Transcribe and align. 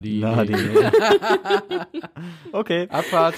Die, 0.00 0.20
Na, 0.20 0.44
die. 0.44 0.54
okay. 2.52 2.86
Abfahrt. 2.90 3.34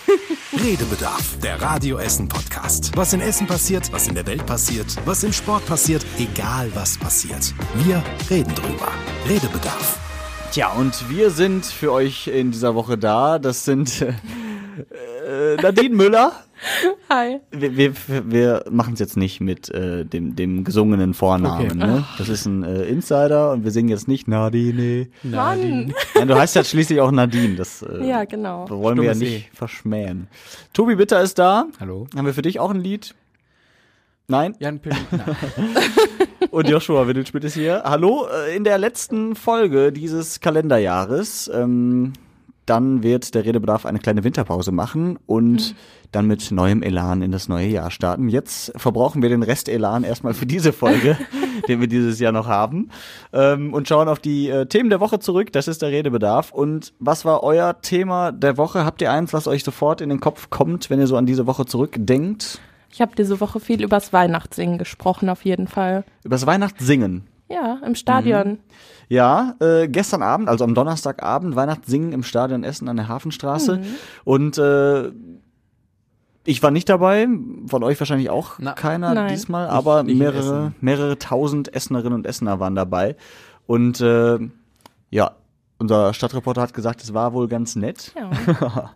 Redebedarf, 0.52 1.38
der 1.38 1.62
Radio 1.62 1.98
Essen 1.98 2.26
Podcast. 2.28 2.90
Was 2.96 3.12
in 3.12 3.20
Essen 3.20 3.46
passiert, 3.46 3.92
was 3.92 4.08
in 4.08 4.16
der 4.16 4.26
Welt 4.26 4.44
passiert, 4.44 4.86
was 5.04 5.22
im 5.22 5.32
Sport 5.32 5.64
passiert, 5.66 6.04
egal 6.18 6.68
was 6.74 6.98
passiert. 6.98 7.54
Wir 7.74 8.02
reden 8.28 8.52
drüber. 8.56 8.88
Redebedarf. 9.28 10.00
Tja, 10.50 10.72
und 10.72 11.08
wir 11.08 11.30
sind 11.30 11.64
für 11.64 11.92
euch 11.92 12.26
in 12.26 12.50
dieser 12.50 12.74
Woche 12.74 12.98
da. 12.98 13.38
Das 13.38 13.64
sind 13.64 14.02
äh, 14.02 15.54
Nadine 15.62 15.94
Müller. 15.94 16.32
Hi. 17.10 17.40
Wir, 17.50 17.76
wir, 17.76 17.92
wir 18.06 18.64
machen 18.70 18.94
es 18.94 19.00
jetzt 19.00 19.16
nicht 19.16 19.40
mit 19.40 19.70
äh, 19.70 20.04
dem, 20.04 20.36
dem 20.36 20.64
gesungenen 20.64 21.14
Vornamen. 21.14 21.66
Okay. 21.66 21.76
Ne? 21.76 22.04
Das 22.18 22.28
ist 22.28 22.46
ein 22.46 22.62
äh, 22.62 22.84
Insider 22.84 23.52
und 23.52 23.64
wir 23.64 23.70
singen 23.70 23.88
jetzt 23.88 24.08
nicht 24.08 24.28
Nadine. 24.28 25.08
Mann. 25.22 25.92
Nein, 26.14 26.28
du 26.28 26.36
heißt 26.36 26.56
ja 26.56 26.64
schließlich 26.64 27.00
auch 27.00 27.10
Nadine. 27.10 27.56
Das 27.56 27.82
äh, 27.82 28.06
Ja, 28.06 28.24
genau. 28.24 28.68
wollen 28.68 28.98
wir 28.98 29.04
ja 29.04 29.14
nicht 29.14 29.50
verschmähen. 29.54 30.28
Tobi 30.72 30.96
Bitter 30.96 31.20
ist 31.22 31.38
da. 31.38 31.66
Hallo. 31.80 32.06
Haben 32.16 32.26
wir 32.26 32.34
für 32.34 32.42
dich 32.42 32.60
auch 32.60 32.70
ein 32.70 32.80
Lied? 32.80 33.14
Nein? 34.26 34.54
Jan 34.58 34.78
Pil 34.78 34.92
Nein. 35.10 35.36
Und 36.50 36.68
Joshua 36.68 37.06
Windelschmidt 37.06 37.44
ist 37.44 37.54
hier. 37.54 37.82
Hallo, 37.84 38.26
äh, 38.26 38.54
in 38.56 38.64
der 38.64 38.78
letzten 38.78 39.34
Folge 39.34 39.92
dieses 39.92 40.40
Kalenderjahres, 40.40 41.50
ähm, 41.52 42.12
dann 42.68 43.02
wird 43.02 43.34
der 43.34 43.44
Redebedarf 43.44 43.86
eine 43.86 43.98
kleine 43.98 44.24
Winterpause 44.24 44.72
machen 44.72 45.18
und 45.26 45.74
dann 46.12 46.26
mit 46.26 46.50
neuem 46.50 46.82
Elan 46.82 47.22
in 47.22 47.32
das 47.32 47.48
neue 47.48 47.66
Jahr 47.66 47.90
starten. 47.90 48.28
Jetzt 48.28 48.72
verbrauchen 48.76 49.22
wir 49.22 49.28
den 49.28 49.42
Rest 49.42 49.68
Elan 49.68 50.04
erstmal 50.04 50.34
für 50.34 50.46
diese 50.46 50.72
Folge, 50.72 51.18
den 51.68 51.80
wir 51.80 51.88
dieses 51.88 52.18
Jahr 52.18 52.32
noch 52.32 52.46
haben, 52.46 52.90
ähm, 53.32 53.74
und 53.74 53.88
schauen 53.88 54.08
auf 54.08 54.18
die 54.18 54.48
äh, 54.48 54.66
Themen 54.66 54.90
der 54.90 55.00
Woche 55.00 55.18
zurück. 55.18 55.52
Das 55.52 55.68
ist 55.68 55.82
der 55.82 55.90
Redebedarf. 55.90 56.52
Und 56.52 56.92
was 56.98 57.24
war 57.24 57.42
euer 57.42 57.80
Thema 57.80 58.32
der 58.32 58.56
Woche? 58.56 58.84
Habt 58.84 59.02
ihr 59.02 59.12
eins, 59.12 59.32
was 59.32 59.46
euch 59.46 59.64
sofort 59.64 60.00
in 60.00 60.08
den 60.08 60.20
Kopf 60.20 60.50
kommt, 60.50 60.90
wenn 60.90 61.00
ihr 61.00 61.06
so 61.06 61.16
an 61.16 61.26
diese 61.26 61.46
Woche 61.46 61.66
zurückdenkt? 61.66 62.60
Ich 62.90 63.00
habe 63.00 63.12
diese 63.16 63.40
Woche 63.40 63.60
viel 63.60 63.82
übers 63.82 64.12
Weihnachtssingen 64.12 64.78
gesprochen, 64.78 65.28
auf 65.28 65.44
jeden 65.44 65.68
Fall. 65.68 66.04
Übers 66.24 66.46
Weihnachtssingen. 66.46 67.26
Ja, 67.48 67.80
im 67.84 67.94
Stadion. 67.94 68.58
Ja, 69.08 69.54
äh, 69.60 69.88
gestern 69.88 70.22
Abend, 70.22 70.48
also 70.48 70.64
am 70.64 70.74
Donnerstagabend, 70.74 71.56
Weihnachtssingen 71.56 72.12
im 72.12 72.22
Stadion 72.22 72.62
Essen 72.62 72.88
an 72.88 72.96
der 72.96 73.08
Hafenstraße. 73.08 73.80
Und 74.24 74.58
äh, 74.58 75.10
ich 76.44 76.62
war 76.62 76.70
nicht 76.70 76.88
dabei, 76.88 77.26
von 77.66 77.82
euch 77.82 77.98
wahrscheinlich 77.98 78.30
auch 78.30 78.58
Na, 78.58 78.72
keiner 78.72 79.14
Nein. 79.14 79.28
diesmal, 79.28 79.66
aber 79.68 80.02
ich 80.02 80.12
in 80.12 80.18
mehrere, 80.18 80.38
Essen. 80.38 80.74
mehrere 80.80 81.18
tausend 81.18 81.74
Essenerinnen 81.74 82.14
und 82.14 82.26
Essener 82.26 82.60
waren 82.60 82.74
dabei. 82.74 83.16
Und 83.66 84.00
äh, 84.00 84.38
ja, 85.10 85.32
unser 85.78 86.12
Stadtreporter 86.12 86.60
hat 86.60 86.74
gesagt, 86.74 87.02
es 87.02 87.14
war 87.14 87.32
wohl 87.32 87.48
ganz 87.48 87.74
nett. 87.76 88.12
Ja. 88.16 88.30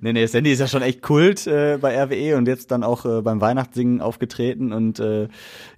Nee, 0.00 0.12
nee, 0.12 0.26
Sandy 0.26 0.52
ist 0.52 0.58
ja 0.58 0.68
schon 0.68 0.82
echt 0.82 1.02
Kult 1.02 1.46
äh, 1.46 1.78
bei 1.80 2.00
RWE 2.02 2.36
und 2.36 2.46
jetzt 2.46 2.70
dann 2.70 2.84
auch 2.84 3.06
äh, 3.06 3.22
beim 3.22 3.40
Weihnachtssingen 3.40 4.00
aufgetreten 4.00 4.72
und 4.72 5.00
äh, 5.00 5.28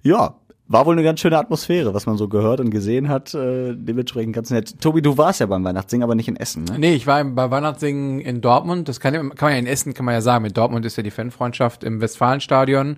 ja, 0.03 0.35
war 0.71 0.85
wohl 0.85 0.95
eine 0.95 1.03
ganz 1.03 1.19
schöne 1.19 1.37
Atmosphäre, 1.37 1.93
was 1.93 2.05
man 2.05 2.17
so 2.17 2.27
gehört 2.27 2.59
und 2.59 2.69
gesehen 2.69 3.09
hat. 3.09 3.33
Äh, 3.33 3.75
dementsprechend 3.75 4.33
ganz 4.33 4.49
nett. 4.49 4.79
Tobi, 4.79 5.01
du 5.01 5.17
warst 5.17 5.39
ja 5.39 5.45
beim 5.45 5.63
Weihnachtssingen, 5.63 6.03
aber 6.03 6.15
nicht 6.15 6.27
in 6.27 6.35
Essen, 6.35 6.63
ne? 6.63 6.77
Nee, 6.77 6.93
ich 6.93 7.07
war 7.07 7.23
bei 7.23 7.51
Weihnachtssingen 7.51 8.19
in 8.19 8.41
Dortmund. 8.41 8.87
Das 8.87 8.99
kann, 8.99 9.13
kann 9.13 9.35
man 9.41 9.51
ja 9.51 9.59
in 9.59 9.67
Essen, 9.67 9.93
kann 9.93 10.05
man 10.05 10.13
ja 10.13 10.21
sagen. 10.21 10.43
Mit 10.43 10.57
Dortmund 10.57 10.85
ist 10.85 10.95
ja 10.95 11.03
die 11.03 11.11
Fanfreundschaft 11.11 11.83
im 11.83 12.01
Westfalenstadion 12.01 12.97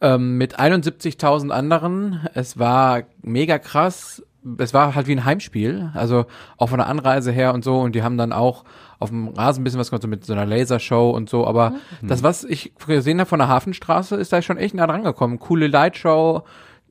ähm, 0.00 0.38
mit 0.38 0.58
71.000 0.58 1.50
anderen. 1.50 2.20
Es 2.34 2.58
war 2.58 3.02
mega 3.22 3.58
krass. 3.58 4.22
Es 4.58 4.74
war 4.74 4.94
halt 4.94 5.06
wie 5.06 5.12
ein 5.12 5.24
Heimspiel, 5.24 5.90
also 5.94 6.26
auch 6.58 6.68
von 6.68 6.78
der 6.78 6.86
Anreise 6.86 7.32
her 7.32 7.54
und 7.54 7.64
so. 7.64 7.80
Und 7.80 7.94
die 7.94 8.02
haben 8.02 8.18
dann 8.18 8.32
auch 8.32 8.64
auf 8.98 9.08
dem 9.08 9.28
Rasen 9.28 9.60
ein 9.60 9.64
bisschen 9.64 9.80
was 9.80 9.90
gemacht, 9.90 10.02
so 10.02 10.08
mit 10.08 10.24
so 10.24 10.32
einer 10.32 10.46
Lasershow 10.46 11.10
und 11.10 11.28
so. 11.30 11.46
Aber 11.46 11.74
das, 12.02 12.22
was 12.22 12.44
ich 12.44 12.72
gesehen 12.86 13.20
habe 13.20 13.28
von 13.28 13.38
der 13.38 13.48
Hafenstraße, 13.48 14.16
ist 14.16 14.32
da 14.32 14.42
schon 14.42 14.58
echt 14.58 14.74
nah 14.74 14.86
dran 14.86 15.02
gekommen. 15.02 15.38
Coole 15.38 15.66
Lightshow. 15.66 16.42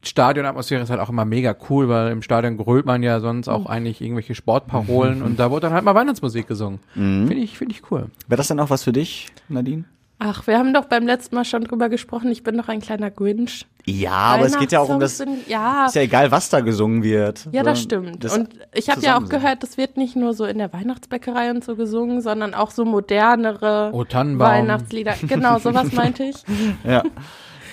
Stadionatmosphäre 0.03 0.81
ist 0.83 0.89
halt 0.89 0.99
auch 0.99 1.09
immer 1.09 1.25
mega 1.25 1.55
cool, 1.69 1.89
weil 1.89 2.11
im 2.11 2.21
Stadion 2.21 2.57
grölt 2.57 2.85
man 2.85 3.03
ja 3.03 3.19
sonst 3.19 3.47
auch 3.47 3.65
eigentlich 3.65 4.01
irgendwelche 4.01 4.35
Sportparolen 4.35 5.21
und 5.23 5.39
da 5.39 5.49
wurde 5.51 5.61
dann 5.67 5.73
halt 5.73 5.83
mal 5.83 5.95
Weihnachtsmusik 5.95 6.47
gesungen. 6.47 6.79
Finde 6.93 7.33
ich, 7.35 7.57
finde 7.57 7.73
ich 7.75 7.89
cool. 7.91 8.07
Wäre 8.27 8.37
das 8.37 8.47
denn 8.49 8.59
auch 8.59 8.69
was 8.69 8.83
für 8.83 8.93
dich, 8.93 9.27
Nadine? 9.49 9.85
Ach, 10.19 10.47
wir 10.47 10.57
haben 10.57 10.73
doch 10.73 10.85
beim 10.85 11.05
letzten 11.05 11.35
Mal 11.35 11.43
schon 11.43 11.65
drüber 11.65 11.89
gesprochen. 11.89 12.31
Ich 12.31 12.43
bin 12.43 12.55
doch 12.57 12.69
ein 12.69 12.79
kleiner 12.79 13.11
Grinch. 13.11 13.65
Ja, 13.83 14.11
aber 14.11 14.45
es 14.45 14.57
geht 14.57 14.71
ja 14.71 14.79
auch 14.79 14.87
um 14.87 15.01
das. 15.01 15.17
Sind, 15.17 15.49
ja, 15.49 15.87
Ist 15.87 15.95
ja 15.95 16.01
egal, 16.03 16.31
was 16.31 16.49
da 16.49 16.61
gesungen 16.61 17.03
wird. 17.03 17.49
ja, 17.51 17.61
das 17.61 17.81
stimmt. 17.81 18.23
das 18.23 18.37
und 18.37 18.47
ich 18.73 18.89
habe 18.89 19.01
ja 19.01 19.17
auch 19.17 19.27
gehört, 19.27 19.63
das 19.63 19.75
wird 19.75 19.97
nicht 19.97 20.15
nur 20.15 20.33
so 20.33 20.45
in 20.45 20.59
der 20.59 20.71
Weihnachtsbäckerei 20.71 21.49
und 21.51 21.65
so 21.65 21.75
gesungen, 21.75 22.21
sondern 22.21 22.53
auch 22.53 22.71
so 22.71 22.85
modernere 22.85 23.89
Oh. 23.91 24.05
Weihnachtslieder. 24.13 25.15
Genau, 25.27 25.59
sowas 25.59 25.91
meinte 25.93 26.23
ich. 26.23 26.37
Ja, 26.85 27.03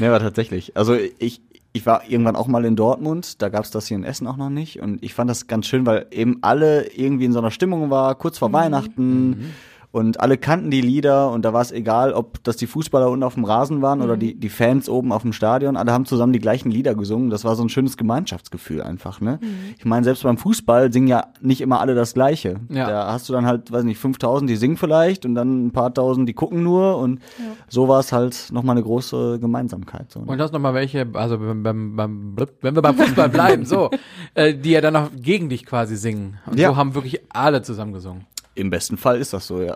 ne, 0.00 0.08
aber 0.08 0.18
tatsächlich. 0.18 0.76
Also 0.76 0.96
ich, 1.18 1.42
ich 1.72 1.86
war 1.86 2.02
irgendwann 2.08 2.36
auch 2.36 2.48
mal 2.48 2.64
in 2.64 2.76
Dortmund, 2.76 3.40
da 3.42 3.48
gab's 3.48 3.70
das 3.70 3.86
hier 3.86 3.96
in 3.96 4.04
Essen 4.04 4.26
auch 4.26 4.36
noch 4.36 4.50
nicht. 4.50 4.80
Und 4.80 5.02
ich 5.02 5.14
fand 5.14 5.30
das 5.30 5.46
ganz 5.46 5.66
schön, 5.66 5.86
weil 5.86 6.06
eben 6.10 6.38
alle 6.42 6.88
irgendwie 6.92 7.26
in 7.26 7.32
so 7.32 7.38
einer 7.38 7.50
Stimmung 7.50 7.90
war, 7.90 8.14
kurz 8.16 8.38
vor 8.38 8.52
Weihnachten 8.52 9.52
und 9.92 10.20
alle 10.20 10.36
kannten 10.38 10.70
die 10.70 10.80
Lieder 10.80 11.30
und 11.32 11.44
da 11.44 11.52
war 11.52 11.62
es 11.62 11.72
egal, 11.72 12.12
ob 12.12 12.42
das 12.44 12.56
die 12.56 12.66
Fußballer 12.68 13.10
unten 13.10 13.24
auf 13.24 13.34
dem 13.34 13.44
Rasen 13.44 13.82
waren 13.82 14.02
oder 14.02 14.16
die, 14.16 14.34
die 14.34 14.48
Fans 14.48 14.88
oben 14.88 15.10
auf 15.12 15.22
dem 15.22 15.32
Stadion, 15.32 15.76
alle 15.76 15.92
haben 15.92 16.04
zusammen 16.06 16.32
die 16.32 16.38
gleichen 16.38 16.70
Lieder 16.70 16.94
gesungen, 16.94 17.30
das 17.30 17.44
war 17.44 17.56
so 17.56 17.62
ein 17.64 17.68
schönes 17.68 17.96
Gemeinschaftsgefühl 17.96 18.82
einfach, 18.82 19.20
ne? 19.20 19.40
Ich 19.78 19.84
meine, 19.84 20.04
selbst 20.04 20.22
beim 20.22 20.38
Fußball 20.38 20.92
singen 20.92 21.08
ja 21.08 21.24
nicht 21.40 21.60
immer 21.60 21.80
alle 21.80 21.94
das 21.94 22.14
Gleiche. 22.14 22.56
Ja. 22.68 22.88
Da 22.88 23.12
hast 23.12 23.28
du 23.28 23.32
dann 23.32 23.46
halt, 23.46 23.72
weiß 23.72 23.84
nicht, 23.84 23.98
5000, 23.98 24.48
die 24.48 24.56
singen 24.56 24.76
vielleicht 24.76 25.26
und 25.26 25.34
dann 25.34 25.66
ein 25.66 25.70
paar 25.72 25.92
tausend, 25.92 26.28
die 26.28 26.34
gucken 26.34 26.62
nur 26.62 26.98
und 26.98 27.20
so 27.68 27.88
war 27.88 28.00
es 28.00 28.12
halt 28.12 28.48
nochmal 28.52 28.76
eine 28.76 28.84
große 28.84 29.38
Gemeinsamkeit. 29.40 30.10
So, 30.10 30.20
ne? 30.20 30.26
Und 30.26 30.38
das 30.38 30.52
nochmal 30.52 30.74
welche, 30.74 31.06
also 31.14 31.38
beim, 31.38 31.62
beim, 31.62 31.96
beim, 31.96 32.36
wenn 32.60 32.74
wir 32.76 32.82
beim 32.82 32.96
Fußball 32.96 33.28
bleiben, 33.28 33.64
so, 33.64 33.90
äh, 34.34 34.54
die 34.54 34.70
ja 34.70 34.80
dann 34.80 34.94
noch 34.94 35.10
gegen 35.20 35.48
dich 35.48 35.66
quasi 35.66 35.96
singen. 35.96 36.38
Und 36.46 36.58
Ja. 36.58 36.68
so 36.68 36.76
haben 36.76 36.94
wirklich 36.94 37.20
alle 37.30 37.62
zusammen 37.62 37.92
gesungen. 37.92 38.26
Im 38.60 38.70
besten 38.70 38.96
Fall 38.96 39.18
ist 39.18 39.32
das 39.32 39.46
so, 39.46 39.60
ja. 39.62 39.74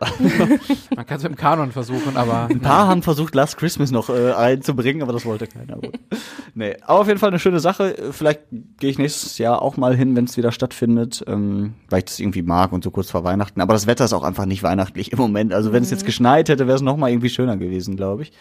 Man 0.96 1.06
kann 1.06 1.16
es 1.16 1.22
mit 1.22 1.32
dem 1.32 1.36
Kanon 1.36 1.72
versuchen, 1.72 2.16
aber 2.16 2.48
Ein 2.50 2.60
paar 2.60 2.86
haben 2.86 3.02
versucht, 3.02 3.34
Last 3.34 3.56
Christmas 3.56 3.90
noch 3.90 4.10
äh, 4.10 4.32
einzubringen, 4.32 5.02
aber 5.02 5.12
das 5.12 5.24
wollte 5.24 5.46
keiner. 5.46 5.76
Gut. 5.76 5.98
Nee, 6.54 6.76
aber 6.82 7.00
auf 7.00 7.08
jeden 7.08 7.18
Fall 7.18 7.30
eine 7.30 7.38
schöne 7.38 7.60
Sache. 7.60 7.96
Vielleicht 8.12 8.40
gehe 8.78 8.90
ich 8.90 8.98
nächstes 8.98 9.38
Jahr 9.38 9.62
auch 9.62 9.76
mal 9.76 9.96
hin, 9.96 10.14
wenn 10.16 10.24
es 10.24 10.36
wieder 10.36 10.52
stattfindet, 10.52 11.24
ähm, 11.26 11.74
weil 11.88 12.00
ich 12.00 12.04
das 12.04 12.20
irgendwie 12.20 12.42
mag 12.42 12.72
und 12.72 12.84
so 12.84 12.90
kurz 12.90 13.10
vor 13.10 13.24
Weihnachten. 13.24 13.60
Aber 13.60 13.72
das 13.72 13.86
Wetter 13.86 14.04
ist 14.04 14.12
auch 14.12 14.22
einfach 14.22 14.46
nicht 14.46 14.62
weihnachtlich 14.62 15.12
im 15.12 15.18
Moment. 15.18 15.52
Also 15.52 15.72
wenn 15.72 15.82
es 15.82 15.90
jetzt 15.90 16.06
geschneit 16.06 16.48
hätte, 16.48 16.66
wäre 16.66 16.76
es 16.76 16.82
noch 16.82 16.96
mal 16.96 17.10
irgendwie 17.10 17.30
schöner 17.30 17.56
gewesen, 17.56 17.96
glaube 17.96 18.22
ich. 18.22 18.32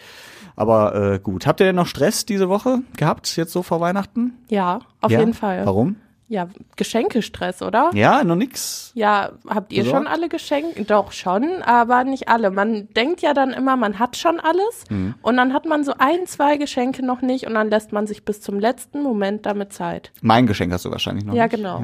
Aber 0.56 0.94
äh, 0.94 1.18
gut. 1.18 1.46
Habt 1.46 1.60
ihr 1.60 1.66
denn 1.66 1.76
noch 1.76 1.86
Stress 1.86 2.26
diese 2.26 2.48
Woche 2.48 2.80
gehabt, 2.96 3.36
jetzt 3.36 3.52
so 3.52 3.62
vor 3.62 3.80
Weihnachten? 3.80 4.34
Ja, 4.48 4.80
auf 5.00 5.10
ja? 5.10 5.20
jeden 5.20 5.34
Fall. 5.34 5.66
Warum? 5.66 5.96
Ja, 6.26 6.48
Geschenkestress, 6.76 7.60
oder? 7.60 7.90
Ja, 7.92 8.24
noch 8.24 8.34
nix. 8.36 8.92
Ja, 8.94 9.32
habt 9.46 9.72
ihr 9.74 9.82
Besorgt? 9.84 10.04
schon 10.04 10.06
alle 10.12 10.28
Geschenke? 10.30 10.84
Doch 10.84 11.12
schon, 11.12 11.62
aber 11.62 12.04
nicht 12.04 12.28
alle. 12.28 12.50
Man 12.50 12.88
denkt 12.96 13.20
ja 13.20 13.34
dann 13.34 13.50
immer, 13.52 13.76
man 13.76 13.98
hat 13.98 14.16
schon 14.16 14.40
alles 14.40 14.84
Mhm. 14.88 15.14
und 15.20 15.36
dann 15.36 15.52
hat 15.52 15.66
man 15.66 15.84
so 15.84 15.92
ein, 15.98 16.26
zwei 16.26 16.56
Geschenke 16.56 17.04
noch 17.04 17.20
nicht 17.20 17.46
und 17.46 17.52
dann 17.54 17.68
lässt 17.68 17.92
man 17.92 18.06
sich 18.06 18.24
bis 18.24 18.40
zum 18.40 18.58
letzten 18.58 19.02
Moment 19.02 19.44
damit 19.44 19.74
Zeit. 19.74 20.12
Mein 20.22 20.46
Geschenk 20.46 20.72
hast 20.72 20.86
du 20.86 20.90
wahrscheinlich 20.90 21.24
noch. 21.26 21.34
Ja, 21.34 21.44
nicht. 21.44 21.56
genau. 21.56 21.82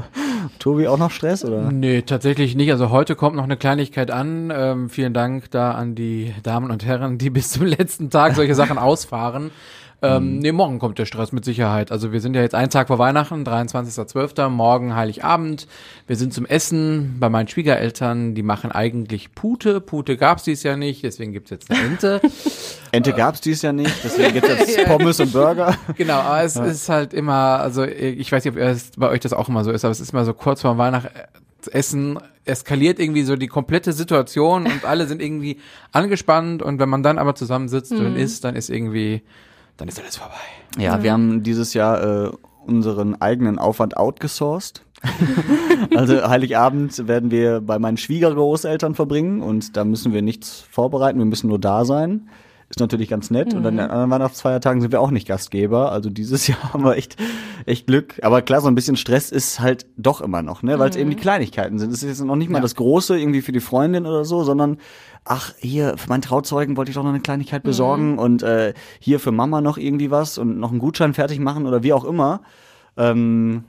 Tobi 0.58 0.88
auch 0.88 0.98
noch 0.98 1.10
Stress 1.10 1.44
oder? 1.44 1.70
Nee, 1.70 2.02
tatsächlich 2.02 2.54
nicht. 2.54 2.70
Also 2.70 2.90
heute 2.90 3.14
kommt 3.16 3.36
noch 3.36 3.44
eine 3.44 3.56
Kleinigkeit 3.56 4.10
an. 4.10 4.52
Ähm, 4.54 4.88
vielen 4.90 5.12
Dank 5.14 5.50
da 5.50 5.72
an 5.72 5.94
die 5.94 6.34
Damen 6.42 6.70
und 6.70 6.84
Herren, 6.84 7.18
die 7.18 7.30
bis 7.30 7.50
zum 7.50 7.66
letzten 7.66 8.10
Tag 8.10 8.34
solche 8.34 8.54
Sachen 8.54 8.78
ausfahren. 8.84 9.50
Ähm, 10.04 10.38
nee, 10.38 10.52
morgen 10.52 10.78
kommt 10.78 10.98
der 10.98 11.06
Stress 11.06 11.32
mit 11.32 11.44
Sicherheit. 11.44 11.90
Also 11.90 12.12
wir 12.12 12.20
sind 12.20 12.34
ja 12.34 12.42
jetzt 12.42 12.54
einen 12.54 12.70
Tag 12.70 12.88
vor 12.88 12.98
Weihnachten, 12.98 13.44
23.12., 13.44 14.48
morgen 14.48 14.94
Heiligabend. 14.94 15.66
Wir 16.06 16.16
sind 16.16 16.34
zum 16.34 16.46
Essen 16.46 17.16
bei 17.18 17.28
meinen 17.28 17.48
Schwiegereltern. 17.48 18.34
Die 18.34 18.42
machen 18.42 18.70
eigentlich 18.70 19.34
Pute. 19.34 19.80
Pute 19.80 20.16
gab's 20.16 20.44
dies 20.44 20.62
Jahr 20.62 20.76
nicht, 20.76 21.02
deswegen 21.02 21.32
gibt's 21.32 21.50
jetzt 21.50 21.70
eine 21.70 21.80
Ente. 21.80 22.20
Ente 22.92 23.12
gab's 23.12 23.40
dies 23.40 23.62
Jahr 23.62 23.72
nicht, 23.72 23.94
deswegen 24.04 24.34
gibt's 24.34 24.48
jetzt 24.48 24.84
Pommes 24.86 25.20
und 25.20 25.32
Burger. 25.32 25.76
genau, 25.96 26.20
aber 26.20 26.42
es 26.42 26.56
ist 26.56 26.88
halt 26.88 27.14
immer, 27.14 27.60
also 27.60 27.84
ich 27.84 28.30
weiß 28.30 28.44
nicht, 28.44 28.54
ob 28.54 28.60
es 28.60 28.92
bei 28.96 29.08
euch 29.08 29.20
das 29.20 29.32
auch 29.32 29.48
immer 29.48 29.64
so 29.64 29.70
ist, 29.70 29.84
aber 29.84 29.92
es 29.92 30.00
ist 30.00 30.12
immer 30.12 30.24
so 30.24 30.34
kurz 30.34 30.60
vor 30.60 30.78
Weihnachten 30.78 31.08
Essen 31.68 32.18
eskaliert 32.44 32.98
irgendwie 32.98 33.22
so 33.22 33.36
die 33.36 33.46
komplette 33.46 33.92
Situation 33.92 34.66
und 34.66 34.84
alle 34.84 35.06
sind 35.06 35.22
irgendwie 35.22 35.60
angespannt 35.92 36.62
und 36.62 36.78
wenn 36.78 36.88
man 36.88 37.02
dann 37.02 37.18
aber 37.18 37.34
zusammensitzt 37.34 37.92
und 37.92 38.16
isst, 38.16 38.44
dann 38.44 38.54
ist 38.54 38.68
irgendwie, 38.68 39.22
dann 39.76 39.88
ist 39.88 40.00
alles 40.00 40.16
vorbei. 40.16 40.34
Ja, 40.78 41.02
wir 41.02 41.12
haben 41.12 41.42
dieses 41.42 41.74
Jahr 41.74 42.26
äh, 42.26 42.30
unseren 42.66 43.20
eigenen 43.20 43.58
Aufwand 43.58 43.96
outgesourced. 43.96 44.84
also 45.96 46.26
Heiligabend 46.28 47.06
werden 47.06 47.30
wir 47.30 47.60
bei 47.60 47.78
meinen 47.78 47.96
Schwiegergroßeltern 47.98 48.94
verbringen 48.94 49.42
und 49.42 49.76
da 49.76 49.84
müssen 49.84 50.12
wir 50.12 50.22
nichts 50.22 50.64
vorbereiten, 50.70 51.18
wir 51.18 51.26
müssen 51.26 51.48
nur 51.48 51.58
da 51.58 51.84
sein. 51.84 52.28
Ist 52.70 52.80
natürlich 52.80 53.08
ganz 53.08 53.30
nett. 53.30 53.52
Und 53.54 53.64
an 53.66 53.76
den 53.76 53.90
anderen 53.90 54.10
Weihnachtsfeiertagen 54.10 54.80
sind 54.80 54.90
wir 54.90 55.00
auch 55.00 55.10
nicht 55.10 55.28
Gastgeber. 55.28 55.92
Also 55.92 56.10
dieses 56.10 56.46
Jahr 56.48 56.72
haben 56.72 56.82
wir 56.84 56.96
echt, 56.96 57.16
echt 57.66 57.86
Glück. 57.86 58.18
Aber 58.22 58.42
klar, 58.42 58.60
so 58.62 58.68
ein 58.68 58.74
bisschen 58.74 58.96
Stress 58.96 59.30
ist 59.30 59.60
halt 59.60 59.86
doch 59.96 60.20
immer 60.20 60.42
noch, 60.42 60.62
ne? 60.62 60.78
Weil 60.78 60.90
es 60.90 60.96
eben 60.96 61.10
die 61.10 61.16
Kleinigkeiten 61.16 61.78
sind. 61.78 61.92
Es 61.92 62.02
ist 62.02 62.08
jetzt 62.08 62.24
noch 62.24 62.36
nicht 62.36 62.50
mal 62.50 62.58
Ja. 62.58 62.62
das 62.62 62.74
Große 62.74 63.18
irgendwie 63.18 63.42
für 63.42 63.52
die 63.52 63.60
Freundin 63.60 64.06
oder 64.06 64.24
so, 64.24 64.44
sondern 64.44 64.78
ach, 65.24 65.52
hier, 65.58 65.96
für 65.98 66.08
meinen 66.08 66.22
Trauzeugen 66.22 66.76
wollte 66.76 66.90
ich 66.90 66.94
doch 66.96 67.02
noch 67.02 67.10
eine 67.10 67.20
Kleinigkeit 67.20 67.62
besorgen 67.62 68.18
und 68.18 68.42
äh, 68.42 68.74
hier 68.98 69.20
für 69.20 69.32
Mama 69.32 69.60
noch 69.60 69.78
irgendwie 69.78 70.10
was 70.10 70.36
und 70.38 70.58
noch 70.58 70.70
einen 70.70 70.80
Gutschein 70.80 71.14
fertig 71.14 71.38
machen 71.40 71.66
oder 71.66 71.82
wie 71.82 71.92
auch 71.92 72.04
immer. 72.04 72.40
Ähm, 72.96 73.64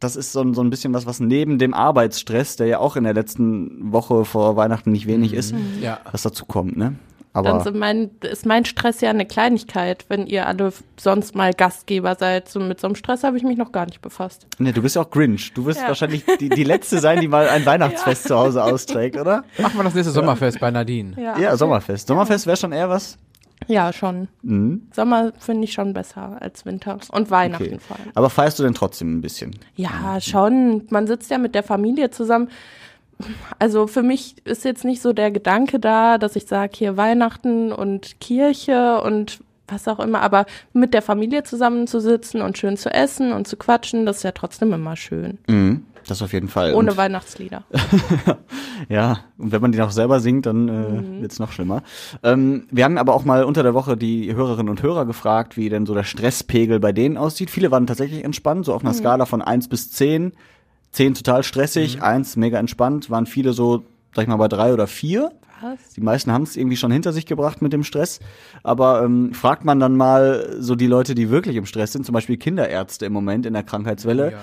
das 0.00 0.16
ist 0.16 0.32
so, 0.32 0.40
ein- 0.40 0.54
so 0.54 0.60
ein 0.62 0.70
bisschen 0.70 0.92
was, 0.94 1.06
was 1.06 1.20
neben 1.20 1.58
dem 1.58 1.74
Arbeitsstress, 1.74 2.56
der 2.56 2.66
ja 2.66 2.78
auch 2.78 2.96
in 2.96 3.04
der 3.04 3.14
letzten 3.14 3.92
Woche 3.92 4.24
vor 4.24 4.56
Weihnachten 4.56 4.90
nicht 4.90 5.06
wenig 5.06 5.32
ist, 5.32 5.54
Ja. 5.80 6.00
was 6.10 6.22
dazu 6.22 6.44
kommt, 6.44 6.76
ne? 6.76 6.96
Dann 7.34 7.46
Aber 7.46 7.60
sind 7.60 7.76
mein, 7.78 8.10
ist 8.20 8.44
mein 8.44 8.66
Stress 8.66 9.00
ja 9.00 9.08
eine 9.08 9.24
Kleinigkeit, 9.24 10.04
wenn 10.08 10.26
ihr 10.26 10.46
alle 10.46 10.70
sonst 10.98 11.34
mal 11.34 11.54
Gastgeber 11.54 12.14
seid. 12.14 12.48
So 12.50 12.60
mit 12.60 12.78
so 12.78 12.86
einem 12.88 12.94
Stress 12.94 13.24
habe 13.24 13.38
ich 13.38 13.42
mich 13.42 13.56
noch 13.56 13.72
gar 13.72 13.86
nicht 13.86 14.02
befasst. 14.02 14.46
ne, 14.58 14.72
du 14.74 14.82
bist 14.82 14.96
ja 14.96 15.02
auch 15.02 15.10
Grinch. 15.10 15.54
Du 15.54 15.64
wirst 15.64 15.80
Ja. 15.80 15.88
wahrscheinlich 15.88 16.24
die, 16.40 16.50
die 16.50 16.64
letzte 16.64 16.98
sein, 16.98 17.20
die 17.20 17.28
mal 17.28 17.48
ein 17.48 17.64
Weihnachtsfest 17.66 18.24
zu 18.28 18.36
Hause 18.36 18.62
austrägt, 18.62 19.16
oder? 19.16 19.44
Machen 19.58 19.78
wir 19.78 19.84
das 19.84 19.94
nächste 19.94 20.12
Sommerfest 20.12 20.60
bei 20.60 20.70
Nadine. 20.70 21.14
Ja, 21.18 21.38
Ja, 21.38 21.56
Sommerfest. 21.56 22.06
Sommerfest 22.06 22.46
wäre 22.46 22.56
schon 22.58 22.72
eher 22.72 22.90
was. 22.90 23.16
ja 23.66 23.92
schon. 23.94 24.28
Mhm. 24.42 24.88
Sommer 24.92 25.32
finde 25.38 25.64
ich 25.64 25.72
schon 25.72 25.94
besser 25.94 26.36
als 26.40 26.66
Winter. 26.66 26.98
Und 27.12 27.30
Weihnachten 27.30 27.64
Okay. 27.64 27.78
vor 27.78 27.96
allem. 27.96 28.10
Aber 28.14 28.28
feierst 28.28 28.58
du 28.58 28.62
denn 28.64 28.74
trotzdem 28.74 29.16
ein 29.16 29.20
bisschen? 29.22 29.52
Ja, 29.76 30.20
schon. 30.20 30.86
Man 30.90 31.06
sitzt 31.06 31.30
ja 31.30 31.38
mit 31.38 31.54
der 31.54 31.62
Familie 31.62 32.10
zusammen. 32.10 32.48
Also 33.58 33.86
für 33.86 34.02
mich 34.02 34.36
ist 34.44 34.64
jetzt 34.64 34.84
nicht 34.84 35.00
so 35.02 35.12
der 35.12 35.30
Gedanke 35.30 35.78
da, 35.78 36.18
dass 36.18 36.36
ich 36.36 36.46
sage, 36.46 36.72
hier 36.74 36.96
Weihnachten 36.96 37.72
und 37.72 38.20
Kirche 38.20 39.00
und 39.02 39.40
was 39.68 39.88
auch 39.88 40.00
immer, 40.00 40.20
aber 40.20 40.44
mit 40.72 40.92
der 40.92 41.02
Familie 41.02 41.44
zusammenzusitzen 41.44 42.42
und 42.42 42.58
schön 42.58 42.76
zu 42.76 42.92
essen 42.92 43.32
und 43.32 43.46
zu 43.46 43.56
quatschen, 43.56 44.04
das 44.06 44.18
ist 44.18 44.22
ja 44.24 44.32
trotzdem 44.32 44.72
immer 44.72 44.96
schön. 44.96 45.38
Mhm. 45.48 45.84
Das 46.08 46.20
auf 46.20 46.32
jeden 46.32 46.48
Fall. 46.48 46.74
Ohne 46.74 46.90
Und- 46.90 46.96
Weihnachtslieder. 46.96 47.62
Ja, 48.88 49.20
und 49.38 49.52
wenn 49.52 49.62
man 49.62 49.70
die 49.70 49.78
noch 49.78 49.92
selber 49.92 50.18
singt, 50.18 50.46
dann 50.46 50.68
äh, 50.68 51.20
wird's 51.22 51.38
noch 51.38 51.52
schlimmer. 51.52 51.82
Ähm, 52.24 52.66
wir 52.70 52.84
haben 52.84 52.98
aber 52.98 53.14
auch 53.14 53.24
mal 53.24 53.44
unter 53.44 53.62
der 53.62 53.74
Woche 53.74 53.96
die 53.96 54.34
Hörerinnen 54.34 54.68
und 54.70 54.82
Hörer 54.82 55.06
gefragt, 55.06 55.56
wie 55.56 55.68
denn 55.68 55.86
so 55.86 55.94
der 55.94 56.02
Stresspegel 56.02 56.80
bei 56.80 56.90
denen 56.90 57.16
aussieht. 57.16 57.48
Viele 57.50 57.70
waren 57.70 57.86
tatsächlich 57.86 58.24
entspannt, 58.24 58.64
so 58.64 58.74
auf 58.74 58.82
einer 58.82 58.92
Skala 58.92 59.24
von 59.26 59.40
1 59.40 59.68
bis 59.68 59.92
10. 59.92 60.32
10 60.92 61.14
total 61.14 61.42
stressig, 61.42 62.02
1 62.02 62.36
mega 62.36 62.58
entspannt, 62.58 63.10
waren 63.10 63.26
viele 63.26 63.52
so, 63.52 63.82
sag 64.14 64.22
ich 64.22 64.28
mal, 64.28 64.36
bei 64.36 64.48
3 64.48 64.72
oder 64.74 64.86
4. 64.86 65.32
Was? 65.62 65.94
Die 65.94 66.00
meisten 66.00 66.32
haben 66.32 66.42
es 66.42 66.56
irgendwie 66.56 66.76
schon 66.76 66.90
hinter 66.90 67.12
sich 67.12 67.24
gebracht 67.24 67.62
mit 67.62 67.72
dem 67.72 67.84
Stress. 67.84 68.18
Aber 68.62 69.02
ähm, 69.04 69.32
fragt 69.32 69.64
man 69.64 69.78
dann 69.78 69.96
mal 69.96 70.56
so 70.58 70.74
die 70.74 70.88
Leute, 70.88 71.14
die 71.14 71.30
wirklich 71.30 71.56
im 71.56 71.66
Stress 71.66 71.92
sind, 71.92 72.04
zum 72.04 72.12
Beispiel 72.12 72.36
Kinderärzte 72.36 73.06
im 73.06 73.12
Moment 73.12 73.46
in 73.46 73.52
der 73.52 73.62
Krankheitswelle, 73.62 74.32
Ja. 74.32 74.38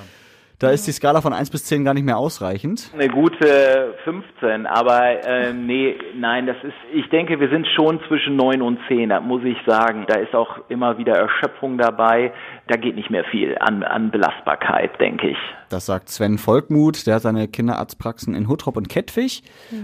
Da 0.60 0.72
ist 0.72 0.86
die 0.88 0.92
Skala 0.92 1.22
von 1.22 1.32
1 1.32 1.50
bis 1.52 1.64
10 1.66 1.86
gar 1.86 1.94
nicht 1.94 2.04
mehr 2.04 2.18
ausreichend. 2.18 2.92
Eine 2.94 3.08
gute 3.08 3.96
15, 4.04 4.66
aber 4.66 5.26
ähm, 5.26 5.66
nee, 5.66 5.96
nein, 6.16 6.48
das 6.48 6.58
ist, 6.64 6.74
ich 6.94 7.10
denke, 7.10 7.40
wir 7.40 7.50
sind 7.50 7.66
schon 7.76 8.02
zwischen 8.10 8.36
9 8.36 8.62
und 8.62 8.78
10, 8.90 9.10
da 9.10 9.22
muss 9.22 9.42
ich 9.46 9.58
sagen. 9.66 10.06
Da 10.08 10.16
ist 10.16 10.36
auch 10.36 10.60
immer 10.68 10.98
wieder 10.98 11.14
Erschöpfung 11.14 11.78
dabei. 11.78 12.34
Da 12.68 12.76
geht 12.76 12.96
nicht 12.96 13.10
mehr 13.10 13.24
viel 13.24 13.58
an, 13.60 13.84
an 13.84 14.12
Belastbarkeit, 14.12 15.00
denke 15.00 15.30
ich. 15.30 15.38
Das 15.70 15.86
sagt 15.86 16.10
Sven 16.10 16.38
Volkmuth, 16.38 17.08
der 17.08 17.16
hat 17.16 17.22
seine 17.22 17.48
Kinderarztpraxen 17.48 18.36
in 18.36 18.50
Huttrop 18.50 18.76
und 18.76 18.90
Kettwig. 18.90 19.44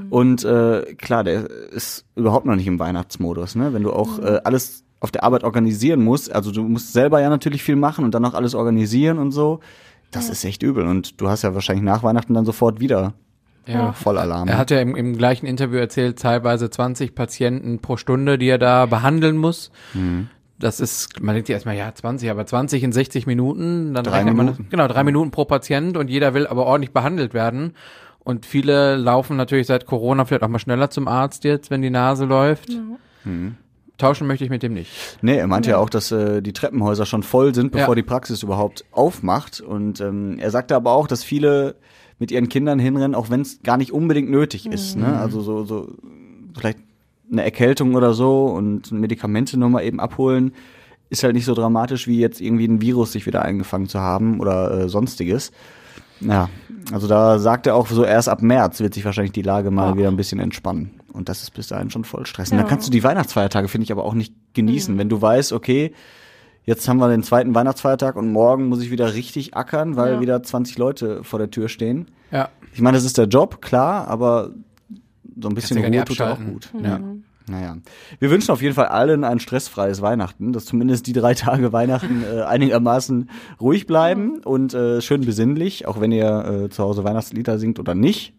Und 0.09 0.43
äh, 0.43 0.95
klar, 0.95 1.23
der 1.23 1.49
ist 1.71 2.05
überhaupt 2.17 2.45
noch 2.45 2.55
nicht 2.55 2.67
im 2.67 2.79
Weihnachtsmodus, 2.79 3.55
ne? 3.55 3.73
Wenn 3.73 3.83
du 3.83 3.93
auch 3.93 4.19
äh, 4.19 4.39
alles 4.43 4.83
auf 4.99 5.11
der 5.11 5.23
Arbeit 5.23 5.43
organisieren 5.43 6.03
musst, 6.03 6.33
also 6.33 6.51
du 6.51 6.63
musst 6.63 6.91
selber 6.91 7.21
ja 7.21 7.29
natürlich 7.29 7.63
viel 7.63 7.75
machen 7.75 8.03
und 8.03 8.13
dann 8.13 8.23
noch 8.23 8.33
alles 8.33 8.55
organisieren 8.55 9.19
und 9.19 9.31
so. 9.31 9.59
Das 10.11 10.29
ist 10.29 10.43
echt 10.45 10.63
übel. 10.63 10.85
Und 10.87 11.19
du 11.19 11.27
hast 11.29 11.41
ja 11.43 11.53
wahrscheinlich 11.53 11.83
nach 11.83 12.03
Weihnachten 12.03 12.33
dann 12.33 12.45
sofort 12.45 12.79
wieder 12.79 13.13
Ja. 13.67 13.93
Vollalarm. 13.93 14.47
Er 14.47 14.57
hat 14.57 14.71
ja 14.71 14.79
im, 14.79 14.95
im 14.95 15.17
gleichen 15.17 15.45
Interview 15.45 15.77
erzählt, 15.77 16.19
teilweise 16.19 16.69
20 16.69 17.15
Patienten 17.15 17.79
pro 17.79 17.97
Stunde, 17.97 18.37
die 18.37 18.47
er 18.47 18.57
da 18.59 18.85
behandeln 18.85 19.37
muss. 19.37 19.71
Das 20.57 20.79
ist, 20.79 21.21
man 21.21 21.35
denkt 21.35 21.49
ja 21.49 21.55
erstmal, 21.55 21.75
ja, 21.75 21.93
20, 21.93 22.29
aber 22.31 22.45
20 22.45 22.81
in 22.83 22.93
60 22.93 23.27
Minuten, 23.27 23.93
dann 23.93 24.05
Drei 24.05 24.19
rechnet 24.19 24.35
man, 24.37 24.45
Minuten. 24.45 24.67
genau, 24.69 24.87
drei 24.87 25.03
Minuten 25.03 25.31
pro 25.31 25.43
Patient 25.43 25.97
und 25.97 26.09
jeder 26.09 26.33
will 26.33 26.47
aber 26.47 26.65
ordentlich 26.65 26.93
behandelt 26.93 27.33
werden. 27.33 27.73
Und 28.19 28.45
viele 28.45 28.95
laufen 28.95 29.35
natürlich 29.35 29.67
seit 29.67 29.85
Corona 29.85 30.23
vielleicht 30.25 30.43
auch 30.43 30.47
mal 30.47 30.59
schneller 30.59 30.89
zum 30.89 31.07
Arzt 31.09 31.43
jetzt, 31.43 31.69
wenn 31.71 31.81
die 31.81 31.89
Nase 31.89 32.23
läuft. 32.25 32.69
Tauschen 33.97 34.27
möchte 34.27 34.43
ich 34.43 34.49
mit 34.49 34.61
dem 34.63 34.73
nicht. 34.73 34.91
Nee, 35.21 35.37
er 35.37 35.47
meinte 35.47 35.69
ja, 35.71 35.77
auch, 35.77 35.89
dass 35.89 36.11
äh, 36.11 36.41
die 36.41 36.53
Treppenhäuser 36.53 37.05
schon 37.05 37.23
voll 37.23 37.55
sind, 37.55 37.71
bevor 37.71 37.89
Ja. 37.89 37.95
die 37.95 38.03
Praxis 38.03 38.43
überhaupt 38.43 38.83
aufmacht. 38.91 39.61
Und 39.61 40.01
ähm, 40.01 40.37
er 40.39 40.51
sagte 40.51 40.75
aber 40.75 40.91
auch, 40.91 41.07
dass 41.07 41.23
viele 41.23 41.75
mit 42.19 42.31
ihren 42.31 42.49
Kindern 42.49 42.79
hinrennen, 42.79 43.15
auch 43.15 43.29
wenn 43.29 43.41
es 43.41 43.61
gar 43.63 43.77
nicht 43.77 43.91
unbedingt 43.91 44.29
nötig 44.29 44.65
ist. 44.65 44.95
Ne? 44.97 45.17
Also 45.19 45.41
so, 45.41 45.63
so 45.65 45.89
vielleicht 46.57 46.79
eine 47.31 47.43
Erkältung 47.43 47.95
oder 47.95 48.13
so 48.13 48.45
und 48.45 48.91
Medikamente 48.91 49.57
nur 49.59 49.69
mal 49.69 49.83
eben 49.83 49.99
abholen, 49.99 50.53
ist 51.09 51.23
halt 51.23 51.33
nicht 51.35 51.45
so 51.45 51.53
dramatisch, 51.53 52.07
wie 52.07 52.19
jetzt 52.19 52.41
irgendwie 52.41 52.67
ein 52.67 52.81
Virus 52.81 53.11
sich 53.11 53.25
wieder 53.25 53.41
eingefangen 53.43 53.87
zu 53.87 53.99
haben 53.99 54.39
oder 54.39 54.71
äh, 54.85 54.89
sonstiges. 54.89 55.51
Ja, 56.21 56.49
also 56.93 57.07
da 57.07 57.39
sagt 57.39 57.67
er 57.67 57.75
auch 57.75 57.87
so, 57.87 58.05
erst 58.05 58.29
ab 58.29 58.41
März 58.41 58.79
wird 58.79 58.93
sich 58.93 59.03
wahrscheinlich 59.05 59.33
die 59.33 59.41
Lage 59.41 59.69
mal 59.71 59.91
Ja. 59.91 59.97
wieder 59.97 60.07
ein 60.07 60.17
bisschen 60.17 60.39
entspannen. 60.39 60.91
Und 61.15 61.29
das 61.29 61.41
ist 61.43 61.51
bis 61.53 61.67
dahin 61.67 61.89
schon 61.89 62.03
voll 62.03 62.25
Stress. 62.25 62.51
Und 62.51 62.57
dann 62.57 62.67
kannst 62.67 62.87
du 62.87 62.91
die 62.91 63.03
Weihnachtsfeiertage, 63.03 63.67
finde 63.67 63.83
ich, 63.85 63.91
aber 63.91 64.03
auch 64.03 64.13
nicht 64.13 64.33
genießen. 64.53 64.97
Wenn 64.97 65.09
du 65.09 65.21
weißt, 65.21 65.53
okay, 65.53 65.93
jetzt 66.63 66.87
haben 66.87 66.97
wir 66.97 67.09
den 67.09 67.23
zweiten 67.23 67.55
Weihnachtsfeiertag 67.55 68.15
und 68.15 68.31
morgen 68.31 68.67
muss 68.67 68.81
ich 68.81 68.91
wieder 68.91 69.13
richtig 69.13 69.55
ackern, 69.55 69.95
weil 69.95 70.13
Ja. 70.15 70.21
wieder 70.21 70.43
20 70.43 70.77
Leute 70.77 71.23
vor 71.23 71.39
der 71.39 71.49
Tür 71.51 71.69
stehen. 71.69 72.11
Ja. 72.31 72.49
Ich 72.73 72.81
meine, 72.81 72.97
das 72.97 73.05
ist 73.05 73.17
der 73.17 73.25
Job, 73.27 73.61
klar, 73.61 74.07
aber 74.07 74.51
so 75.39 75.47
ein 75.49 75.55
bisschen 75.55 75.77
ja 75.77 75.87
Ruhe 75.87 76.05
tut 76.05 76.21
auch 76.21 76.39
gut. 76.39 76.69
Ja. 76.81 76.99
Naja. 77.47 77.77
Wir 78.19 78.31
wünschen 78.31 78.49
auf 78.51 78.61
jeden 78.63 78.73
Fall 78.73 78.87
allen 78.87 79.23
ein 79.23 79.39
stressfreies 79.39 80.01
Weihnachten, 80.01 80.51
dass 80.51 80.65
zumindest 80.65 81.05
die 81.05 81.13
drei 81.13 81.35
Tage 81.35 81.71
Weihnachten 81.71 82.23
äh, 82.35 82.41
einigermaßen 82.41 83.29
ruhig 83.61 83.85
bleiben 83.85 84.39
und 84.43 84.73
äh, 84.73 84.99
schön 85.01 85.21
besinnlich, 85.21 85.87
auch 85.87 86.01
wenn 86.01 86.11
ihr 86.11 86.63
äh, 86.65 86.69
zu 86.69 86.83
Hause 86.83 87.03
Weihnachtslieder 87.03 87.59
singt 87.59 87.77
oder 87.79 87.93
nicht, 87.93 88.33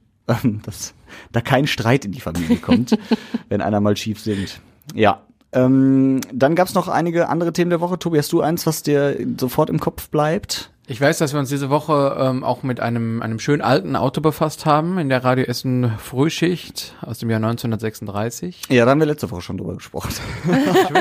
dass 0.64 0.94
da 1.32 1.40
kein 1.40 1.66
Streit 1.66 2.04
in 2.04 2.12
die 2.12 2.20
Familie 2.20 2.56
kommt, 2.56 2.96
wenn 3.48 3.60
einer 3.60 3.80
mal 3.80 3.96
schief 3.96 4.20
singt. 4.20 4.60
Ja. 4.94 5.22
Ähm, 5.52 6.20
dann 6.32 6.54
gab's 6.54 6.74
noch 6.74 6.88
einige 6.88 7.28
andere 7.28 7.52
Themen 7.52 7.70
der 7.70 7.80
Woche. 7.80 7.98
Tobi, 7.98 8.18
hast 8.18 8.32
du 8.32 8.40
eins, 8.40 8.66
was 8.66 8.82
dir 8.82 9.16
sofort 9.38 9.70
im 9.70 9.80
Kopf 9.80 10.08
bleibt? 10.08 10.70
Ich 10.88 11.00
weiß, 11.00 11.18
dass 11.18 11.32
wir 11.32 11.40
uns 11.40 11.48
diese 11.48 11.68
Woche 11.68 12.16
ähm, 12.16 12.44
auch 12.44 12.62
mit 12.62 12.78
einem, 12.78 13.20
einem 13.20 13.40
schön 13.40 13.60
alten 13.60 13.96
Auto 13.96 14.20
befasst 14.20 14.66
haben, 14.66 14.98
in 14.98 15.08
der 15.08 15.24
Radio 15.24 15.44
Essen 15.44 15.90
Frühschicht 15.98 16.94
aus 17.00 17.18
dem 17.18 17.28
Jahr 17.28 17.38
1936. 17.38 18.62
Ja, 18.68 18.84
da 18.84 18.92
haben 18.92 19.00
wir 19.00 19.06
letzte 19.08 19.28
Woche 19.32 19.40
schon 19.40 19.56
drüber 19.58 19.74
gesprochen. 19.74 20.10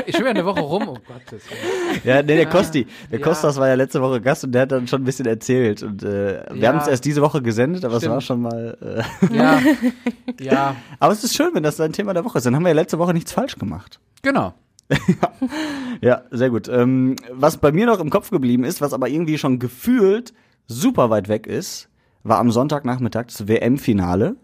Ich 0.08 0.18
will 0.18 0.25
eine 0.27 0.44
Woche 0.44 0.62
rum, 0.62 0.88
oh 0.88 0.98
Gottes 1.08 1.44
Willen. 1.50 2.01
Ja, 2.04 2.24
nee, 2.24 2.36
der 2.36 2.48
Kosti. 2.48 2.88
Der 3.12 3.20
ja. 3.20 3.24
Kostas 3.25 3.58
war 3.58 3.68
ja 3.68 3.75
letzte 3.75 4.01
Woche 4.01 4.22
Gast 4.22 4.44
und 4.44 4.54
der 4.54 4.63
hat 4.63 4.72
dann 4.72 4.88
schon 4.88 5.04
ein 5.04 5.06
bisschen 5.06 5.27
erzählt. 5.27 5.84
Und 5.84 6.01
äh, 6.01 6.44
wir 6.50 6.56
Ja. 6.63 6.70
haben 6.70 6.80
es 6.80 6.88
erst 6.88 7.06
diese 7.06 7.22
Woche 7.22 7.44
gesendet, 7.44 7.86
aber 7.86 7.96
es 7.98 8.01
Stimmt. 8.01 8.13
war 8.15 8.22
schon 8.22 8.42
mal. 8.42 9.06
Äh, 9.30 9.36
Ja, 9.38 9.60
ja, 10.42 10.75
aber 11.00 11.13
es 11.13 11.24
ist 11.24 11.36
schön, 11.36 11.51
wenn 11.54 11.62
das 11.62 11.80
ein 11.80 11.94
Thema 11.94 12.15
der 12.15 12.25
Woche 12.25 12.39
ist. 12.39 12.46
Dann 12.46 12.56
haben 12.56 12.63
wir 12.63 12.70
ja 12.70 12.75
letzte 12.75 12.98
Woche 12.98 13.13
nichts 13.13 13.32
falsch 13.34 13.56
gemacht. 13.58 14.00
genau. 14.24 14.54
Ja, 16.01 16.24
sehr 16.32 16.50
gut. 16.50 16.68
Ähm, 16.68 17.15
was 17.32 17.58
bei 17.58 17.72
mir 17.72 17.86
noch 17.86 18.00
im 18.00 18.10
Kopf 18.10 18.30
geblieben 18.30 18.63
ist, 18.63 18.82
was 18.82 18.94
aber 18.94 19.08
irgendwie 19.10 19.38
schon 19.38 19.60
gefühlt 19.60 20.34
super 20.68 21.10
weit 21.10 21.30
weg 21.30 21.48
ist, 21.48 21.89
war 22.24 22.39
am 22.39 22.51
Sonntagnachmittag 22.51 23.25
das 23.27 23.48
WM-Finale. 23.48 24.36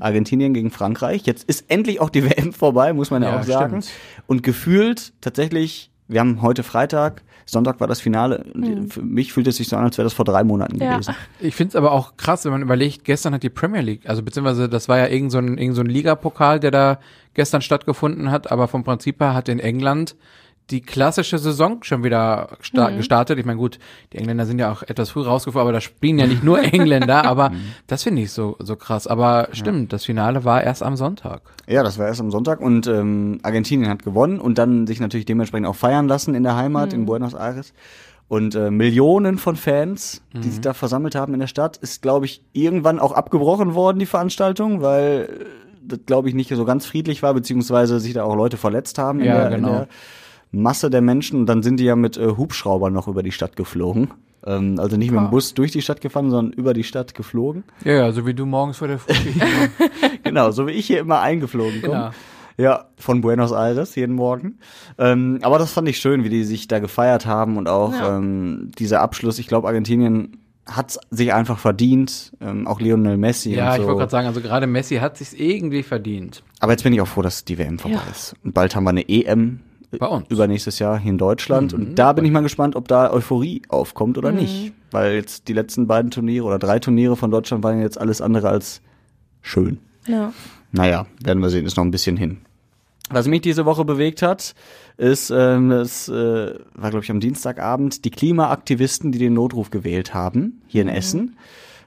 Argentinien 0.00 0.54
gegen 0.54 0.70
Frankreich. 0.70 1.22
Jetzt 1.24 1.44
ist 1.48 1.70
endlich 1.70 2.00
auch 2.00 2.10
die 2.10 2.24
WM 2.28 2.52
vorbei, 2.52 2.92
muss 2.92 3.10
man 3.10 3.22
ja, 3.22 3.30
Ja, 3.30 3.40
auch 3.40 3.44
sagen. 3.44 3.82
stimmt. 3.82 3.98
Und 4.26 4.42
gefühlt 4.42 5.12
tatsächlich 5.20 5.90
wir 6.08 6.20
haben 6.20 6.42
heute 6.42 6.62
Freitag, 6.62 7.22
Sonntag 7.46 7.80
war 7.80 7.86
das 7.86 8.00
Finale. 8.00 8.44
Und 8.54 8.92
Für 8.92 9.02
mich 9.02 9.32
fühlt 9.32 9.46
es 9.46 9.56
sich 9.56 9.68
so 9.68 9.76
an, 9.76 9.84
als 9.84 9.96
wäre 9.98 10.04
das 10.04 10.12
vor 10.14 10.24
drei 10.24 10.42
Monaten 10.44 10.82
Ja. 10.82 10.92
gewesen. 10.92 11.14
Ich 11.40 11.54
finde 11.54 11.70
es 11.70 11.76
aber 11.76 11.92
auch 11.92 12.16
krass, 12.16 12.44
wenn 12.44 12.52
man 12.52 12.62
überlegt, 12.62 13.04
gestern 13.04 13.34
hat 13.34 13.42
die 13.42 13.50
Premier 13.50 13.80
League, 13.82 14.08
also 14.08 14.22
beziehungsweise 14.22 14.68
das 14.68 14.88
war 14.88 14.98
ja 14.98 15.06
irgend 15.06 15.32
so 15.32 15.38
ein, 15.38 15.56
irgend 15.58 15.76
so 15.76 15.82
ein 15.82 15.86
Ligapokal, 15.86 16.60
der 16.60 16.70
da 16.70 16.98
gestern 17.34 17.62
stattgefunden 17.62 18.30
hat, 18.30 18.50
aber 18.50 18.68
vom 18.68 18.84
Prinzip 18.84 19.20
her 19.20 19.34
hat 19.34 19.48
in 19.48 19.60
England 19.60 20.16
die 20.70 20.82
klassische 20.82 21.38
Saison 21.38 21.82
schon 21.82 22.04
wieder 22.04 22.58
sta 22.60 22.90
gestartet. 22.90 23.38
Ich 23.38 23.46
meine, 23.46 23.58
gut, 23.58 23.78
die 24.12 24.18
Engländer 24.18 24.44
sind 24.44 24.58
ja 24.58 24.70
auch 24.70 24.82
etwas 24.82 25.10
früh 25.10 25.22
rausgefahren, 25.22 25.66
aber 25.66 25.72
da 25.72 25.80
spielen 25.80 26.18
ja 26.18 26.26
nicht 26.26 26.44
nur 26.44 26.62
Engländer, 26.72 27.24
aber 27.24 27.52
das 27.86 28.02
finde 28.02 28.22
ich 28.22 28.32
so, 28.32 28.56
so 28.58 28.76
krass. 28.76 29.06
Aber 29.06 29.48
stimmt, 29.52 29.92
das 29.92 30.04
Finale 30.04 30.44
war 30.44 30.62
erst 30.62 30.82
am 30.82 30.96
Sonntag. 30.96 31.40
Ja, 31.66 31.82
das 31.82 31.98
war 31.98 32.06
erst 32.06 32.20
am 32.20 32.30
Sonntag 32.30 32.60
und 32.60 32.86
ähm, 32.86 33.38
Argentinien 33.42 33.88
hat 33.90 34.02
gewonnen 34.02 34.40
und 34.40 34.58
dann 34.58 34.86
sich 34.86 35.00
natürlich 35.00 35.26
dementsprechend 35.26 35.66
auch 35.66 35.76
feiern 35.76 36.06
lassen 36.06 36.34
in 36.34 36.42
der 36.42 36.56
Heimat 36.56 36.92
in 36.92 37.06
Buenos 37.06 37.34
Aires. 37.34 37.72
Und 38.28 38.54
äh, 38.54 38.70
Millionen 38.70 39.38
von 39.38 39.56
Fans, 39.56 40.20
die 40.34 40.50
sich 40.50 40.60
da 40.60 40.74
versammelt 40.74 41.14
haben 41.14 41.32
in 41.32 41.40
der 41.40 41.46
Stadt, 41.46 41.78
ist, 41.78 42.02
glaube 42.02 42.26
ich, 42.26 42.44
irgendwann 42.52 42.98
auch 42.98 43.12
abgebrochen 43.12 43.74
worden, 43.74 43.98
die 43.98 44.04
Veranstaltung, 44.04 44.82
weil 44.82 45.30
äh, 45.30 45.44
das, 45.82 46.00
glaube 46.04 46.28
ich, 46.28 46.34
nicht 46.34 46.54
so 46.54 46.66
ganz 46.66 46.84
friedlich 46.84 47.22
war, 47.22 47.32
beziehungsweise 47.32 47.98
sich 48.00 48.12
da 48.12 48.24
auch 48.24 48.36
Leute 48.36 48.58
verletzt 48.58 48.98
haben 48.98 49.20
Ja, 49.20 49.44
in, 49.44 49.50
der, 49.50 49.50
genau. 49.58 49.68
in 49.68 49.74
der 49.74 49.88
Masse 50.50 50.90
der 50.90 51.00
Menschen. 51.00 51.40
Und 51.40 51.46
dann 51.46 51.62
sind 51.62 51.78
die 51.80 51.84
ja 51.84 51.96
mit 51.96 52.16
äh, 52.16 52.28
Hubschraubern 52.36 52.92
noch 52.92 53.08
über 53.08 53.22
die 53.22 53.32
Stadt 53.32 53.56
geflogen. 53.56 54.10
Ähm, 54.46 54.78
also 54.78 54.96
nicht 54.96 55.10
mit 55.10 55.20
dem 55.20 55.30
Bus 55.30 55.54
durch 55.54 55.72
die 55.72 55.82
Stadt 55.82 56.00
gefahren, 56.00 56.30
sondern 56.30 56.52
über 56.52 56.72
die 56.74 56.84
Stadt 56.84 57.14
geflogen. 57.14 57.64
Ja, 57.84 57.92
ja, 57.92 58.12
so 58.12 58.26
wie 58.26 58.34
du 58.34 58.46
morgens 58.46 58.78
vor 58.78 58.88
der 58.88 58.98
Frühschicht. 58.98 59.40
genau, 60.24 60.50
so 60.50 60.66
wie 60.66 60.72
ich 60.72 60.86
hier 60.86 61.00
immer 61.00 61.20
eingeflogen 61.20 61.82
komme. 61.82 61.92
Genau. 61.94 62.10
Ja, 62.60 62.86
von 62.96 63.20
Buenos 63.20 63.52
Aires 63.52 63.94
jeden 63.94 64.16
Morgen. 64.16 64.58
Ähm, 64.98 65.38
aber 65.42 65.58
das 65.60 65.72
fand 65.72 65.88
ich 65.88 65.98
schön, 65.98 66.24
wie 66.24 66.28
die 66.28 66.42
sich 66.42 66.66
da 66.66 66.80
gefeiert 66.80 67.24
haben 67.24 67.56
und 67.56 67.68
auch 67.68 67.92
Ja. 67.92 68.16
ähm, 68.18 68.72
dieser 68.78 69.00
Abschluss. 69.00 69.38
Ich 69.38 69.46
glaube, 69.46 69.68
Argentinien 69.68 70.38
hat 70.66 70.98
sich 71.10 71.32
einfach 71.32 71.58
verdient, 71.58 72.32
ähm, 72.40 72.66
auch 72.66 72.80
Lionel 72.80 73.16
Messi 73.16 73.54
ja, 73.54 73.68
und 73.68 73.74
ich 73.76 73.80
so. 73.82 73.86
wollte 73.86 73.98
gerade 74.00 74.10
sagen, 74.10 74.26
also 74.26 74.40
gerade 74.40 74.66
Messi 74.66 74.96
hat 74.96 75.16
sich's 75.18 75.32
irgendwie 75.34 75.82
verdient. 75.84 76.42
aber 76.60 76.72
jetzt 76.72 76.82
bin 76.82 76.92
ich 76.92 77.00
auch 77.00 77.06
froh, 77.06 77.22
dass 77.22 77.44
die 77.44 77.58
WM 77.58 77.78
vorbei 77.78 77.96
Ja. 78.04 78.10
ist. 78.10 78.34
Und 78.44 78.54
bald 78.54 78.74
haben 78.76 78.84
wir 78.84 78.90
eine 78.90 79.08
EM 79.08 79.60
Bei 79.90 80.06
uns. 80.06 80.26
übernächstes 80.28 80.78
Jahr 80.78 80.98
hier 80.98 81.10
in 81.10 81.18
Deutschland. 81.18 81.72
Und 81.72 81.94
da 81.94 82.12
bin 82.12 82.24
ich 82.24 82.30
mal 82.30 82.42
gespannt, 82.42 82.76
ob 82.76 82.88
da 82.88 83.10
Euphorie 83.10 83.62
aufkommt 83.68 84.18
oder 84.18 84.32
nicht. 84.32 84.72
Weil 84.90 85.14
jetzt 85.14 85.48
die 85.48 85.52
letzten 85.52 85.86
beiden 85.86 86.10
Turniere 86.10 86.44
oder 86.44 86.58
drei 86.58 86.78
Turniere 86.78 87.16
von 87.16 87.30
Deutschland 87.30 87.64
waren 87.64 87.80
jetzt 87.80 88.00
alles 88.00 88.20
andere 88.20 88.48
als 88.48 88.82
schön. 89.40 89.78
Ja. 90.06 90.32
Naja, 90.72 91.06
werden 91.22 91.42
wir 91.42 91.50
sehen, 91.50 91.64
ist 91.64 91.76
noch 91.76 91.84
ein 91.84 91.90
bisschen 91.90 92.16
hin. 92.16 92.38
Was 93.10 93.26
mich 93.26 93.40
diese 93.40 93.64
Woche 93.64 93.86
bewegt 93.86 94.20
hat, 94.20 94.54
ist, 94.98 95.30
ähm, 95.30 95.70
das 95.70 96.08
äh, 96.08 96.54
war, 96.74 96.90
glaube 96.90 97.04
ich, 97.04 97.10
am 97.10 97.20
Dienstagabend, 97.20 98.04
die 98.04 98.10
Klimaaktivisten, 98.10 99.12
die 99.12 99.18
den 99.18 99.32
Notruf 99.32 99.70
gewählt 99.70 100.12
haben, 100.12 100.60
hier 100.66 100.82
in 100.82 100.88
Essen, 100.88 101.36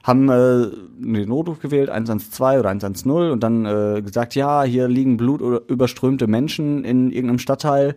haben 0.03 0.29
äh, 0.29 0.67
den 0.97 1.29
Notruf 1.29 1.59
gewählt, 1.59 1.89
112 1.89 2.59
oder 2.59 2.69
110, 2.69 3.11
und 3.11 3.41
dann 3.41 3.65
äh, 3.65 4.01
gesagt, 4.01 4.35
ja, 4.35 4.63
hier 4.63 4.87
liegen 4.87 5.17
blutüberströmte 5.17 6.27
Menschen 6.27 6.83
in 6.83 7.11
irgendeinem 7.11 7.39
Stadtteil 7.39 7.95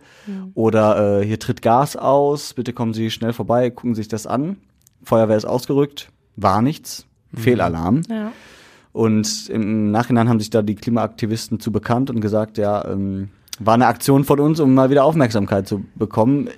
oder 0.55 1.21
äh, 1.21 1.25
hier 1.25 1.39
tritt 1.39 1.63
Gas 1.63 1.97
aus, 1.97 2.55
bitte 2.55 2.73
kommen 2.73 2.95
Sie 2.95 3.11
schnell 3.11 3.33
vorbei, 3.33 3.71
gucken 3.71 3.95
Sie 3.95 4.03
sich 4.03 4.09
das 4.09 4.27
an. 4.27 4.57
Feuerwehr 5.03 5.37
ist 5.37 5.45
ausgerückt, 5.45 6.11
war 6.37 6.63
nichts, 6.63 7.07
Fehlalarm. 7.35 8.03
Ja. 8.09 8.33
Und 8.93 9.49
im 9.49 9.91
Nachhinein 9.91 10.29
haben 10.29 10.39
sich 10.39 10.51
da 10.51 10.63
die 10.63 10.77
Klimaaktivisten 10.77 11.59
zu 11.59 11.73
bekannt 11.73 12.11
und 12.11 12.21
gesagt, 12.21 12.59
ja, 12.59 12.85
ähm, 12.87 13.31
war 13.59 13.75
eine 13.75 13.87
Aktion 13.87 14.25
von 14.25 14.41
uns, 14.41 14.61
um 14.61 14.73
mal 14.75 14.91
wieder 14.91 15.05
Aufmerksamkeit 15.05 15.67
zu 15.67 15.85
bekommen. 15.95 16.49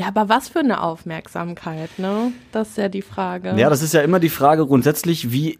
Ja, 0.00 0.08
aber 0.08 0.28
was 0.28 0.48
für 0.48 0.60
eine 0.60 0.82
Aufmerksamkeit, 0.82 1.98
ne? 1.98 2.32
Das 2.52 2.70
ist 2.70 2.78
ja 2.78 2.88
die 2.88 3.02
Frage. 3.02 3.54
Ja, 3.56 3.68
das 3.70 3.82
ist 3.82 3.92
ja 3.94 4.00
immer 4.00 4.18
die 4.20 4.28
Frage 4.30 4.66
grundsätzlich, 4.66 5.30
wie 5.30 5.58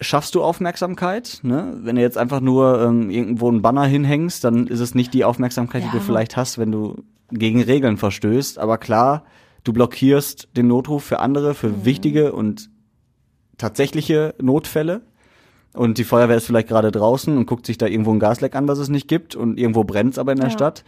schaffst 0.00 0.34
du 0.34 0.42
Aufmerksamkeit? 0.42 1.40
Ne? 1.42 1.76
Wenn 1.82 1.96
du 1.96 2.02
jetzt 2.02 2.16
einfach 2.16 2.40
nur 2.40 2.80
ähm, 2.80 3.10
irgendwo 3.10 3.48
einen 3.48 3.60
Banner 3.60 3.84
hinhängst, 3.84 4.42
dann 4.44 4.66
ist 4.66 4.80
es 4.80 4.94
nicht 4.94 5.12
die 5.12 5.24
Aufmerksamkeit, 5.24 5.82
die 5.82 5.86
Ja. 5.88 5.92
du 5.92 6.00
vielleicht 6.00 6.36
hast, 6.38 6.56
wenn 6.58 6.72
du 6.72 7.02
gegen 7.30 7.62
Regeln 7.62 7.98
verstößt. 7.98 8.58
Aber 8.58 8.78
klar, 8.78 9.24
du 9.62 9.72
blockierst 9.74 10.48
den 10.56 10.66
Notruf 10.68 11.04
für 11.04 11.18
andere, 11.20 11.54
für 11.54 11.68
Mhm. 11.68 11.84
wichtige 11.84 12.32
und 12.32 12.70
tatsächliche 13.58 14.34
Notfälle. 14.40 15.02
Und 15.72 15.98
die 15.98 16.04
Feuerwehr 16.04 16.36
ist 16.36 16.46
vielleicht 16.46 16.68
gerade 16.68 16.90
draußen 16.90 17.36
und 17.36 17.46
guckt 17.46 17.66
sich 17.66 17.78
da 17.78 17.86
irgendwo 17.86 18.12
ein 18.12 18.18
Gasleck 18.18 18.56
an, 18.56 18.66
was 18.66 18.78
es 18.78 18.88
nicht 18.88 19.06
gibt. 19.06 19.36
Und 19.36 19.58
irgendwo 19.58 19.84
brennt 19.84 20.14
es 20.14 20.18
aber 20.18 20.32
in 20.32 20.38
der 20.38 20.48
Ja. 20.48 20.52
Stadt. 20.52 20.84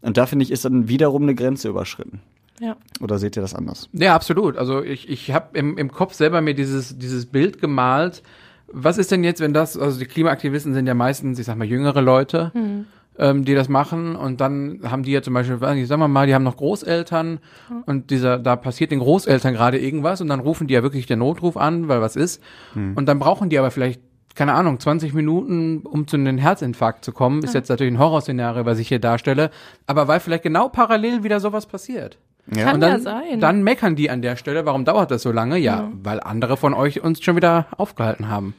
Und 0.00 0.16
da 0.16 0.26
finde 0.26 0.44
ich, 0.44 0.50
ist 0.50 0.64
dann 0.64 0.88
wiederum 0.88 1.22
eine 1.22 1.34
Grenze 1.34 1.68
überschritten. 1.68 2.20
ja. 2.60 2.76
Oder 3.00 3.18
seht 3.18 3.36
ihr 3.36 3.42
das 3.42 3.54
anders? 3.54 3.88
Ja, 3.92 4.14
absolut. 4.14 4.56
Also 4.56 4.82
ich, 4.82 5.08
ich 5.08 5.32
habe 5.32 5.58
im, 5.58 5.76
im 5.78 5.90
Kopf 5.90 6.14
selber 6.14 6.40
mir 6.40 6.54
dieses, 6.54 6.98
dieses 6.98 7.26
Bild 7.26 7.60
gemalt. 7.60 8.22
Was 8.70 8.98
ist 8.98 9.10
denn 9.10 9.24
jetzt, 9.24 9.40
wenn 9.40 9.54
das, 9.54 9.76
also 9.78 9.98
die 9.98 10.06
Klimaaktivisten 10.06 10.74
sind 10.74 10.86
ja 10.86 10.94
meistens, 10.94 11.38
ich 11.38 11.46
sag 11.46 11.56
mal, 11.56 11.64
jüngere 11.66 12.02
Leute, 12.02 12.52
ähm, 13.18 13.44
die 13.44 13.54
das 13.54 13.68
machen 13.68 14.14
und 14.14 14.40
dann 14.40 14.80
haben 14.84 15.02
die 15.02 15.10
ja 15.12 15.22
zum 15.22 15.34
Beispiel, 15.34 15.58
sagen 15.58 16.00
wir 16.00 16.08
mal, 16.08 16.26
die 16.26 16.34
haben 16.34 16.44
noch 16.44 16.56
Großeltern 16.56 17.40
und 17.86 18.10
dieser, 18.10 18.38
da 18.38 18.56
passiert 18.56 18.90
den 18.92 19.00
Großeltern 19.00 19.54
gerade 19.54 19.78
irgendwas 19.78 20.20
und 20.20 20.28
dann 20.28 20.40
rufen 20.40 20.66
die 20.68 20.74
ja 20.74 20.82
wirklich 20.82 21.06
den 21.06 21.18
Notruf 21.20 21.56
an, 21.56 21.88
weil 21.88 22.00
was 22.00 22.14
ist. 22.14 22.42
Und 22.94 23.06
dann 23.06 23.18
brauchen 23.18 23.48
die 23.48 23.58
aber 23.58 23.70
vielleicht 23.70 24.00
keine 24.34 24.54
Ahnung, 24.54 24.78
20 24.78 25.14
Minuten, 25.14 25.78
um 25.80 26.06
zu 26.06 26.16
einem 26.16 26.38
Herzinfarkt 26.38 27.04
zu 27.04 27.12
kommen, 27.12 27.42
ist 27.42 27.54
jetzt 27.54 27.68
natürlich 27.68 27.92
ein 27.92 27.98
Horrorszenario, 27.98 28.64
was 28.66 28.78
ich 28.78 28.88
hier 28.88 29.00
darstelle, 29.00 29.50
aber 29.86 30.08
weil 30.08 30.20
vielleicht 30.20 30.44
genau 30.44 30.68
parallel 30.68 31.24
wieder 31.24 31.40
sowas 31.40 31.66
passiert. 31.66 32.18
Ja. 32.54 32.64
Kann 32.64 32.76
Und 32.76 32.80
dann, 32.80 32.92
ja 32.92 32.98
sein. 33.00 33.40
dann 33.40 33.62
meckern 33.62 33.96
die 33.96 34.10
an 34.10 34.22
der 34.22 34.36
Stelle, 34.36 34.64
warum 34.64 34.84
dauert 34.84 35.10
das 35.10 35.22
so 35.22 35.32
lange? 35.32 35.58
Ja, 35.58 35.90
weil 36.02 36.20
andere 36.20 36.56
von 36.56 36.72
euch 36.72 37.02
uns 37.02 37.22
schon 37.22 37.36
wieder 37.36 37.66
aufgehalten 37.76 38.28
haben. 38.28 38.54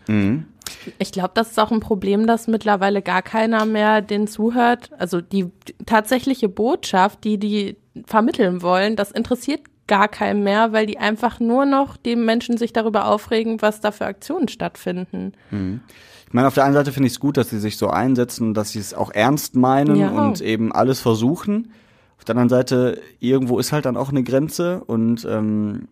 Ich 1.00 1.12
glaube, 1.12 1.32
das 1.34 1.52
ist 1.52 1.60
auch 1.60 1.72
ein 1.72 1.80
Problem, 1.80 2.28
dass 2.28 2.48
mittlerweile 2.48 3.02
gar 3.02 3.22
keiner 3.22 3.66
mehr 3.66 4.02
den 4.02 4.28
zuhört. 4.28 4.92
Also 4.98 5.22
die 5.22 5.50
tatsächliche 5.86 6.50
Botschaft, 6.50 7.24
die 7.24 7.38
die 7.40 7.78
vermitteln 8.06 8.62
wollen, 8.62 8.96
das 8.96 9.12
interessiert 9.12 9.62
gar 9.90 10.08
keinen 10.08 10.44
mehr, 10.44 10.72
weil 10.72 10.86
die 10.86 10.98
einfach 10.98 11.42
nur 11.42 11.66
noch 11.66 11.98
die 11.98 12.16
Menschen 12.16 12.58
sich 12.58 12.72
darüber 12.72 13.06
aufregen, 13.08 13.62
was 13.62 13.82
da 13.82 13.92
für 13.92 14.06
Aktionen 14.06 14.48
stattfinden. 14.48 15.34
Ich 15.52 16.34
meine, 16.34 16.48
auf 16.48 16.54
der 16.54 16.64
einen 16.64 16.74
Seite 16.76 16.94
finde 16.94 17.08
ich 17.08 17.14
es 17.14 17.20
gut, 17.20 17.36
dass 17.36 17.50
sie 17.50 17.60
sich 17.60 17.76
so 17.76 17.90
einsetzen, 17.90 18.54
dass 18.54 18.72
sie 18.72 18.80
es 18.80 18.94
auch 18.94 19.12
ernst 19.12 19.56
meinen 19.56 19.98
Ja. 19.98 20.10
und 20.12 20.40
eben 20.40 20.72
alles 20.72 21.02
versuchen. 21.02 21.72
Auf 22.18 22.24
der 22.26 22.34
anderen 22.36 22.50
Seite, 22.50 23.02
irgendwo 23.20 23.60
ist 23.60 23.72
halt 23.74 23.86
dann 23.86 23.98
auch 23.98 24.10
eine 24.10 24.24
Grenze 24.24 24.82
und 24.86 25.26
ähm, 25.30 25.88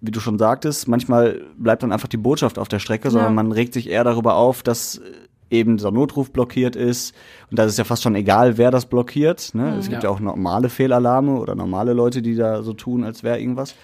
wie 0.00 0.10
du 0.10 0.20
schon 0.20 0.38
sagtest, 0.38 0.86
manchmal 0.88 1.40
bleibt 1.56 1.82
dann 1.82 1.92
einfach 1.92 2.08
die 2.08 2.16
Botschaft 2.18 2.58
auf 2.58 2.68
der 2.68 2.78
Strecke, 2.78 3.10
sondern 3.10 3.30
Ja. 3.30 3.34
man 3.42 3.52
regt 3.52 3.72
sich 3.74 3.88
eher 3.88 4.04
darüber 4.04 4.34
auf, 4.36 4.62
dass 4.62 5.00
eben 5.54 5.76
dieser 5.76 5.90
Notruf 5.90 6.30
blockiert 6.30 6.76
ist. 6.76 7.14
Und 7.50 7.58
da 7.58 7.64
ist 7.64 7.72
es 7.72 7.78
ja 7.78 7.84
fast 7.84 8.02
schon 8.02 8.14
egal, 8.14 8.58
wer 8.58 8.70
das 8.70 8.86
blockiert. 8.86 9.54
Ne? 9.54 9.76
Es 9.78 9.88
gibt 9.88 10.02
ja. 10.02 10.10
Ja. 10.10 10.14
auch 10.14 10.20
normale 10.20 10.68
Fehlalarme 10.68 11.38
oder 11.38 11.54
normale 11.54 11.92
Leute, 11.92 12.22
die 12.22 12.34
da 12.34 12.62
so 12.62 12.72
tun, 12.72 13.04
als 13.04 13.22
wäre 13.22 13.40
irgendwas. 13.40 13.74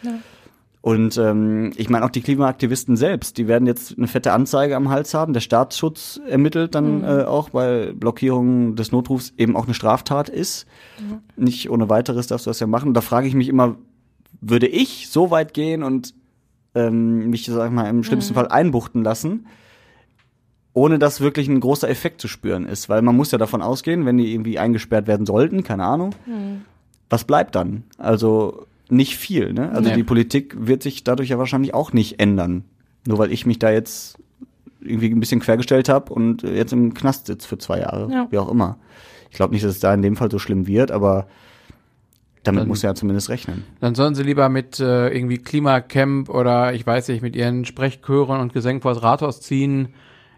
Und 0.82 1.18
ähm, 1.18 1.72
ich 1.76 1.90
meine 1.90 2.06
auch 2.06 2.10
die 2.10 2.22
Klimaaktivisten 2.22 2.96
selbst, 2.96 3.36
die 3.36 3.48
werden 3.48 3.66
jetzt 3.66 3.98
eine 3.98 4.06
fette 4.06 4.32
Anzeige 4.32 4.76
am 4.76 4.88
Hals 4.88 5.12
haben. 5.12 5.34
Der 5.34 5.40
Staatsschutz 5.40 6.20
ermittelt 6.26 6.74
dann 6.74 7.04
äh, 7.04 7.24
auch, 7.24 7.52
weil 7.52 7.92
Blockierung 7.92 8.76
des 8.76 8.90
Notrufs 8.90 9.34
eben 9.36 9.56
auch 9.56 9.64
eine 9.64 9.74
Straftat 9.74 10.30
ist. 10.30 10.66
Nicht 11.36 11.70
ohne 11.70 11.90
weiteres 11.90 12.28
darfst 12.28 12.46
du 12.46 12.50
das 12.50 12.60
ja 12.60 12.66
machen. 12.66 12.88
Und 12.88 12.94
da 12.94 13.02
frage 13.02 13.28
ich 13.28 13.34
mich 13.34 13.48
immer, 13.48 13.76
würde 14.40 14.68
ich 14.68 15.08
so 15.10 15.30
weit 15.30 15.52
gehen 15.52 15.82
und 15.82 16.14
ähm, 16.74 17.28
mich, 17.28 17.44
sag 17.44 17.66
ich 17.66 17.74
mal, 17.74 17.88
im 17.88 18.02
schlimmsten 18.02 18.34
Fall 18.34 18.48
einbuchten 18.48 19.02
lassen, 19.02 19.46
ohne 20.72 20.98
dass 20.98 21.20
wirklich 21.20 21.48
ein 21.48 21.60
großer 21.60 21.88
Effekt 21.88 22.20
zu 22.20 22.28
spüren 22.28 22.66
ist? 22.66 22.88
Weil 22.88 23.02
man 23.02 23.16
muss 23.16 23.30
ja 23.32 23.38
davon 23.38 23.62
ausgehen, 23.62 24.06
wenn 24.06 24.16
die 24.18 24.32
irgendwie 24.32 24.58
eingesperrt 24.58 25.06
werden 25.06 25.26
sollten, 25.26 25.62
keine 25.64 25.84
Ahnung, 25.84 26.14
was 27.08 27.24
bleibt 27.24 27.54
dann? 27.54 27.84
Also 27.98 28.66
nicht 28.88 29.16
viel, 29.16 29.52
ne? 29.52 29.70
Also 29.70 29.90
Nee. 29.90 29.96
die 29.96 30.04
Politik 30.04 30.54
wird 30.58 30.82
sich 30.82 31.04
dadurch 31.04 31.28
ja 31.28 31.38
wahrscheinlich 31.38 31.74
auch 31.74 31.92
nicht 31.92 32.20
ändern. 32.20 32.64
Nur 33.06 33.18
weil 33.18 33.32
ich 33.32 33.46
mich 33.46 33.58
da 33.58 33.70
jetzt 33.70 34.18
irgendwie 34.80 35.10
ein 35.10 35.20
bisschen 35.20 35.40
quergestellt 35.40 35.88
habe 35.88 36.12
und 36.12 36.42
jetzt 36.42 36.72
im 36.72 36.94
Knast 36.94 37.26
sitze 37.26 37.46
für 37.46 37.58
zwei 37.58 37.80
Jahre, 37.80 38.10
Ja. 38.12 38.26
wie 38.30 38.38
auch 38.38 38.50
immer. 38.50 38.78
Ich 39.30 39.36
glaube 39.36 39.54
nicht, 39.54 39.64
dass 39.64 39.72
es 39.74 39.80
da 39.80 39.92
in 39.94 40.02
dem 40.02 40.16
Fall 40.16 40.30
so 40.30 40.38
schlimm 40.38 40.66
wird, 40.66 40.90
aber 40.90 41.26
damit 42.42 42.62
Dann- 42.62 42.68
muss 42.68 42.82
er 42.82 42.90
ja 42.90 42.94
zumindest 42.94 43.28
rechnen. 43.28 43.64
Dann 43.80 43.94
sollen 43.94 44.14
sie 44.14 44.22
lieber 44.22 44.48
mit 44.48 44.80
äh, 44.80 45.08
irgendwie 45.08 45.38
Klimacamp 45.38 46.28
oder 46.30 46.72
ich 46.72 46.86
weiß 46.86 47.08
nicht, 47.08 47.22
mit 47.22 47.36
ihren 47.36 47.64
Sprechchören 47.66 48.40
und 48.40 48.52
Gesängen 48.54 48.80
vor 48.80 48.94
das 48.94 49.02
Rathaus 49.02 49.40
ziehen. 49.40 49.88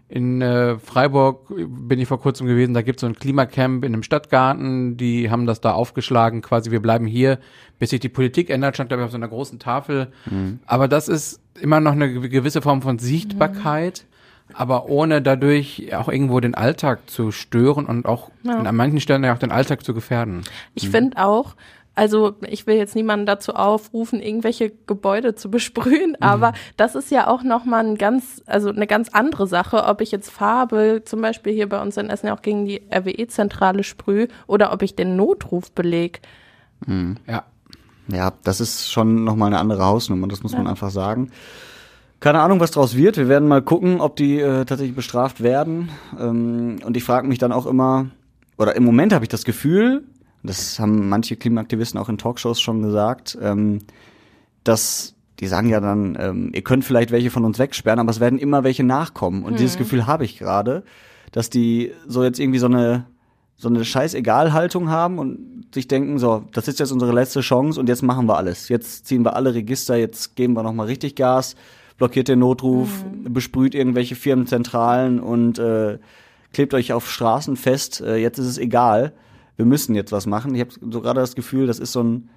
In 0.09 0.41
äh, 0.41 0.77
Freiburg 0.77 1.47
bin 1.49 1.99
ich 1.99 2.07
vor 2.07 2.19
kurzem 2.19 2.45
gewesen, 2.45 2.73
da 2.73 2.81
gibt 2.83 2.97
es 2.99 3.01
so 3.01 3.07
ein 3.07 3.15
Klimacamp 3.15 3.83
in 3.83 3.93
einem 3.93 4.03
Stadtgarten, 4.03 4.95
die 4.97 5.31
haben 5.31 5.45
das 5.47 5.59
da 5.61 5.71
aufgeschlagen, 5.71 6.41
quasi 6.41 6.69
wir 6.69 6.81
bleiben 6.81 7.07
hier, 7.07 7.39
bis 7.79 7.89
sich 7.89 7.99
die 7.99 8.09
Politik 8.09 8.49
ändert, 8.49 8.75
stand 8.75 8.89
glaube 8.89 9.01
ich 9.01 9.05
auf 9.05 9.11
so 9.11 9.17
einer 9.17 9.27
großen 9.29 9.57
Tafel. 9.59 10.11
Aber 10.67 10.87
das 10.87 11.07
ist 11.07 11.39
immer 11.59 11.79
noch 11.79 11.93
eine 11.93 12.07
gew- 12.07 12.29
gewisse 12.29 12.61
Form 12.61 12.81
von 12.83 12.99
Sichtbarkeit, 12.99 14.05
aber 14.53 14.87
ohne 14.89 15.21
dadurch 15.21 15.95
auch 15.95 16.09
irgendwo 16.09 16.39
den 16.41 16.53
Alltag 16.53 17.09
zu 17.09 17.31
stören 17.31 17.85
und 17.85 18.05
auch 18.05 18.29
Ja. 18.43 18.57
an 18.59 18.75
manchen 18.75 18.99
Stellen 18.99 19.23
ja 19.23 19.33
auch 19.33 19.39
den 19.39 19.51
Alltag 19.51 19.83
zu 19.83 19.93
gefährden. 19.95 20.43
Ich 20.75 20.89
finde 20.89 21.17
auch, 21.25 21.55
also 21.95 22.35
ich 22.47 22.65
will 22.65 22.75
jetzt 22.75 22.95
niemanden 22.95 23.25
dazu 23.25 23.53
aufrufen, 23.53 24.19
irgendwelche 24.19 24.71
Gebäude 24.87 25.35
zu 25.35 25.51
besprühen, 25.51 26.17
aber 26.21 26.53
das 26.75 26.95
ist 26.95 27.11
ja 27.11 27.27
auch 27.27 27.43
nochmal 27.43 27.85
ein 27.85 27.97
ganz, 27.97 28.41
also 28.45 28.69
eine 28.69 28.87
ganz 28.87 29.09
andere 29.09 29.47
Sache, 29.47 29.85
ob 29.85 30.01
ich 30.01 30.11
jetzt 30.11 30.31
Farbe, 30.31 31.03
zum 31.05 31.21
Beispiel 31.21 31.53
hier 31.53 31.69
bei 31.69 31.81
uns 31.81 31.97
in 31.97 32.09
Essen 32.09 32.27
ja 32.27 32.35
auch 32.35 32.41
gegen 32.41 32.65
die 32.65 32.81
RWE-Zentrale 32.91 33.83
sprühe 33.83 34.27
oder 34.47 34.73
ob 34.73 34.81
ich 34.81 34.95
den 34.95 35.15
Notruf 35.15 35.71
beleg. 35.71 36.21
Ja. 37.27 37.43
Ja, 38.07 38.33
das 38.43 38.59
ist 38.59 38.91
schon 38.91 39.23
nochmal 39.23 39.47
eine 39.47 39.59
andere 39.59 39.85
Hausnummer, 39.85 40.27
das 40.27 40.43
muss 40.43 40.51
man 40.51 40.67
einfach 40.67 40.89
sagen. 40.89 41.31
Keine 42.19 42.39
Ahnung, 42.39 42.59
was 42.59 42.71
draus 42.71 42.95
wird. 42.95 43.17
Wir 43.17 43.27
werden 43.27 43.47
mal 43.47 43.61
gucken, 43.61 44.01
ob 44.01 44.15
die 44.15 44.39
äh, 44.39 44.65
tatsächlich 44.65 44.95
bestraft 44.95 45.41
werden. 45.41 45.89
Ähm, 46.19 46.79
und 46.85 46.97
ich 46.97 47.03
frage 47.03 47.27
mich 47.27 47.37
dann 47.37 47.51
auch 47.51 47.65
immer, 47.65 48.07
oder 48.57 48.75
im 48.75 48.83
Moment 48.83 49.13
habe 49.13 49.25
ich 49.25 49.29
das 49.29 49.43
Gefühl, 49.43 50.03
das 50.43 50.79
haben 50.79 51.09
manche 51.09 51.35
Klimaaktivisten 51.35 51.99
auch 51.99 52.09
in 52.09 52.17
Talkshows 52.17 52.59
schon 52.59 52.81
gesagt, 52.81 53.37
ähm, 53.41 53.79
dass 54.63 55.15
die 55.39 55.47
sagen 55.47 55.69
ja 55.69 55.79
dann, 55.79 56.17
ähm, 56.19 56.51
ihr 56.53 56.61
könnt 56.61 56.85
vielleicht 56.85 57.11
welche 57.11 57.31
von 57.31 57.43
uns 57.43 57.59
wegsperren, 57.59 57.99
aber 57.99 58.11
es 58.11 58.19
werden 58.19 58.39
immer 58.39 58.63
welche 58.63 58.83
nachkommen. 58.83 59.43
Und 59.43 59.59
dieses 59.59 59.77
Gefühl 59.77 60.05
habe 60.05 60.25
ich 60.25 60.37
gerade, 60.37 60.83
dass 61.31 61.49
die 61.49 61.91
so 62.07 62.23
jetzt 62.23 62.39
irgendwie 62.39 62.59
so 62.59 62.67
eine 62.67 63.05
so 63.55 63.69
eine 63.69 63.85
Scheiß-Egal-Haltung 63.85 64.89
haben 64.89 65.19
und 65.19 65.67
sich 65.73 65.87
denken, 65.87 66.19
so, 66.19 66.43
das 66.51 66.67
ist 66.67 66.79
jetzt 66.79 66.91
unsere 66.91 67.13
letzte 67.13 67.41
Chance 67.41 67.79
und 67.79 67.87
jetzt 67.87 68.03
machen 68.03 68.27
wir 68.27 68.37
alles. 68.37 68.67
Jetzt 68.67 69.07
ziehen 69.07 69.23
wir 69.23 69.35
alle 69.35 69.53
Register, 69.53 69.95
jetzt 69.95 70.35
geben 70.35 70.53
wir 70.53 70.63
nochmal 70.63 70.87
richtig 70.87 71.15
Gas, 71.15 71.55
blockiert 71.97 72.27
den 72.27 72.39
Notruf, 72.39 72.89
besprüht 73.23 73.73
irgendwelche 73.73 74.15
Firmenzentralen 74.15 75.19
und 75.19 75.59
äh, 75.59 75.97
klebt 76.51 76.73
euch 76.73 76.93
auf 76.93 77.09
Straßen 77.09 77.55
fest. 77.55 78.01
Äh, 78.01 78.17
jetzt 78.17 78.37
ist 78.37 78.47
es 78.47 78.57
egal. 78.57 79.13
Wir 79.55 79.65
müssen 79.65 79.95
jetzt 79.95 80.11
was 80.11 80.25
machen. 80.25 80.55
Ich 80.55 80.61
habe 80.61 80.71
so 80.71 81.01
gerade 81.01 81.19
das 81.19 81.35
Gefühl, 81.35 81.67
das 81.67 81.79
ist 81.79 81.91
so 81.91 82.03
ein, 82.03 82.29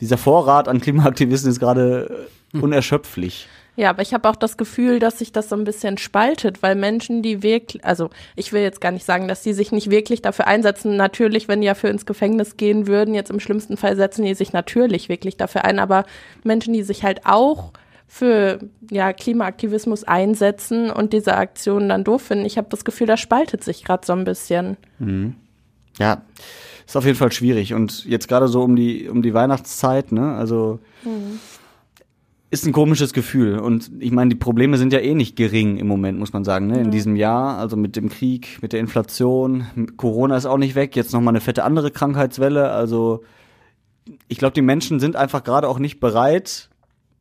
dieser 0.00 0.18
Vorrat 0.18 0.68
an 0.68 0.80
Klimaaktivisten 0.80 1.50
ist 1.50 1.60
gerade 1.60 2.28
äh, 2.54 2.58
unerschöpflich. 2.58 3.48
Ja, 3.74 3.88
aber 3.88 4.02
ich 4.02 4.12
habe 4.12 4.28
auch 4.28 4.36
das 4.36 4.58
Gefühl, 4.58 4.98
dass 4.98 5.18
sich 5.18 5.32
das 5.32 5.48
so 5.48 5.56
ein 5.56 5.64
bisschen 5.64 5.96
spaltet, 5.96 6.62
weil 6.62 6.74
Menschen, 6.74 7.22
die 7.22 7.42
wirklich, 7.42 7.82
also 7.84 8.10
ich 8.36 8.52
will 8.52 8.60
jetzt 8.60 8.82
gar 8.82 8.90
nicht 8.90 9.06
sagen, 9.06 9.28
dass 9.28 9.42
die 9.42 9.54
sich 9.54 9.72
nicht 9.72 9.90
wirklich 9.90 10.20
dafür 10.20 10.46
einsetzen. 10.46 10.96
Natürlich, 10.96 11.48
wenn 11.48 11.62
die 11.62 11.68
ja 11.68 11.74
für 11.74 11.88
ins 11.88 12.04
Gefängnis 12.04 12.58
gehen 12.58 12.86
würden, 12.86 13.14
jetzt 13.14 13.30
im 13.30 13.40
schlimmsten 13.40 13.78
Fall 13.78 13.96
setzen 13.96 14.24
die 14.24 14.34
sich 14.34 14.52
natürlich 14.52 15.08
wirklich 15.08 15.38
dafür 15.38 15.64
ein, 15.64 15.78
aber 15.78 16.04
Menschen, 16.44 16.74
die 16.74 16.82
sich 16.82 17.02
halt 17.02 17.24
auch 17.24 17.72
für 18.06 18.58
ja, 18.90 19.14
Klimaaktivismus 19.14 20.04
einsetzen 20.04 20.90
und 20.90 21.14
diese 21.14 21.34
Aktionen 21.34 21.88
dann 21.88 22.04
doof 22.04 22.20
finden, 22.20 22.44
ich 22.44 22.58
habe 22.58 22.68
das 22.68 22.84
Gefühl, 22.84 23.06
das 23.06 23.20
spaltet 23.20 23.64
sich 23.64 23.84
gerade 23.84 24.04
so 24.06 24.12
ein 24.12 24.24
bisschen. 24.24 24.76
Ja, 25.98 26.22
ist 26.86 26.96
auf 26.96 27.04
jeden 27.04 27.18
Fall 27.18 27.32
schwierig. 27.32 27.74
Und 27.74 28.04
jetzt 28.04 28.28
gerade 28.28 28.48
so 28.48 28.62
um 28.62 28.76
die, 28.76 29.08
um 29.08 29.22
die 29.22 29.34
Weihnachtszeit, 29.34 30.12
ne, 30.12 30.34
also 30.34 30.78
ist 32.50 32.66
ein 32.66 32.72
komisches 32.72 33.14
Gefühl. 33.14 33.58
Und 33.58 33.90
ich 33.98 34.12
meine, 34.12 34.28
die 34.28 34.36
Probleme 34.36 34.76
sind 34.76 34.92
ja 34.92 34.98
eh 34.98 35.14
nicht 35.14 35.36
gering 35.36 35.78
im 35.78 35.86
Moment, 35.86 36.18
muss 36.18 36.34
man 36.34 36.44
sagen, 36.44 36.66
ne, 36.66 36.80
in 36.80 36.90
diesem 36.90 37.16
Jahr. 37.16 37.56
Also 37.56 37.76
mit 37.76 37.96
dem 37.96 38.10
Krieg, 38.10 38.58
mit 38.60 38.74
der 38.74 38.80
Inflation, 38.80 39.66
Corona 39.96 40.36
ist 40.36 40.44
auch 40.44 40.58
nicht 40.58 40.74
weg, 40.74 40.94
jetzt 40.94 41.14
nochmal 41.14 41.32
eine 41.32 41.40
fette 41.40 41.64
andere 41.64 41.90
Krankheitswelle. 41.90 42.70
Also 42.70 43.22
ich 44.28 44.36
glaube, 44.36 44.52
die 44.52 44.62
Menschen 44.62 45.00
sind 45.00 45.16
einfach 45.16 45.44
gerade 45.44 45.66
auch 45.66 45.78
nicht 45.78 45.98
bereit, 45.98 46.68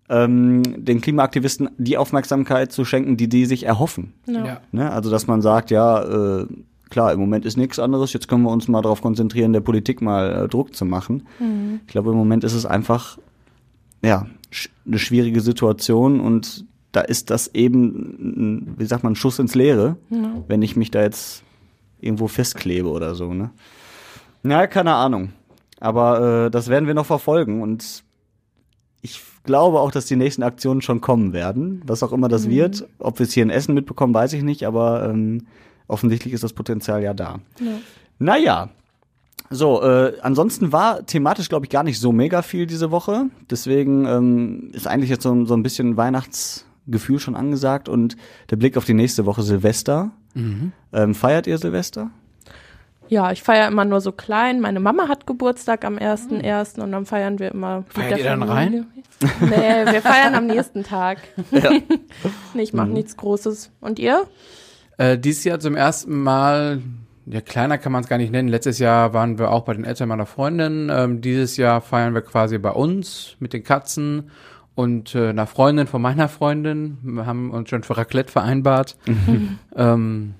ähm, 0.09 0.63
den 0.75 0.99
Klimaaktivisten 0.99 1.69
die 1.77 1.97
Aufmerksamkeit 1.97 2.73
zu 2.73 2.83
schenken, 2.83 3.15
die 3.15 3.29
die 3.29 3.45
sich 3.45 3.65
erhoffen. 3.65 4.13
Ja. 4.27 4.59
Ne? 4.73 4.91
Also, 4.91 5.09
dass 5.09 5.27
man 5.27 5.41
sagt, 5.41 5.71
ja, 5.71 6.41
äh, 6.41 6.47
klar, 6.91 7.11
im 7.11 7.19
Moment 7.19 7.45
ist 7.45 7.57
nichts 7.57 7.79
anderes, 7.79 8.13
jetzt 8.13 8.27
können 8.27 8.43
wir 8.43 8.51
uns 8.51 8.67
mal 8.67 8.83
darauf 8.83 9.01
konzentrieren, 9.01 9.53
der 9.53 9.61
Politik 9.61 10.01
mal 10.01 10.43
äh, 10.43 10.47
Druck 10.47 10.75
zu 10.75 10.85
machen. 10.85 11.27
Ich 11.85 11.91
glaube, 11.91 12.11
im 12.11 12.17
Moment 12.17 12.43
ist 12.43 12.53
es 12.53 12.67
einfach, 12.67 13.17
ja, 14.03 14.27
sch 14.51 14.69
eine 14.85 14.99
schwierige 14.99 15.41
Situation 15.41 16.19
und 16.19 16.65
da 16.91 17.01
ist 17.01 17.29
das 17.29 17.47
eben, 17.55 17.85
ein, 18.19 18.75
wie 18.77 18.85
sagt 18.85 19.03
man, 19.03 19.13
ein 19.13 19.15
Schuss 19.15 19.39
ins 19.39 19.55
Leere, 19.55 19.95
wenn 20.47 20.61
ich 20.61 20.75
mich 20.75 20.91
da 20.91 21.01
jetzt 21.01 21.43
irgendwo 22.01 22.27
festklebe 22.27 22.89
oder 22.89 23.15
so, 23.15 23.33
ne? 23.33 23.51
Na, 24.43 24.67
keine 24.67 24.93
Ahnung. 24.95 25.31
Aber 25.79 26.45
äh, 26.45 26.51
das 26.51 26.67
werden 26.67 26.87
wir 26.87 26.93
noch 26.93 27.05
verfolgen 27.05 27.61
und 27.61 28.03
ich 29.01 29.21
glaube 29.43 29.79
auch, 29.79 29.91
dass 29.91 30.05
die 30.05 30.15
nächsten 30.15 30.43
Aktionen 30.43 30.81
schon 30.81 31.01
kommen 31.01 31.33
werden, 31.33 31.81
was 31.85 32.03
auch 32.03 32.11
immer 32.11 32.27
das 32.27 32.49
wird. 32.49 32.87
Ob 32.99 33.17
wir 33.19 33.25
es 33.25 33.33
hier 33.33 33.43
in 33.43 33.49
Essen 33.49 33.73
mitbekommen, 33.73 34.13
weiß 34.13 34.33
ich 34.33 34.43
nicht, 34.43 34.65
aber 34.65 35.09
ähm, 35.09 35.47
offensichtlich 35.91 36.33
ist 36.33 36.43
das 36.43 36.53
Potenzial 36.53 37.03
ja 37.03 37.13
da. 37.13 37.39
Naja. 38.19 38.69
So, 39.49 39.81
äh, 39.83 40.13
ansonsten 40.21 40.71
war 40.71 41.05
thematisch, 41.05 41.49
glaube 41.49 41.65
ich, 41.65 41.69
gar 41.69 41.83
nicht 41.83 41.99
so 41.99 42.11
mega 42.13 42.41
viel 42.41 42.65
diese 42.67 42.89
Woche. 42.91 43.25
Deswegen 43.49 44.05
ähm, 44.05 44.69
ist 44.73 44.87
eigentlich 44.87 45.09
jetzt 45.09 45.23
so, 45.23 45.45
so 45.45 45.53
ein 45.55 45.63
bisschen 45.63 45.97
Weihnachtsgefühl 45.97 47.19
schon 47.19 47.35
angesagt 47.35 47.89
und 47.89 48.15
der 48.49 48.55
Blick 48.55 48.77
auf 48.77 48.85
die 48.85 48.93
nächste 48.93 49.25
Woche 49.25 49.41
Silvester. 49.43 50.11
Ähm, 50.35 51.15
feiert 51.15 51.47
ihr 51.47 51.57
Silvester? 51.57 52.09
Ja, 53.09 53.33
ich 53.33 53.43
feiere 53.43 53.67
immer 53.67 53.83
nur 53.83 53.99
so 53.99 54.13
klein. 54.13 54.61
Meine 54.61 54.79
Mama 54.79 55.09
hat 55.09 55.27
Geburtstag 55.27 55.83
am 55.83 55.97
1.1. 55.97 56.79
und 56.79 56.93
dann 56.93 57.05
feiern 57.05 57.37
wir 57.39 57.51
immer. 57.51 57.79
mit 57.79 57.91
Feiert 57.93 58.11
der 58.11 58.17
ihr 58.19 58.23
dann 58.37 58.47
Familie. 58.47 58.85
Nee, 59.41 59.91
wir 59.91 60.01
feiern 60.01 60.33
am 60.33 60.47
nächsten 60.47 60.83
Tag. 60.83 61.17
nee, 61.51 62.61
ich 62.63 62.71
mache 62.73 62.87
Mhm. 62.87 62.93
nichts 62.93 63.17
Großes. 63.17 63.69
Und 63.81 63.99
ihr? 63.99 64.23
Äh, 64.97 65.17
dieses 65.17 65.43
Jahr 65.43 65.59
zum 65.59 65.75
ersten 65.75 66.21
Mal, 66.21 66.81
ja 67.25 67.41
kleiner 67.41 67.77
kann 67.77 67.91
man 67.91 68.03
es 68.03 68.09
gar 68.09 68.17
nicht 68.17 68.31
nennen. 68.31 68.49
Letztes 68.49 68.79
Jahr 68.79 69.13
waren 69.13 69.39
wir 69.39 69.51
auch 69.51 69.63
bei 69.63 69.73
den 69.73 69.85
Eltern 69.85 70.09
meiner 70.09 70.25
Freundin. 70.25 70.89
Ähm, 70.91 71.21
dieses 71.21 71.57
Jahr 71.57 71.81
feiern 71.81 72.13
wir 72.13 72.21
quasi 72.21 72.57
bei 72.57 72.71
uns 72.71 73.35
mit 73.39 73.53
den 73.53 73.63
Katzen 73.63 74.31
und 74.75 75.15
äh, 75.15 75.29
einer 75.29 75.47
Freundin 75.47 75.87
von 75.87 76.01
meiner 76.01 76.29
Freundin. 76.29 76.97
Wir 77.01 77.25
haben 77.25 77.51
uns 77.51 77.69
schon 77.69 77.83
für 77.83 77.97
Raclette 77.97 78.31
vereinbart. 78.31 78.97
ähm, 79.75 80.33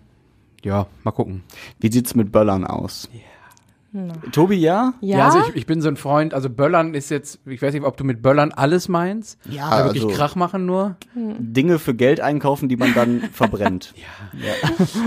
ja, 0.64 0.88
mal 1.04 1.12
gucken. 1.12 1.44
Wie 1.80 1.92
sieht's 1.92 2.16
mit 2.16 2.32
Böllern 2.32 2.66
aus? 2.66 3.10
Tobi, 4.32 4.56
ja? 4.56 4.94
Ja, 5.02 5.26
also 5.26 5.40
ich, 5.50 5.56
ich 5.58 5.66
bin 5.66 5.82
so 5.82 5.90
ein 5.90 5.98
Freund, 5.98 6.34
also 6.34 6.50
Böllern 6.50 6.94
ist 6.94 7.10
jetzt, 7.10 7.40
ich 7.46 7.62
weiß 7.62 7.74
nicht, 7.74 7.84
ob 7.84 7.98
du 7.98 8.06
mit 8.06 8.22
Böllern 8.22 8.54
alles 8.54 8.88
meinst. 8.88 9.38
Ja, 9.50 9.68
also 9.68 9.86
wirklich 9.90 10.06
also- 10.06 10.16
Krach 10.16 10.36
machen 10.36 10.66
nur. 10.66 10.96
Dinge 11.14 11.78
für 11.78 11.94
Geld 11.94 12.22
einkaufen, 12.22 12.70
die 12.70 12.78
man 12.78 12.94
dann 12.94 13.20
verbrennt. 13.34 13.94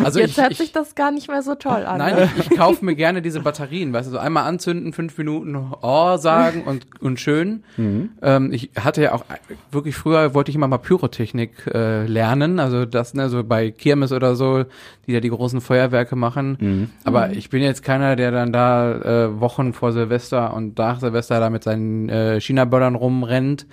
Also 0.04 0.20
jetzt 0.20 0.32
ich, 0.32 0.36
hört 0.36 0.52
ich, 0.52 0.58
sich 0.58 0.72
das 0.72 0.94
gar 0.94 1.12
nicht 1.12 1.28
mehr 1.28 1.40
so 1.40 1.54
toll 1.54 1.86
an. 1.86 1.96
Nein, 1.98 2.28
ich, 2.36 2.50
ich 2.50 2.58
kaufe 2.58 2.84
mir 2.84 2.94
gerne 2.94 3.22
diese 3.22 3.40
Batterien, 3.40 3.92
weißt 3.94 4.08
du, 4.08 4.12
so 4.12 4.18
einmal 4.18 4.44
anzünden, 4.44 4.92
fünf 4.92 5.16
Minuten 5.16 5.56
Oh 5.80 6.16
sagen 6.18 6.64
und, 6.64 6.86
und 7.00 7.18
schön. 7.18 7.64
Ähm, 7.78 8.52
ich 8.52 8.70
hatte 8.78 9.02
ja 9.02 9.12
auch 9.14 9.24
wirklich 9.72 9.96
früher 9.96 10.34
wollte 10.34 10.50
ich 10.50 10.56
immer 10.56 10.68
mal 10.68 10.78
Pyrotechnik 10.78 11.70
äh, 11.72 12.06
lernen, 12.06 12.58
also 12.60 12.84
das, 12.84 13.14
ne, 13.14 13.30
so 13.30 13.42
bei 13.44 13.70
Kirmes 13.70 14.12
oder 14.12 14.36
so, 14.36 14.64
die 15.06 15.14
da 15.14 15.20
die 15.20 15.30
großen 15.30 15.60
Feuerwerke 15.62 16.16
machen. 16.16 16.90
Aber 17.04 17.30
ich 17.30 17.48
bin 17.48 17.62
jetzt 17.62 17.82
keiner, 17.82 18.16
der 18.16 18.30
dann 18.30 18.52
da 18.52 18.73
äh, 18.82 19.40
Wochen 19.40 19.72
vor 19.72 19.92
Silvester 19.92 20.54
und 20.54 20.78
nach 20.78 21.00
Silvester 21.00 21.40
da 21.40 21.50
mit 21.50 21.64
seinen 21.64 22.08
äh, 22.08 22.40
China-Böllern 22.40 22.94
rumrennt, 22.94 23.66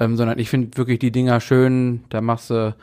ähm, 0.00 0.16
sondern 0.16 0.38
ich 0.38 0.50
finde 0.50 0.76
wirklich 0.76 0.98
die 0.98 1.12
Dinger 1.12 1.40
schön, 1.40 2.04
da 2.10 2.20
machst 2.20 2.50
du 2.50 2.74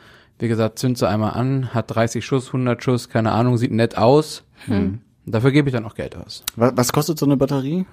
wie 0.42 0.48
gesagt, 0.48 0.80
zünd 0.80 0.98
sie 0.98 1.08
einmal 1.08 1.34
an, 1.34 1.72
hat 1.72 1.94
30 1.94 2.26
Schuss, 2.26 2.48
100 2.48 2.82
Schuss, 2.82 3.08
keine 3.08 3.30
Ahnung, 3.30 3.58
sieht 3.58 3.70
nett 3.70 3.96
aus. 3.96 4.42
Dafür 5.24 5.52
gebe 5.52 5.68
ich 5.68 5.72
dann 5.72 5.84
auch 5.84 5.94
Geld 5.94 6.16
aus. 6.16 6.42
Was, 6.56 6.72
was 6.74 6.92
kostet 6.92 7.16
so 7.16 7.26
eine 7.26 7.36
Batterie? 7.36 7.86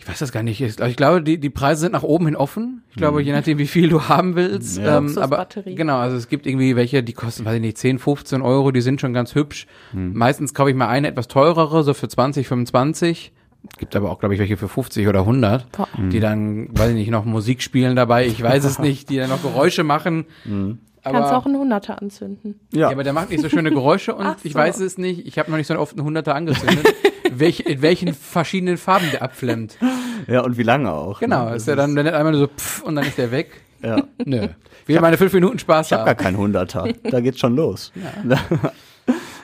Ich 0.00 0.08
weiß 0.08 0.18
das 0.18 0.32
gar 0.32 0.42
nicht. 0.42 0.62
Ich, 0.62 0.80
ich 0.80 0.96
glaube, 0.96 1.22
die, 1.22 1.38
die 1.38 1.50
Preise 1.50 1.82
sind 1.82 1.92
nach 1.92 2.02
oben 2.02 2.24
hin 2.24 2.34
offen. 2.34 2.82
Ich 2.88 2.96
glaube, 2.96 3.22
je 3.22 3.32
nachdem, 3.32 3.58
wie 3.58 3.66
viel 3.66 3.90
du 3.90 4.02
haben 4.08 4.34
willst. 4.34 4.78
Ja. 4.78 4.96
Ähm, 4.96 5.18
aber 5.18 5.46
genau, 5.66 5.98
also 5.98 6.16
es 6.16 6.28
gibt 6.28 6.46
irgendwie 6.46 6.74
welche, 6.74 7.02
die 7.02 7.12
kosten, 7.12 7.44
weiß 7.44 7.56
ich 7.56 7.60
nicht, 7.60 7.76
10, 7.76 7.98
15 7.98 8.40
Euro, 8.40 8.70
die 8.70 8.80
sind 8.80 9.02
schon 9.02 9.12
ganz 9.12 9.34
hübsch. 9.34 9.66
Meistens 9.92 10.54
kaufe 10.54 10.70
ich 10.70 10.76
mal 10.76 10.88
eine 10.88 11.08
etwas 11.08 11.28
teurere, 11.28 11.84
so 11.84 11.92
für 11.92 12.08
20, 12.08 12.48
25. 12.48 13.32
Es 13.70 13.76
gibt 13.76 13.94
aber 13.94 14.10
auch, 14.10 14.18
glaube 14.18 14.34
ich, 14.34 14.40
welche 14.40 14.56
für 14.56 14.68
50 14.68 15.06
oder 15.06 15.20
100, 15.20 15.70
Boah. 15.72 15.86
die 16.10 16.18
dann, 16.18 16.68
weiß 16.70 16.90
ich 16.90 16.94
nicht, 16.94 17.10
noch 17.10 17.26
Musik 17.26 17.60
spielen 17.60 17.94
dabei. 17.94 18.26
Ich 18.26 18.42
weiß 18.42 18.64
es 18.64 18.78
nicht, 18.78 19.10
die 19.10 19.18
dann 19.18 19.28
noch 19.28 19.42
Geräusche 19.42 19.84
machen. 19.84 20.24
Aber, 21.02 21.18
Kannst 21.18 21.32
auch 21.32 21.46
einen 21.46 21.56
Hunderter 21.56 22.00
anzünden. 22.00 22.60
ja, 22.72 22.90
aber 22.90 23.04
der 23.04 23.12
macht 23.12 23.30
nicht 23.30 23.40
so 23.40 23.48
schöne 23.48 23.70
Geräusche 23.70 24.14
und 24.14 24.26
Ach 24.26 24.36
ich 24.42 24.52
so. 24.52 24.58
weiß 24.58 24.80
es 24.80 24.98
nicht. 24.98 25.26
Ich 25.26 25.38
habe 25.38 25.50
noch 25.50 25.56
nicht 25.56 25.66
so 25.66 25.78
oft 25.78 25.96
einen 25.96 26.04
Hunderter 26.04 26.34
angezündet. 26.34 26.86
welch, 27.32 27.60
in 27.60 27.82
welchen 27.82 28.14
verschiedenen 28.14 28.76
Farben 28.76 29.06
der 29.10 29.22
abflammt. 29.22 29.78
Ja, 30.26 30.40
und 30.42 30.58
wie 30.58 30.62
lange 30.62 30.92
auch. 30.92 31.20
Genau, 31.20 31.48
ne? 31.50 31.56
ist 31.56 31.66
ja 31.66 31.76
dann, 31.76 31.94
dann 31.96 32.06
einmal 32.06 32.32
nur 32.32 32.40
so 32.40 32.46
pff 32.48 32.82
und 32.82 32.96
dann 32.96 33.06
ist 33.06 33.18
der 33.18 33.30
weg. 33.30 33.60
Ja. 33.82 34.02
Nö. 34.24 34.48
Will 34.86 35.00
meine 35.00 35.16
fünf 35.16 35.32
Minuten 35.32 35.58
Spaß 35.58 35.86
Ich 35.86 35.92
habe 35.92 36.04
gar 36.04 36.10
haben. 36.10 36.22
keinen 36.22 36.36
Hunderter. 36.36 36.88
Da 37.04 37.20
geht's 37.20 37.38
schon 37.38 37.56
los. 37.56 37.92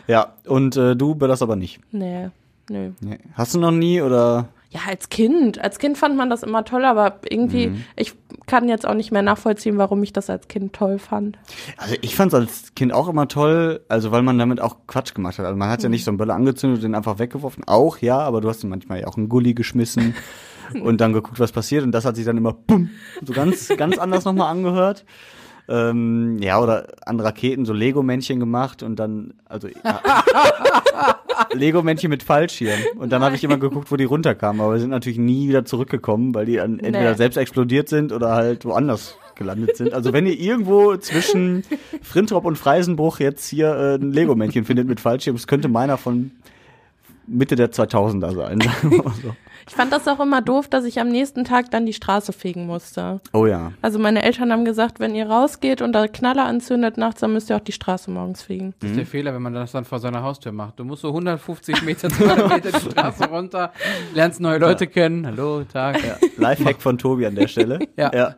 Ja, 0.06 0.34
und 0.46 0.76
äh, 0.76 0.94
du 0.94 1.14
das 1.14 1.40
aber 1.42 1.56
nicht. 1.56 1.80
Nee, 1.92 2.28
nö. 2.68 2.90
Nee. 3.00 3.18
Hast 3.34 3.54
du 3.54 3.60
noch 3.60 3.70
nie 3.70 4.02
oder? 4.02 4.48
Ja, 4.76 4.90
als 4.90 5.08
Kind. 5.08 5.58
Als 5.58 5.78
Kind 5.78 5.96
fand 5.96 6.16
man 6.16 6.28
das 6.28 6.42
immer 6.42 6.64
toll, 6.64 6.84
aber 6.84 7.20
irgendwie, 7.28 7.72
ich 7.96 8.12
kann 8.46 8.68
jetzt 8.68 8.86
auch 8.86 8.92
nicht 8.92 9.10
mehr 9.10 9.22
nachvollziehen, 9.22 9.78
warum 9.78 10.02
ich 10.02 10.12
das 10.12 10.28
als 10.28 10.48
Kind 10.48 10.74
toll 10.74 10.98
fand. 10.98 11.38
Also 11.78 11.94
ich 12.02 12.14
fand 12.14 12.32
es 12.32 12.38
als 12.38 12.74
Kind 12.74 12.92
auch 12.92 13.08
immer 13.08 13.26
toll, 13.26 13.80
also 13.88 14.10
weil 14.12 14.20
man 14.20 14.38
damit 14.38 14.60
auch 14.60 14.76
Quatsch 14.86 15.14
gemacht 15.14 15.38
hat. 15.38 15.46
Also 15.46 15.56
man 15.56 15.70
hat 15.70 15.82
ja 15.82 15.88
nicht 15.88 16.04
so 16.04 16.10
einen 16.10 16.18
Böller 16.18 16.34
angezündet 16.34 16.78
und 16.78 16.82
den 16.84 16.94
einfach 16.94 17.18
weggeworfen. 17.18 17.64
Auch 17.66 17.98
ja, 17.98 18.18
aber 18.18 18.42
du 18.42 18.50
hast 18.50 18.64
ihm 18.64 18.70
manchmal 18.70 19.00
ja 19.00 19.06
auch 19.06 19.16
einen 19.16 19.30
Gully 19.30 19.54
geschmissen 19.54 20.14
und 20.82 21.00
dann 21.00 21.14
geguckt, 21.14 21.40
was 21.40 21.52
passiert. 21.52 21.82
Und 21.82 21.92
das 21.92 22.04
hat 22.04 22.16
sich 22.16 22.26
dann 22.26 22.36
immer 22.36 22.52
bumm, 22.52 22.90
so 23.24 23.32
ganz, 23.32 23.68
ganz 23.78 23.96
anders 23.96 24.26
nochmal 24.26 24.50
angehört. 24.50 25.06
Ähm, 25.68 26.38
ja, 26.40 26.60
oder 26.60 26.86
an 27.04 27.18
Raketen 27.18 27.64
so 27.64 27.72
Lego-Männchen 27.72 28.38
gemacht 28.38 28.82
und 28.84 28.96
dann, 28.96 29.34
also 29.46 29.68
ja, 29.68 30.00
Lego-Männchen 31.52 32.10
mit 32.10 32.22
Fallschirm. 32.22 32.78
Und 32.98 33.10
dann 33.10 33.22
habe 33.22 33.34
ich 33.36 33.44
immer 33.44 33.58
geguckt, 33.58 33.90
wo 33.90 33.96
die 33.96 34.04
runterkamen, 34.04 34.60
aber 34.60 34.72
wir 34.74 34.80
sind 34.80 34.90
natürlich 34.90 35.18
nie 35.18 35.48
wieder 35.48 35.64
zurückgekommen, 35.64 36.34
weil 36.34 36.46
die 36.46 36.56
dann 36.56 36.78
entweder 36.78 37.10
Nee. 37.12 37.16
selbst 37.16 37.36
explodiert 37.36 37.88
sind 37.88 38.12
oder 38.12 38.30
halt 38.34 38.64
woanders 38.64 39.16
gelandet 39.34 39.76
sind. 39.76 39.92
Also 39.92 40.12
wenn 40.12 40.26
ihr 40.26 40.38
irgendwo 40.38 40.96
zwischen 40.96 41.62
Frintrop 42.02 42.44
und 42.44 42.56
Freisenbruch 42.56 43.20
jetzt 43.20 43.46
hier 43.48 43.68
äh, 43.74 43.94
ein 43.96 44.12
Lego-Männchen 44.12 44.64
findet 44.64 44.88
mit 44.88 44.98
Fallschirm, 45.00 45.36
es 45.36 45.46
könnte 45.46 45.68
meiner 45.68 45.98
von 45.98 46.30
Mitte 47.26 47.56
der 47.56 47.70
2000er 47.72 48.34
sein. 48.34 48.60
so. 49.22 49.34
Ich 49.68 49.74
fand 49.74 49.92
das 49.92 50.06
auch 50.06 50.20
immer 50.20 50.42
doof, 50.42 50.68
dass 50.68 50.84
ich 50.84 51.00
am 51.00 51.08
nächsten 51.08 51.44
Tag 51.44 51.72
dann 51.72 51.86
die 51.86 51.92
Straße 51.92 52.32
fegen 52.32 52.66
musste. 52.66 53.20
oh 53.32 53.46
ja. 53.46 53.72
Also 53.82 53.98
meine 53.98 54.22
Eltern 54.22 54.52
haben 54.52 54.64
gesagt, 54.64 55.00
wenn 55.00 55.14
ihr 55.14 55.28
rausgeht 55.28 55.82
und 55.82 55.92
da 55.92 56.06
Knaller 56.06 56.44
anzündet 56.44 56.96
nachts, 56.98 57.20
dann 57.20 57.32
müsst 57.32 57.50
ihr 57.50 57.56
auch 57.56 57.60
die 57.60 57.72
Straße 57.72 58.10
morgens 58.10 58.42
fegen. 58.42 58.74
Das 58.80 58.90
ist 58.90 58.96
der 58.96 59.06
Fehler, 59.06 59.34
wenn 59.34 59.42
man 59.42 59.54
das 59.54 59.72
dann 59.72 59.84
vor 59.84 59.98
seiner 59.98 60.22
Haustür 60.22 60.52
macht. 60.52 60.78
Du 60.78 60.84
musst 60.84 61.02
so 61.02 61.08
150 61.08 61.82
Meter, 61.82 62.08
200 62.08 62.48
Meter 62.48 62.78
die 62.78 62.90
Straße 62.90 63.28
runter, 63.28 63.72
lernst 64.14 64.40
neue 64.40 64.58
Leute 64.58 64.86
kennen. 64.86 65.26
Hallo, 65.26 65.64
Tag. 65.64 66.02
Ja. 66.04 66.16
Lifehack 66.36 66.80
von 66.80 66.96
Tobi 66.96 67.26
an 67.26 67.34
der 67.34 67.48
Stelle. 67.48 67.80
Ja. 67.96 68.10
Ja, 68.14 68.36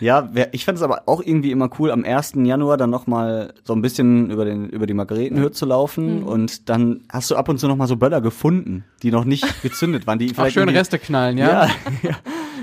ja 0.00 0.28
ich 0.52 0.64
fand 0.64 0.78
es 0.78 0.82
aber 0.82 1.02
auch 1.06 1.22
irgendwie 1.24 1.50
immer 1.50 1.68
cool, 1.78 1.90
am 1.90 2.04
1. 2.04 2.32
Januar 2.36 2.76
dann 2.76 2.90
nochmal 2.90 3.52
so 3.64 3.72
ein 3.74 3.82
bisschen 3.82 4.30
über, 4.30 4.44
den, 4.44 4.68
über 4.68 4.86
die 4.86 4.94
Margaretenhöhe 4.94 5.50
zu 5.50 5.66
laufen 5.66 6.22
und 6.22 6.68
dann 6.68 7.00
hast 7.10 7.30
du 7.30 7.36
ab 7.36 7.48
und 7.48 7.58
zu 7.58 7.68
nochmal 7.68 7.86
so 7.88 7.96
Böller 7.96 8.20
gefunden, 8.20 8.84
die 9.02 9.10
noch 9.10 9.24
nicht 9.24 9.44
gezündet 9.62 10.06
waren. 10.06 10.18
Die 10.18 10.30
Auch 10.30 10.34
vielleicht 10.34 10.54
schön 10.54 10.62
irgendwie- 10.62 10.78
Reste 10.78 10.98
knallen, 10.98 11.38
ja? 11.38 11.66
Ja, 11.66 11.70
ja, 12.02 12.16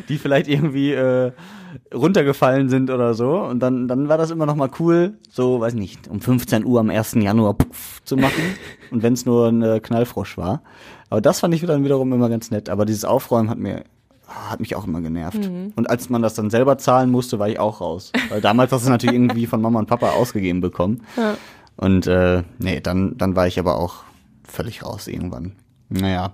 die 0.10 0.17
vielleicht 0.17 0.47
irgendwie 0.47 0.91
äh, 0.93 1.31
runtergefallen 1.93 2.69
sind 2.69 2.89
oder 2.89 3.13
so. 3.13 3.39
Und 3.41 3.60
dann, 3.60 3.88
dann 3.88 4.10
war 4.10 4.17
das 4.17 4.31
immer 4.31 4.45
noch 4.45 4.55
mal 4.55 4.69
cool, 4.79 5.17
so, 5.29 5.60
weiß 5.60 5.73
nicht, 5.73 6.07
um 6.07 6.21
15 6.21 6.65
Uhr 6.65 6.79
am 6.79 6.89
1. 6.89 7.13
Januar 7.15 7.53
puff, 7.55 8.01
zu 8.03 8.15
machen. 8.17 8.41
Und 8.91 9.03
wenn 9.03 9.13
es 9.13 9.25
nur 9.25 9.47
ein 9.47 9.62
äh, 9.62 9.79
Knallfrosch 9.79 10.38
war. 10.38 10.62
Aber 11.10 11.21
das 11.21 11.39
fand 11.41 11.53
ich 11.53 11.65
dann 11.65 11.83
wiederum 11.83 12.12
immer 12.13 12.29
ganz 12.29 12.51
nett. 12.51 12.69
Aber 12.69 12.86
dieses 12.86 13.05
Aufräumen 13.05 13.49
hat 13.49 13.57
mir 13.57 13.83
hat 14.27 14.59
mich 14.59 14.75
auch 14.75 14.85
immer 14.85 15.01
genervt. 15.01 15.49
Und 15.75 15.89
als 15.89 16.09
man 16.09 16.21
das 16.21 16.33
dann 16.33 16.49
selber 16.49 16.77
zahlen 16.77 17.09
musste, 17.09 17.39
war 17.39 17.49
ich 17.49 17.59
auch 17.59 17.81
raus. 17.81 18.11
Weil 18.29 18.41
damals 18.41 18.71
hast 18.71 18.85
du 18.85 18.89
natürlich 18.89 19.15
irgendwie 19.15 19.47
von 19.47 19.61
Mama 19.61 19.79
und 19.79 19.87
Papa 19.87 20.11
ausgegeben 20.11 20.61
bekommen. 20.61 21.03
Ja. 21.15 21.35
Und 21.77 22.07
äh, 22.07 22.43
nee, 22.59 22.81
dann, 22.81 23.17
dann 23.17 23.35
war 23.35 23.47
ich 23.47 23.59
aber 23.59 23.77
auch 23.77 24.03
völlig 24.43 24.83
raus 24.83 25.07
irgendwann. 25.07 25.53
Naja. 25.89 26.33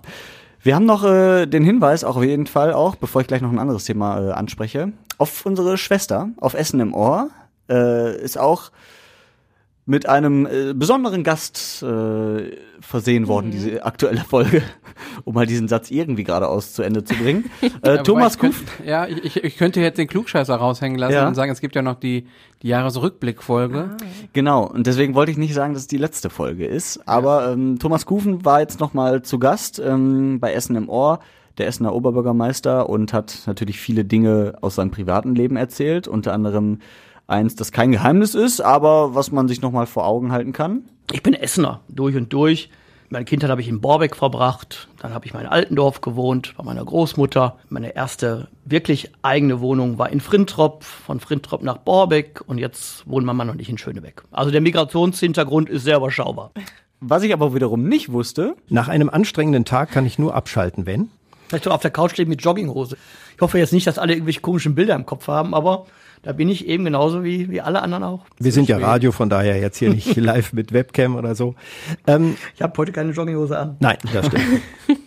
Wir 0.62 0.74
haben 0.74 0.86
noch 0.86 1.04
äh, 1.04 1.46
den 1.46 1.62
Hinweis, 1.62 2.04
auch 2.04 2.16
auf 2.16 2.24
jeden 2.24 2.46
Fall 2.46 2.72
auch, 2.72 2.96
bevor 2.96 3.20
ich 3.20 3.26
gleich 3.26 3.42
noch 3.42 3.52
ein 3.52 3.58
anderes 3.58 3.84
Thema 3.84 4.18
äh, 4.18 4.32
anspreche, 4.32 4.92
auf 5.18 5.44
unsere 5.44 5.76
Schwester, 5.76 6.30
auf 6.40 6.54
Essen 6.54 6.80
im 6.80 6.94
Ohr, 6.94 7.28
äh, 7.68 8.18
ist 8.18 8.38
auch 8.38 8.70
mit 9.86 10.08
einem 10.08 10.46
äh, 10.46 10.72
besonderen 10.74 11.24
Gast 11.24 11.82
äh, 11.82 12.56
versehen 12.80 13.28
worden, 13.28 13.50
diese 13.50 13.84
aktuelle 13.84 14.20
Folge, 14.22 14.62
um 15.24 15.34
mal 15.34 15.44
diesen 15.46 15.68
Satz 15.68 15.90
irgendwie 15.90 16.24
geradeaus 16.24 16.72
zu 16.72 16.82
Ende 16.82 17.04
zu 17.04 17.14
bringen. 17.14 17.50
Äh, 17.82 17.96
Ja, 17.96 18.02
Thomas 18.02 18.38
Kuf. 18.38 18.62
Ja, 18.86 19.06
ich, 19.06 19.36
ich 19.44 19.56
könnte 19.58 19.80
jetzt 19.80 19.98
den 19.98 20.06
Klugscheißer 20.08 20.54
raushängen 20.54 20.98
lassen 20.98 21.12
Ja. 21.14 21.28
und 21.28 21.34
sagen, 21.34 21.52
es 21.52 21.60
gibt 21.60 21.74
ja 21.74 21.82
noch 21.82 21.96
die, 21.96 22.26
die 22.62 22.68
Jahresrückblickfolge. 22.68 23.96
Genau, 24.32 24.64
und 24.66 24.86
deswegen 24.86 25.14
wollte 25.14 25.32
ich 25.32 25.36
nicht 25.38 25.52
sagen, 25.54 25.74
dass 25.74 25.82
es 25.82 25.88
die 25.88 25.98
letzte 25.98 26.30
Folge 26.30 26.66
ist. 26.66 27.06
Aber 27.06 27.52
ähm, 27.52 27.78
Thomas 27.78 28.06
Kufen 28.06 28.44
war 28.44 28.60
jetzt 28.60 28.80
nochmal 28.80 29.22
zu 29.22 29.38
Gast 29.38 29.78
ähm, 29.84 30.40
bei 30.40 30.52
Essen 30.54 30.76
im 30.76 30.88
Ohr, 30.88 31.20
der 31.58 31.66
Essener 31.68 31.94
Oberbürgermeister, 31.94 32.88
und 32.88 33.12
hat 33.12 33.42
natürlich 33.46 33.78
viele 33.78 34.04
Dinge 34.04 34.54
aus 34.62 34.76
seinem 34.76 34.90
privaten 34.90 35.34
Leben 35.34 35.56
erzählt. 35.56 36.08
Unter 36.08 36.32
anderem 36.32 36.78
eins, 37.26 37.54
das 37.54 37.72
kein 37.72 37.92
Geheimnis 37.92 38.34
ist, 38.34 38.60
aber 38.60 39.14
was 39.14 39.32
man 39.32 39.48
sich 39.48 39.62
nochmal 39.62 39.86
vor 39.86 40.06
Augen 40.06 40.32
halten 40.32 40.52
kann. 40.52 40.84
Ich 41.12 41.22
bin 41.22 41.34
Essener, 41.34 41.80
durch 41.88 42.16
und 42.16 42.32
durch. 42.32 42.70
Meine 43.10 43.26
Kindheit 43.26 43.50
habe 43.50 43.60
ich 43.60 43.68
in 43.68 43.80
Borbeck 43.80 44.16
verbracht. 44.16 44.88
Dann 45.00 45.14
habe 45.14 45.26
ich 45.26 45.34
mal 45.34 45.42
in 45.42 45.46
Altendorf 45.46 46.00
gewohnt, 46.00 46.54
bei 46.56 46.64
meiner 46.64 46.84
Großmutter. 46.84 47.58
Meine 47.68 47.94
erste 47.94 48.48
wirklich 48.64 49.12
eigene 49.22 49.60
Wohnung 49.60 49.98
war 49.98 50.10
in 50.10 50.20
Frintrop, 50.20 50.82
von 50.82 51.20
Frintrop 51.20 51.62
nach 51.62 51.76
Borbeck. 51.76 52.40
Und 52.46 52.58
jetzt 52.58 53.08
wohnen 53.08 53.26
Mama 53.26 53.48
und 53.48 53.60
ich 53.60 53.68
in 53.68 53.78
Schönebeck. 53.78 54.22
Also 54.32 54.50
der 54.50 54.62
Migrationshintergrund 54.62 55.68
ist 55.68 55.84
sehr 55.84 55.98
überschaubar. 55.98 56.50
Was 57.00 57.22
ich 57.22 57.32
aber 57.32 57.54
wiederum 57.54 57.86
nicht 57.88 58.10
wusste, 58.10 58.56
Nach 58.68 58.88
einem 58.88 59.10
anstrengenden 59.10 59.64
Tag 59.64 59.92
kann 59.92 60.06
ich 60.06 60.18
nur 60.18 60.34
abschalten, 60.34 60.86
wenn. 60.86 61.10
Vielleicht 61.48 61.64
so 61.64 61.70
auf 61.70 61.82
der 61.82 61.90
Couch 61.90 62.12
stehen 62.12 62.28
mit 62.28 62.42
Jogginghose. 62.42 62.96
Ich 63.36 63.40
hoffe 63.42 63.58
jetzt 63.58 63.72
nicht, 63.72 63.86
dass 63.86 63.98
alle 63.98 64.14
irgendwelche 64.14 64.40
komischen 64.40 64.74
Bilder 64.74 64.94
im 64.94 65.04
Kopf 65.04 65.28
haben, 65.28 65.54
aber 65.54 65.86
da 66.24 66.32
bin 66.32 66.48
ich 66.48 66.66
eben 66.66 66.84
genauso 66.84 67.22
wie, 67.22 67.50
wie 67.50 67.60
alle 67.60 67.82
anderen 67.82 68.02
auch. 68.04 68.20
Wir 68.38 68.50
sind 68.52 68.68
ja 68.68 68.78
Radio, 68.78 69.12
von 69.12 69.28
daher 69.28 69.58
jetzt 69.58 69.76
hier 69.78 69.90
nicht 69.90 70.16
live 70.16 70.52
mit 70.52 70.72
Webcam 70.72 71.16
oder 71.16 71.34
so. 71.34 71.54
Ähm, 72.06 72.36
Ich 72.56 72.62
habe 72.62 72.72
heute 72.78 72.92
keine 72.92 73.12
Jogginghose 73.12 73.58
an. 73.58 73.76
nein, 73.80 73.98
das 74.12 74.26
stimmt. 74.26 74.44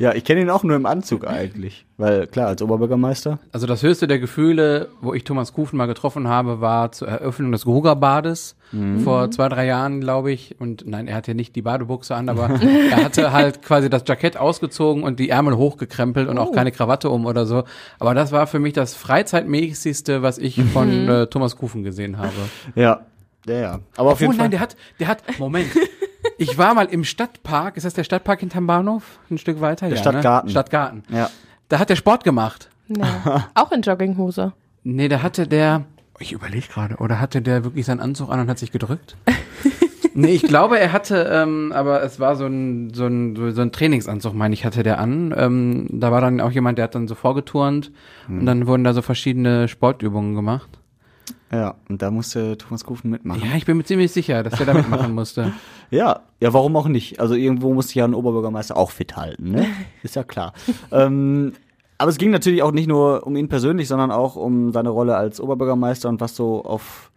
ja, 0.00 0.12
ich 0.14 0.24
kenne 0.24 0.40
ihn 0.40 0.50
auch 0.50 0.64
nur 0.64 0.74
im 0.74 0.86
Anzug 0.86 1.26
eigentlich. 1.26 1.86
Weil 1.98 2.26
klar, 2.26 2.48
als 2.48 2.60
Oberbürgermeister. 2.62 3.38
Also 3.52 3.66
das 3.68 3.82
höchste 3.84 4.08
der 4.08 4.18
Gefühle, 4.18 4.88
wo 5.00 5.14
ich 5.14 5.22
Thomas 5.22 5.52
Kufen 5.52 5.76
mal 5.76 5.86
getroffen 5.86 6.26
habe, 6.26 6.60
war 6.60 6.90
zur 6.90 7.06
Eröffnung 7.08 7.52
des 7.52 7.64
Grugerbades 7.64 8.56
vor 9.02 9.32
zwei, 9.32 9.48
drei 9.48 9.66
Jahren, 9.66 10.00
glaube 10.00 10.30
ich. 10.30 10.54
Und 10.60 10.86
nein, 10.86 11.08
er 11.08 11.16
hatte 11.16 11.34
nicht 11.34 11.56
die 11.56 11.62
Badebuchse 11.62 12.14
an, 12.14 12.28
aber 12.28 12.48
er 12.90 13.04
hatte 13.04 13.32
halt 13.32 13.62
quasi 13.62 13.90
das 13.90 14.04
Jackett 14.06 14.36
ausgezogen 14.36 15.02
und 15.02 15.18
die 15.18 15.28
Ärmel 15.28 15.56
hochgekrempelt 15.56 16.28
und 16.28 16.38
auch 16.38 16.52
keine 16.52 16.70
Krawatte 16.72 17.10
um 17.10 17.26
oder 17.26 17.46
so. 17.46 17.64
Aber 17.98 18.14
das 18.14 18.30
war 18.32 18.46
für 18.46 18.60
mich 18.60 18.72
das 18.72 18.94
freizeitmäßigste, 18.94 20.22
was 20.22 20.38
ich 20.38 20.62
von 20.72 21.08
äh, 21.08 21.26
Thomas 21.26 21.56
Kufen 21.56 21.82
gesehen 21.82 22.16
habe. 22.18 22.32
Ja, 22.76 23.00
ja, 23.46 23.54
ja. 23.54 23.78
Aber 23.96 24.12
auf 24.12 24.18
Oh 24.18 24.22
jeden 24.22 24.34
Fall. 24.34 24.44
nein, 24.44 24.50
der 24.52 24.60
hat, 24.60 24.76
der 25.00 25.08
hat, 25.08 25.22
Moment. 25.38 25.66
Ich 26.40 26.56
war 26.56 26.72
mal 26.72 26.86
im 26.86 27.04
Stadtpark, 27.04 27.76
ist 27.76 27.84
das 27.84 27.92
der 27.92 28.02
Stadtpark 28.02 28.40
hinterm 28.40 28.66
Bahnhof? 28.66 29.18
Ein 29.30 29.36
Stück 29.36 29.60
weiter? 29.60 29.88
Der 29.88 29.96
ja, 29.96 30.02
Stadtgarten. 30.02 30.46
Ne? 30.46 30.50
Stadtgarten. 30.50 31.02
Ja. 31.10 31.30
Da 31.68 31.78
hat 31.78 31.90
der 31.90 31.96
Sport 31.96 32.24
gemacht. 32.24 32.70
Nee. 32.88 33.04
auch 33.54 33.70
in 33.72 33.82
Jogginghose. 33.82 34.54
Nee, 34.82 35.08
da 35.08 35.22
hatte 35.22 35.46
der, 35.46 35.84
ich 36.18 36.32
überlege 36.32 36.66
gerade, 36.66 36.96
oder 36.96 37.20
hatte 37.20 37.42
der 37.42 37.64
wirklich 37.64 37.84
seinen 37.84 38.00
Anzug 38.00 38.30
an 38.30 38.40
und 38.40 38.48
hat 38.48 38.58
sich 38.58 38.72
gedrückt? 38.72 39.16
nee, 40.14 40.32
ich 40.32 40.42
glaube, 40.42 40.78
er 40.78 40.92
hatte, 40.92 41.28
ähm, 41.30 41.72
aber 41.74 42.02
es 42.02 42.18
war 42.18 42.36
so 42.36 42.46
ein, 42.46 42.94
so 42.94 43.04
ein, 43.04 43.52
so 43.52 43.60
ein 43.60 43.70
Trainingsanzug, 43.70 44.32
meine 44.34 44.54
ich, 44.54 44.64
hatte 44.64 44.82
der 44.82 44.98
an. 44.98 45.34
Ähm, 45.36 45.88
da 45.90 46.10
war 46.10 46.22
dann 46.22 46.40
auch 46.40 46.52
jemand, 46.52 46.78
der 46.78 46.84
hat 46.84 46.94
dann 46.94 47.06
so 47.06 47.16
vorgeturnt 47.16 47.92
und 48.28 48.46
dann 48.46 48.66
wurden 48.66 48.82
da 48.82 48.94
so 48.94 49.02
verschiedene 49.02 49.68
Sportübungen 49.68 50.34
gemacht. 50.34 50.79
Ja, 51.52 51.74
und 51.88 52.00
da 52.00 52.10
musste 52.10 52.56
Thomas 52.56 52.84
Kufen 52.84 53.10
mitmachen. 53.10 53.42
Ja, 53.44 53.56
ich 53.56 53.66
bin 53.66 53.76
mir 53.76 53.84
ziemlich 53.84 54.12
sicher, 54.12 54.42
dass 54.44 54.54
der 54.54 54.66
da 54.66 54.74
mitmachen 54.74 55.14
musste. 55.14 55.52
Ja, 55.92 56.20
ja, 56.38 56.52
warum 56.52 56.76
auch 56.76 56.86
nicht? 56.86 57.18
Also 57.18 57.34
irgendwo 57.34 57.74
muss 57.74 57.88
sich 57.88 57.96
ja 57.96 58.04
ein 58.04 58.14
Oberbürgermeister 58.14 58.76
auch 58.76 58.92
fit 58.92 59.16
halten, 59.16 59.50
ne? 59.50 59.66
Ist 60.04 60.14
ja 60.14 60.22
klar. 60.22 60.52
ähm, 60.92 61.52
aber 61.98 62.10
es 62.10 62.16
ging 62.16 62.30
natürlich 62.30 62.62
auch 62.62 62.70
nicht 62.70 62.86
nur 62.86 63.26
um 63.26 63.34
ihn 63.34 63.48
persönlich, 63.48 63.88
sondern 63.88 64.12
auch 64.12 64.36
um 64.36 64.72
seine 64.72 64.90
Rolle 64.90 65.16
als 65.16 65.40
Oberbürgermeister 65.40 66.08
und 66.08 66.20
was 66.20 66.36
so 66.36 66.64
auf 66.64 67.09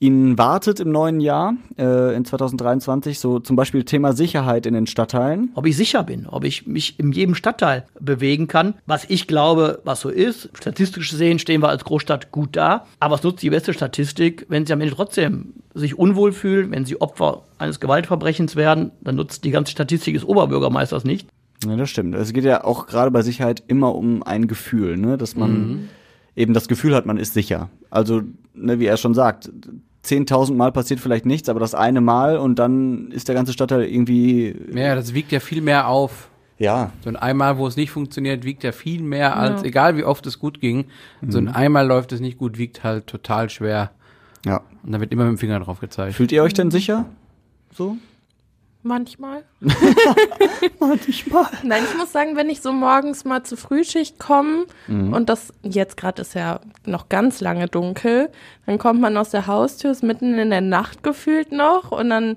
ihn 0.00 0.36
wartet 0.36 0.80
im 0.80 0.90
neuen 0.90 1.20
Jahr, 1.20 1.54
äh, 1.78 2.14
in 2.14 2.24
2023. 2.24 3.18
So 3.18 3.38
zum 3.38 3.56
Beispiel 3.56 3.84
Thema 3.84 4.12
Sicherheit 4.12 4.66
in 4.66 4.74
den 4.74 4.86
Stadtteilen. 4.86 5.50
ob 5.54 5.66
ich 5.66 5.76
sicher 5.76 6.02
bin, 6.02 6.26
ob 6.26 6.44
ich 6.44 6.66
mich 6.66 6.98
in 6.98 7.12
jedem 7.12 7.34
Stadtteil 7.34 7.84
bewegen 8.00 8.48
kann, 8.48 8.74
was 8.86 9.04
ich 9.08 9.26
glaube, 9.26 9.80
was 9.84 10.00
so 10.00 10.08
ist. 10.08 10.50
Statistisch 10.54 11.10
gesehen 11.10 11.38
stehen 11.38 11.62
wir 11.62 11.68
als 11.68 11.84
Großstadt 11.84 12.32
gut 12.32 12.56
da, 12.56 12.86
aber 13.00 13.14
es 13.14 13.22
nutzt 13.22 13.42
die 13.42 13.50
beste 13.50 13.72
Statistik, 13.72 14.46
wenn 14.48 14.66
sie 14.66 14.72
am 14.72 14.80
Ende 14.80 14.94
trotzdem 14.94 15.54
sich 15.74 15.98
unwohl 15.98 16.32
fühlen, 16.32 16.70
wenn 16.70 16.84
sie 16.84 17.00
Opfer 17.00 17.42
eines 17.58 17.80
Gewaltverbrechens 17.80 18.56
werden, 18.56 18.92
dann 19.00 19.16
nutzt 19.16 19.44
die 19.44 19.50
ganze 19.50 19.72
Statistik 19.72 20.14
des 20.14 20.24
Oberbürgermeisters 20.24 21.04
nicht. 21.04 21.28
Ja, 21.66 21.76
das 21.76 21.90
stimmt. 21.90 22.14
Es 22.14 22.32
geht 22.32 22.44
ja 22.44 22.64
auch 22.64 22.86
gerade 22.86 23.10
bei 23.10 23.22
Sicherheit 23.22 23.62
immer 23.66 23.94
um 23.94 24.22
ein 24.22 24.46
Gefühl, 24.46 24.96
ne? 24.96 25.16
dass 25.16 25.34
man 25.34 25.88
eben 26.36 26.54
das 26.54 26.68
Gefühl 26.68 26.94
hat, 26.94 27.06
man 27.06 27.16
ist 27.16 27.34
sicher. 27.34 27.70
Also, 27.90 28.22
ne, 28.54 28.78
wie 28.80 28.86
er 28.86 28.96
schon 28.96 29.14
sagt, 29.14 29.50
10.000 30.04 30.54
Mal 30.54 30.70
passiert 30.72 31.00
vielleicht 31.00 31.24
nichts, 31.26 31.48
aber 31.48 31.60
das 31.60 31.74
eine 31.74 32.00
Mal 32.00 32.36
und 32.36 32.58
dann 32.58 33.10
ist 33.10 33.28
der 33.28 33.34
ganze 33.34 33.52
Stadtteil 33.52 33.84
irgendwie, 33.84 34.54
Ja, 34.74 34.94
das 34.94 35.14
wiegt 35.14 35.32
ja 35.32 35.40
viel 35.40 35.62
mehr 35.62 35.88
auf. 35.88 36.28
ja, 36.58 36.92
So 37.02 37.08
ein 37.08 37.16
einmal, 37.16 37.56
wo 37.56 37.66
es 37.66 37.76
nicht 37.76 37.90
funktioniert, 37.90 38.44
wiegt 38.44 38.64
ja 38.64 38.72
viel 38.72 39.02
mehr 39.02 39.36
als, 39.36 39.62
egal 39.62 39.96
wie 39.96 40.04
oft 40.04 40.26
es 40.26 40.38
gut 40.38 40.60
ging. 40.60 40.86
So 41.26 41.38
ein 41.38 41.48
einmal 41.48 41.86
läuft 41.86 42.12
es 42.12 42.20
nicht 42.20 42.36
gut, 42.38 42.58
wiegt 42.58 42.84
halt 42.84 43.06
total 43.06 43.48
schwer. 43.48 43.92
ja. 44.44 44.60
Und 44.84 44.92
da 44.92 45.00
wird 45.00 45.12
immer 45.12 45.24
mit 45.24 45.32
dem 45.32 45.38
Finger 45.38 45.58
drauf 45.60 45.80
gezeigt. 45.80 46.14
Fühlt 46.14 46.30
ihr 46.30 46.42
euch 46.42 46.52
denn 46.52 46.70
sicher? 46.70 47.06
So? 47.72 47.96
Manchmal. 48.86 49.44
Manchmal. 50.78 51.46
Nein, 51.62 51.82
ich 51.90 51.96
muss 51.96 52.12
sagen, 52.12 52.36
wenn 52.36 52.50
ich 52.50 52.60
so 52.60 52.70
morgens 52.70 53.24
mal 53.24 53.42
zur 53.42 53.56
Frühschicht 53.56 54.18
komme 54.18 54.66
und 55.10 55.30
das 55.30 55.54
jetzt 55.62 55.96
gerade 55.96 56.20
ist 56.20 56.34
ja 56.34 56.60
noch 56.84 57.08
ganz 57.08 57.40
lange 57.40 57.66
dunkel, 57.66 58.28
dann 58.66 58.76
kommt 58.76 59.00
man 59.00 59.16
aus 59.16 59.30
der 59.30 59.46
Haustür, 59.46 59.90
ist 59.90 60.02
mitten 60.02 60.38
in 60.38 60.50
der 60.50 60.60
Nacht 60.60 61.02
gefühlt 61.02 61.50
noch 61.50 61.92
und 61.92 62.10
dann 62.10 62.36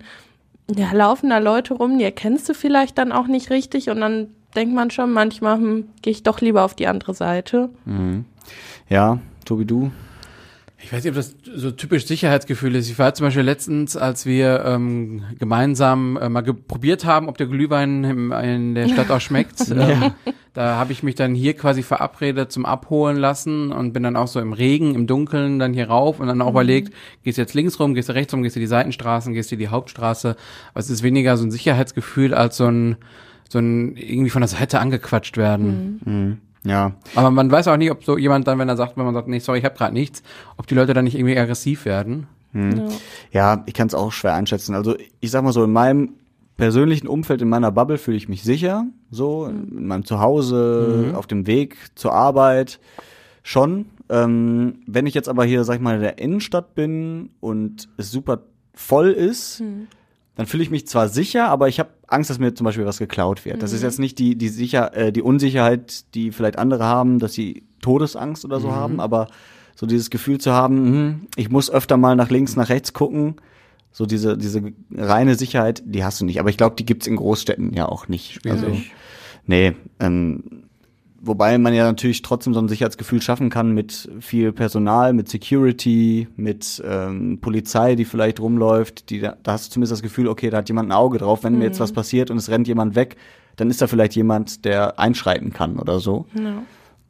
ja, 0.74 0.94
laufen 0.94 1.30
da 1.30 1.40
Leute 1.40 1.74
rum, 1.74 1.98
die 1.98 2.06
erkennst 2.06 2.48
du 2.48 2.54
vielleicht 2.54 2.98
dann 2.98 3.12
auch 3.12 3.28
nicht 3.28 3.50
richtig 3.50 3.90
und 3.90 4.00
dann 4.00 4.28
denkt 4.56 4.74
man 4.74 4.90
schon 4.90 5.12
manchmal, 5.12 5.58
hm, 5.58 5.90
gehe 6.02 6.12
ich 6.12 6.24
doch 6.24 6.40
lieber 6.40 6.64
auf 6.64 6.76
die 6.76 6.88
andere 6.88 7.14
Seite. 7.14 7.70
Ja, 8.88 9.20
Tobi, 9.44 9.66
du? 9.66 9.92
Ich 10.80 10.94
weiß 10.94 11.04
nicht, 11.04 11.12
ob 11.12 11.16
das 11.16 11.36
so 11.56 11.72
typisch 11.72 12.06
Sicherheitsgefühl 12.06 12.76
ist. 12.76 12.90
Ich 12.90 13.00
war 13.00 13.14
zum 13.16 13.26
Beispiel 13.26 13.44
letztens, 13.44 13.98
als 13.98 14.28
wir 14.28 14.64
ähm, 14.64 15.24
gemeinsam 15.40 16.18
äh, 16.18 16.30
mal 16.30 16.44
probiert 16.44 17.04
haben, 17.04 17.30
ob 17.30 17.38
der 17.38 17.48
Glühwein 17.48 18.04
im, 18.04 18.32
in 18.32 18.76
der 18.76 18.88
Stadt 18.88 19.10
auch 19.10 19.20
schmeckt. 19.20 19.70
ähm, 19.72 20.12
da 20.54 20.76
habe 20.76 20.92
ich 20.92 21.02
mich 21.02 21.16
dann 21.16 21.34
hier 21.34 21.56
quasi 21.56 21.82
verabredet 21.82 22.52
zum 22.52 22.66
Abholen 22.66 23.18
lassen 23.18 23.72
und 23.72 23.92
bin 23.92 24.04
dann 24.04 24.16
auch 24.16 24.28
so 24.28 24.40
im 24.40 24.54
Regen, 24.54 24.94
im 24.94 25.08
Dunkeln 25.08 25.58
dann 25.58 25.74
hier 25.74 25.88
rauf 25.88 26.20
und 26.20 26.28
dann 26.28 26.42
auch 26.42 26.52
überlegt, 26.52 26.94
gehst 27.24 27.40
du 27.40 27.42
jetzt 27.42 27.56
links 27.56 27.80
rum, 27.80 27.96
gehst 27.96 28.10
du 28.10 28.14
rechts 28.14 28.34
rum, 28.34 28.44
gehst 28.44 28.56
du 28.56 28.60
die 28.60 28.68
Seitenstraßen, 28.68 29.34
gehst 29.34 29.52
du 29.52 29.58
die 29.58 29.70
Hauptstraße. 29.70 30.36
Aber 30.72 30.80
es 30.80 30.92
ist 30.92 31.02
weniger 31.02 31.38
so 31.38 31.44
ein 31.44 31.52
Sicherheitsgefühl 31.52 32.36
als 32.36 32.56
so 32.58 32.68
ein, 32.68 32.98
so 33.50 33.58
ein 33.58 33.98
irgendwie 33.98 34.30
von 34.30 34.42
der 34.42 34.48
Seite 34.50 34.80
angequatscht 34.80 35.38
werden. 35.38 36.42
Ja. 36.64 36.94
Aber 37.16 37.32
man 37.32 37.52
weiß 37.52 37.68
auch 37.68 37.78
nicht, 37.78 37.92
ob 37.92 38.04
so 38.04 38.18
jemand 38.18 38.48
dann, 38.48 38.60
wenn 38.60 38.70
er 38.70 38.78
sagt, 38.78 38.98
wenn 38.98 39.06
man 39.06 39.14
sagt, 39.14 39.28
nee, 39.28 39.40
sorry, 39.40 39.60
ich 39.60 39.66
habe 39.66 39.76
gerade 39.76 39.94
nichts, 39.94 40.24
ob 40.58 40.68
die 40.68 40.76
Leute 40.76 40.94
dann 40.94 41.06
nicht 41.06 41.16
irgendwie 41.16 41.38
aggressiv 41.38 41.86
werden. 41.86 42.28
Ja, 43.32 43.64
ich 43.66 43.74
kann 43.74 43.88
es 43.88 43.94
auch 43.94 44.12
schwer 44.12 44.34
einschätzen. 44.34 44.74
Also 44.74 44.96
ich 45.20 45.32
sag 45.32 45.44
mal 45.44 45.54
so, 45.54 45.64
in 45.64 45.72
meinem 45.72 46.14
persönlichen 46.56 47.08
Umfeld, 47.08 47.42
in 47.42 47.50
meiner 47.50 47.72
Bubble 47.72 47.98
fühle 48.00 48.18
ich 48.18 48.30
mich 48.30 48.44
sicher. 48.44 48.86
So, 49.12 49.46
in 49.46 49.88
meinem 49.88 50.06
Zuhause, 50.06 51.14
auf 51.16 51.28
dem 51.28 51.46
Weg 51.46 51.78
zur 51.96 52.14
Arbeit 52.14 52.80
schon. 53.44 53.86
Ähm, 54.10 54.80
wenn 54.88 55.06
ich 55.06 55.14
jetzt 55.14 55.30
aber 55.30 55.46
hier, 55.46 55.64
sag 55.64 55.76
ich 55.76 55.82
mal, 55.82 55.96
in 55.96 56.02
der 56.02 56.18
Innenstadt 56.18 56.74
bin 56.76 57.30
und 57.40 57.90
es 57.98 58.10
super 58.12 58.40
voll 58.74 59.12
ist, 59.12 59.62
dann 60.38 60.46
fühle 60.46 60.62
ich 60.62 60.70
mich 60.70 60.88
zwar 60.88 61.10
sicher, 61.10 61.50
aber 61.50 61.68
ich 61.68 61.80
habe 61.80 61.90
Angst, 62.06 62.30
dass 62.30 62.38
mir 62.38 62.54
zum 62.54 62.66
Beispiel 62.66 62.86
was 62.86 63.00
geklaut 63.00 63.44
wird. 63.44 63.64
Das 63.64 63.74
ist 63.74 63.82
jetzt 63.82 63.98
nicht 63.98 64.20
die, 64.20 64.38
die, 64.38 64.50
sicher, 64.50 64.96
äh, 64.96 65.12
die 65.12 65.24
Unsicherheit, 65.24 66.14
die 66.14 66.32
vielleicht 66.32 66.60
andere 66.60 66.84
haben, 66.84 67.18
dass 67.18 67.34
sie 67.34 67.64
Todesangst 67.82 68.46
oder 68.46 68.60
so 68.60 68.72
haben, 68.72 69.00
aber 69.00 69.28
so 69.76 69.88
dieses 69.88 70.12
Gefühl 70.12 70.40
zu 70.40 70.54
haben, 70.54 70.76
hm, 70.78 71.28
ich 71.36 71.50
muss 71.50 71.72
öfter 71.72 71.98
mal 71.98 72.16
nach 72.16 72.30
links, 72.30 72.56
nach 72.56 72.70
rechts 72.70 72.94
gucken, 72.94 73.38
so 73.92 74.06
diese, 74.06 74.38
diese 74.38 74.62
reine 74.94 75.34
Sicherheit, 75.34 75.82
die 75.86 76.04
hast 76.04 76.22
du 76.22 76.26
nicht. 76.26 76.40
Aber 76.40 76.52
ich 76.52 76.58
glaube, 76.58 76.76
die 76.76 76.86
gibt's 76.86 77.08
in 77.08 77.16
Großstädten 77.16 77.74
ja 77.74 77.88
auch 77.88 78.08
nicht. 78.08 78.40
Also, 78.48 78.78
nee, 79.48 79.76
ähm, 80.00 80.67
wobei 81.28 81.58
man 81.58 81.74
ja 81.74 81.84
natürlich 81.86 82.22
trotzdem 82.22 82.54
so 82.54 82.60
ein 82.60 82.68
Sicherheitsgefühl 82.68 83.22
schaffen 83.22 83.50
kann 83.50 83.72
mit 83.74 84.10
viel 84.20 84.52
Personal, 84.54 85.14
mit 85.14 85.30
Security, 85.30 86.28
mit 86.36 86.82
ähm, 86.86 87.40
Polizei, 87.42 87.96
die 87.96 88.06
vielleicht 88.06 88.40
rumläuft. 88.40 89.10
Die, 89.10 89.20
da 89.20 89.38
da 89.44 89.54
hast 89.54 89.68
du 89.68 89.74
zumindest 89.74 89.92
das 89.94 90.02
Gefühl, 90.02 90.28
okay, 90.28 90.50
da 90.50 90.58
hat 90.58 90.70
jemand 90.70 90.90
ein 90.90 90.94
Auge 90.94 91.18
drauf. 91.18 91.44
Wenn 91.44 91.58
mir 91.58 91.66
jetzt 91.66 91.80
was 91.80 91.92
passiert 91.92 92.32
und 92.32 92.38
es 92.38 92.50
rennt 92.50 92.68
jemand 92.68 92.96
weg, 92.96 93.18
dann 93.58 93.70
ist 93.70 93.82
da 93.82 93.88
vielleicht 93.88 94.16
jemand, 94.16 94.66
der 94.66 95.00
einschreiten 95.00 95.52
kann 95.54 95.78
oder 95.80 96.00
so. 96.00 96.26
Ja. 96.34 96.64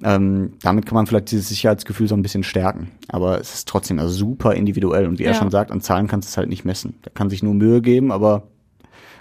Ähm, 0.03 0.53
damit 0.61 0.85
kann 0.85 0.95
man 0.95 1.07
vielleicht 1.07 1.31
dieses 1.31 1.49
Sicherheitsgefühl 1.49 2.07
so 2.07 2.15
ein 2.15 2.21
bisschen 2.21 2.43
stärken. 2.43 2.91
Aber 3.07 3.39
es 3.41 3.53
ist 3.53 3.67
trotzdem 3.67 3.97
also 3.99 4.13
super 4.13 4.53
individuell. 4.53 5.07
Und 5.07 5.17
wie 5.19 5.23
er 5.23 5.31
Ja. 5.31 5.37
schon 5.37 5.49
sagt, 5.49 5.71
an 5.71 5.81
Zahlen 5.81 6.07
kannst 6.07 6.29
du 6.29 6.31
es 6.31 6.37
halt 6.37 6.49
nicht 6.49 6.65
messen. 6.65 6.95
Da 7.01 7.09
kann 7.13 7.29
sich 7.29 7.41
nur 7.41 7.53
Mühe 7.55 7.81
geben, 7.81 8.11
aber 8.11 8.43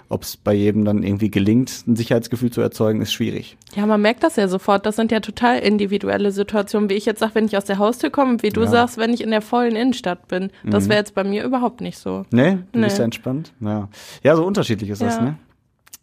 ob 0.09 0.23
es 0.23 0.37
bei 0.37 0.53
jedem 0.53 0.85
dann 0.85 1.03
irgendwie 1.03 1.29
gelingt, 1.29 1.83
ein 1.87 1.95
Sicherheitsgefühl 1.95 2.49
zu 2.51 2.61
erzeugen, 2.61 3.01
ist 3.01 3.11
schwierig. 3.11 3.57
Ja, 3.75 3.85
man 3.85 4.01
merkt 4.01 4.23
das 4.23 4.35
ja 4.37 4.47
sofort. 4.47 4.85
Das 4.85 4.95
sind 4.95 5.11
ja 5.11 5.19
total 5.19 5.59
individuelle 5.59 6.31
Situationen, 6.31 6.89
wie 6.89 6.93
ich 6.93 7.05
jetzt 7.05 7.19
sage, 7.19 7.35
wenn 7.35 7.45
ich 7.45 7.57
aus 7.57 7.65
der 7.65 7.77
Haustür 7.77 8.09
komme, 8.09 8.31
und 8.31 8.43
wie 8.43 8.49
du 8.49 8.61
Ja. 8.61 8.67
sagst, 8.67 8.97
wenn 8.97 9.13
ich 9.13 9.21
in 9.21 9.31
der 9.31 9.41
vollen 9.41 9.75
Innenstadt 9.75 10.27
bin. 10.27 10.49
Das 10.63 10.87
wäre 10.89 10.99
jetzt 10.99 11.13
bei 11.15 11.23
mir 11.23 11.43
überhaupt 11.43 11.81
nicht 11.81 11.97
so. 11.97 12.25
Nee, 12.31 12.59
du 12.71 12.81
bist 12.81 12.95
Nee. 12.95 12.99
ja 12.99 13.03
entspannt. 13.05 13.53
Ja. 13.59 13.89
ja, 14.23 14.35
so 14.35 14.45
unterschiedlich 14.45 14.89
ist 14.89 15.01
das, 15.01 15.15
Ja. 15.17 15.21
ne? 15.21 15.37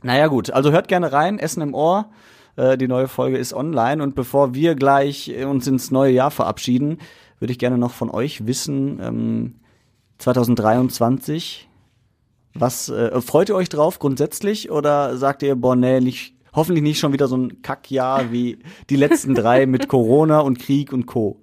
Naja, 0.02 0.26
gut. 0.26 0.50
Also 0.50 0.70
hört 0.70 0.88
gerne 0.88 1.12
rein, 1.12 1.38
Essen 1.38 1.62
im 1.62 1.72
Ohr. 1.74 2.10
Äh, 2.56 2.76
die 2.76 2.88
neue 2.88 3.08
Folge 3.08 3.38
ist 3.38 3.54
online. 3.54 4.02
Und 4.02 4.14
bevor 4.14 4.54
wir 4.54 4.74
gleich 4.74 5.30
äh, 5.30 5.44
uns 5.44 5.66
ins 5.66 5.90
neue 5.90 6.12
Jahr 6.12 6.30
verabschieden, 6.30 6.98
würde 7.40 7.52
ich 7.52 7.58
gerne 7.58 7.78
noch 7.78 7.90
von 7.92 8.10
euch 8.10 8.46
wissen, 8.46 9.00
ähm, 9.02 9.54
2023, 10.18 11.68
was 12.54 12.88
äh, 12.88 13.20
freut 13.20 13.48
ihr 13.48 13.54
euch 13.54 13.68
drauf 13.68 13.98
grundsätzlich 13.98 14.70
oder 14.70 15.16
sagt 15.16 15.42
ihr, 15.42 15.56
boah, 15.56 15.76
nee, 15.76 16.00
nicht, 16.00 16.34
hoffentlich 16.52 16.82
nicht 16.82 16.98
schon 16.98 17.12
wieder 17.12 17.28
so 17.28 17.36
ein 17.36 17.62
Kackjahr 17.62 18.32
wie 18.32 18.58
die 18.90 18.96
letzten 18.96 19.34
drei 19.34 19.66
mit 19.66 19.88
Corona 19.88 20.40
und 20.40 20.58
Krieg 20.58 20.92
und 20.92 21.06
Co. 21.06 21.38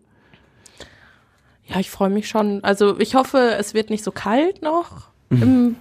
Ja, 1.66 1.80
ich 1.80 1.90
freue 1.90 2.10
mich 2.10 2.28
schon. 2.28 2.64
Also 2.64 3.00
ich 3.00 3.16
hoffe, 3.16 3.56
es 3.58 3.74
wird 3.74 3.90
nicht 3.90 4.04
so 4.04 4.12
kalt 4.12 4.62
noch 4.62 5.12
im, 5.32 5.78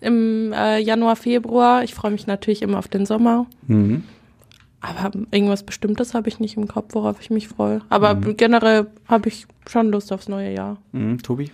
im 0.00 0.52
äh, 0.52 0.78
Januar, 0.80 1.14
Februar. 1.14 1.84
Ich 1.84 1.94
freue 1.94 2.10
mich 2.10 2.26
natürlich 2.26 2.62
immer 2.62 2.78
auf 2.78 2.88
den 2.88 3.06
Sommer. 3.06 3.46
Mhm. 3.66 4.02
Aber 4.80 5.10
irgendwas 5.30 5.62
Bestimmtes 5.62 6.14
habe 6.14 6.28
ich 6.28 6.40
nicht 6.40 6.56
im 6.56 6.68
Kopf, 6.68 6.94
worauf 6.94 7.20
ich 7.20 7.30
mich 7.30 7.48
freue. 7.48 7.80
Aber 7.88 8.14
generell 8.14 8.86
habe 9.06 9.28
ich 9.28 9.46
schon 9.68 9.90
Lust 9.90 10.12
aufs 10.12 10.28
neue 10.28 10.52
Jahr. 10.52 10.78
Mhm, 10.92 11.22
Tobi? 11.22 11.50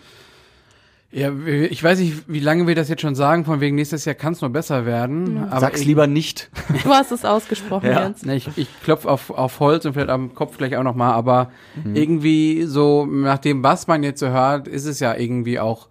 Ja, 1.15 1.31
ich 1.47 1.83
weiß 1.83 2.01
nicht, 2.01 2.25
wie 2.27 2.41
lange 2.41 2.67
wir 2.67 2.75
das 2.75 2.89
jetzt 2.89 3.03
schon 3.03 3.15
sagen, 3.15 3.45
von 3.45 3.61
wegen 3.61 3.77
nächstes 3.77 4.05
Jahr 4.05 4.17
kann 4.17 4.33
es 4.33 4.41
nur 4.41 4.51
besser 4.51 4.85
werden. 4.85 5.45
Aber 5.49 5.61
Sag's 5.61 5.81
ich, 5.83 5.87
lieber 5.87 6.09
nicht. 6.09 6.51
Du 6.83 6.91
hast 6.91 7.13
es 7.13 7.25
ausgesprochen 7.25 7.87
Ja. 7.91 8.09
jetzt. 8.09 8.27
Ich, 8.27 8.49
ich 8.57 8.69
klopf 8.83 9.07
auf, 9.07 9.31
auf 9.31 9.61
Holz 9.61 9.85
und 9.85 9.93
vielleicht 9.93 10.09
am 10.11 10.35
Kopf 10.35 10.59
gleich 10.59 10.77
auch 10.77 10.83
nochmal, 10.83 11.13
aber 11.13 11.51
irgendwie 11.95 12.65
so, 12.65 13.07
nach 13.07 13.39
dem, 13.39 13.63
was 13.63 13.87
man 13.87 14.03
jetzt 14.03 14.19
so 14.21 14.29
hört, 14.29 14.67
ist 14.67 14.87
es 14.87 14.99
ja 14.99 15.15
irgendwie 15.15 15.61
auch 15.61 15.89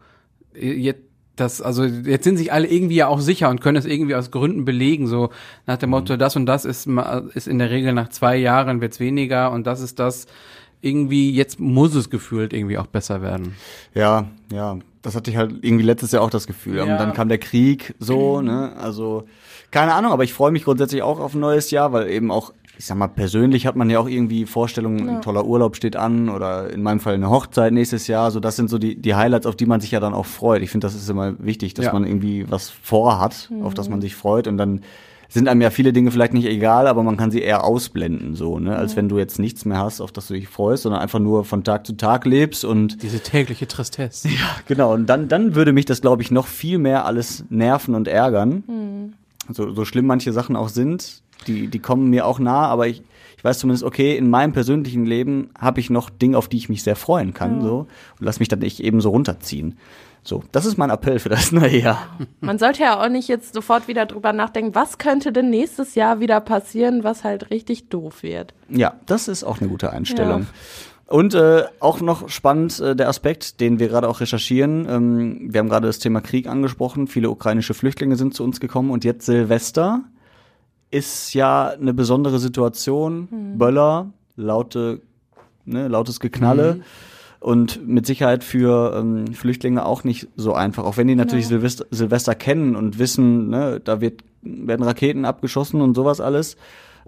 äh, 0.55 0.73
jetzt 0.73 1.01
das, 1.36 1.63
also 1.63 1.83
jetzt 1.83 2.25
sind 2.25 2.38
sich 2.38 2.53
alle 2.53 2.67
irgendwie 2.67 2.93
ja 2.95 3.07
auch 3.07 3.19
sicher 3.19 3.49
und 3.49 3.59
können 3.59 3.77
es 3.77 3.86
irgendwie 3.86 4.13
aus 4.13 4.29
Gründen 4.29 4.65
belegen, 4.65 5.07
so 5.07 5.29
nach 5.65 5.77
dem 5.77 5.89
Motto, 5.89 6.15
das 6.15 6.36
und 6.36 6.45
das 6.45 6.63
ist, 6.63 6.86
ma- 6.86 7.23
ist 7.33 7.47
in 7.47 7.57
der 7.57 7.71
Regel 7.71 7.91
nach 7.93 8.09
zwei 8.09 8.36
Jahren 8.38 8.81
wird's 8.81 8.99
weniger 8.99 9.51
und 9.51 9.65
das 9.65 9.81
ist 9.81 9.97
das, 9.97 10.27
irgendwie, 10.83 11.31
jetzt 11.31 11.59
muss 11.59 11.95
es 11.95 12.09
gefühlt 12.09 12.53
irgendwie 12.53 12.77
auch 12.77 12.87
besser 12.87 13.21
werden. 13.21 13.55
Ja, 13.93 14.25
ja, 14.51 14.77
das 15.01 15.15
hatte 15.15 15.31
ich 15.31 15.37
halt 15.37 15.55
irgendwie 15.61 15.83
letztes 15.85 16.11
Jahr 16.11 16.21
auch 16.21 16.29
das 16.29 16.45
Gefühl. 16.47 16.79
Und 16.81 16.87
Ja. 16.89 16.97
dann 16.97 17.13
kam 17.13 17.29
der 17.29 17.37
Krieg, 17.37 17.95
so, 17.99 18.41
ne, 18.41 18.73
also, 18.77 19.23
keine 19.71 19.93
Ahnung, 19.93 20.11
aber 20.11 20.23
ich 20.23 20.33
freue 20.33 20.51
mich 20.51 20.65
grundsätzlich 20.65 21.01
auch 21.01 21.19
auf 21.19 21.33
ein 21.33 21.39
neues 21.39 21.71
Jahr, 21.71 21.91
weil 21.93 22.09
eben 22.09 22.31
auch, 22.31 22.53
ich 22.77 22.85
sag 22.85 22.97
mal, 22.97 23.07
persönlich 23.07 23.65
hat 23.67 23.75
man 23.75 23.89
ja 23.89 23.99
auch 23.99 24.07
irgendwie 24.07 24.45
Vorstellungen, 24.45 25.07
ein 25.07 25.21
toller 25.21 25.45
Urlaub 25.45 25.75
steht 25.75 25.95
an 25.95 26.27
oder 26.29 26.69
in 26.71 26.81
meinem 26.83 26.99
Fall 26.99 27.13
eine 27.13 27.29
Hochzeit 27.29 27.71
nächstes 27.71 28.07
Jahr, 28.07 28.31
so, 28.31 28.39
das 28.39 28.55
sind 28.55 28.69
so 28.69 28.77
die, 28.77 28.95
die 28.95 29.15
Highlights, 29.15 29.45
auf 29.45 29.55
die 29.55 29.65
man 29.65 29.79
sich 29.79 29.91
ja 29.91 29.99
dann 29.99 30.13
auch 30.13 30.25
freut. 30.25 30.61
Ich 30.61 30.69
finde, 30.71 30.85
das 30.87 30.95
ist 30.95 31.09
immer 31.09 31.33
wichtig, 31.39 31.73
dass 31.75 31.85
Ja. 31.85 31.93
man 31.93 32.05
irgendwie 32.05 32.49
was 32.49 32.69
vorhat, 32.69 33.49
auf 33.61 33.73
das 33.73 33.89
man 33.89 34.01
sich 34.01 34.15
freut 34.15 34.47
und 34.47 34.57
dann 34.57 34.81
sind 35.33 35.47
einem 35.47 35.61
ja 35.61 35.71
viele 35.71 35.93
Dinge 35.93 36.11
vielleicht 36.11 36.33
nicht 36.33 36.45
egal, 36.45 36.85
aber 36.85 37.01
man 37.01 37.17
kann 37.17 37.31
sie 37.31 37.41
eher 37.41 37.63
ausblenden, 37.63 38.35
so, 38.35 38.59
ne, 38.59 38.75
als 38.75 38.95
wenn 38.95 39.09
du 39.09 39.17
jetzt 39.17 39.39
nichts 39.39 39.65
mehr 39.65 39.79
hast, 39.79 39.99
auf 39.99 40.11
das 40.11 40.27
du 40.27 40.35
dich 40.35 40.47
freust, 40.47 40.83
sondern 40.83 41.01
einfach 41.01 41.19
nur 41.19 41.43
von 41.43 41.63
Tag 41.63 41.87
zu 41.87 41.93
Tag 41.93 42.25
lebst 42.25 42.63
und 42.63 43.01
Diese 43.01 43.19
tägliche 43.19 43.67
Tristesse. 43.67 44.29
Genau, 44.67 44.93
und 44.93 45.07
dann, 45.07 45.27
dann 45.27 45.55
würde 45.55 45.73
mich 45.73 45.85
das, 45.85 46.01
glaube 46.01 46.21
ich, 46.21 46.29
noch 46.29 46.45
viel 46.45 46.77
mehr 46.77 47.05
alles 47.05 47.45
nerven 47.49 47.95
und 47.95 48.07
ärgern. 48.07 49.15
So, 49.51 49.73
so 49.73 49.85
schlimm 49.85 50.05
manche 50.05 50.31
Sachen 50.31 50.55
auch 50.55 50.69
sind, 50.69 51.23
die, 51.47 51.67
die 51.67 51.79
kommen 51.79 52.09
mir 52.09 52.25
auch 52.27 52.39
nah, 52.39 52.67
aber 52.67 52.87
ich, 52.87 53.01
ich 53.37 53.43
weiß 53.43 53.59
zumindest, 53.59 53.83
okay, 53.83 54.15
in 54.15 54.29
meinem 54.29 54.53
persönlichen 54.53 55.05
Leben 55.05 55.49
habe 55.57 55.79
ich 55.79 55.89
noch 55.89 56.09
Dinge, 56.09 56.37
auf 56.37 56.47
die 56.47 56.57
ich 56.57 56.69
mich 56.69 56.83
sehr 56.83 56.95
freuen 56.95 57.33
kann, 57.33 57.61
so, 57.61 57.79
und 58.19 58.25
lass 58.25 58.39
mich 58.39 58.47
dann 58.49 58.59
nicht 58.59 58.81
eben 58.81 59.01
so 59.01 59.09
runterziehen. 59.09 59.77
So, 60.23 60.43
das 60.53 60.65
ist 60.65 60.77
mein 60.77 60.89
Appell 60.89 61.19
für 61.19 61.29
das 61.29 61.51
neue 61.51 61.77
Jahr. 61.77 62.17
Man 62.39 62.57
sollte 62.57 62.83
ja 62.83 63.03
auch 63.03 63.09
nicht 63.09 63.27
jetzt 63.27 63.53
sofort 63.53 63.88
wieder 63.88 64.05
drüber 64.05 64.31
nachdenken, 64.31 64.73
was 64.73 64.97
könnte 64.97 65.33
denn 65.33 65.49
nächstes 65.49 65.95
Jahr 65.95 66.19
wieder 66.19 66.39
passieren, 66.39 67.03
was 67.03 67.23
halt 67.23 67.49
richtig 67.51 67.89
doof 67.89 68.23
wird. 68.23 68.53
Ja, 68.69 68.93
das 69.05 69.27
ist 69.27 69.43
auch 69.43 69.59
eine 69.59 69.69
gute 69.69 69.91
Einstellung. 69.91 70.47
Und 71.07 71.36
äh, 71.36 71.65
auch 71.79 71.99
noch 71.99 72.29
spannend 72.29 72.79
äh, 72.79 72.95
der 72.95 73.09
Aspekt, 73.09 73.59
den 73.59 73.77
wir 73.77 73.89
gerade 73.89 74.07
auch 74.07 74.21
recherchieren. 74.21 74.88
Ähm, 74.89 75.53
wir 75.53 75.59
haben 75.59 75.69
gerade 75.69 75.88
das 75.88 75.99
Thema 75.99 76.21
Krieg 76.21 76.47
angesprochen. 76.47 77.07
Viele 77.07 77.29
ukrainische 77.29 77.73
Flüchtlinge 77.73 78.15
sind 78.15 78.33
zu 78.33 78.43
uns 78.43 78.59
gekommen 78.62 78.89
und 78.89 79.03
jetzt 79.03 79.25
Silvester 79.25 80.01
ist 80.89 81.33
ja 81.33 81.67
eine 81.67 81.93
besondere 81.93 82.39
Situation. 82.39 83.27
Böller, 83.57 84.12
laute, 84.38 85.01
ne, 85.65 85.88
lautes 85.88 86.19
Geknalle. 86.19 86.81
Und 87.43 87.86
mit 87.86 88.06
Sicherheit 88.06 88.43
für 88.43 88.95
ähm, 88.95 89.34
Flüchtlinge 89.34 89.86
auch 89.86 90.06
nicht 90.06 90.29
so 90.38 90.53
einfach. 90.53 90.86
Auch 90.86 90.95
wenn 90.95 91.08
die 91.08 91.15
natürlich 91.15 91.47
Silvester, 91.47 91.86
Silvester 91.91 92.36
kennen 92.36 92.75
und 92.75 92.99
wissen, 92.99 93.49
ne, 93.49 93.82
da 93.84 93.99
wird, 93.99 94.23
werden 94.41 94.84
Raketen 94.84 95.25
abgeschossen 95.25 95.82
und 95.82 95.93
sowas 95.93 96.21
alles. 96.21 96.56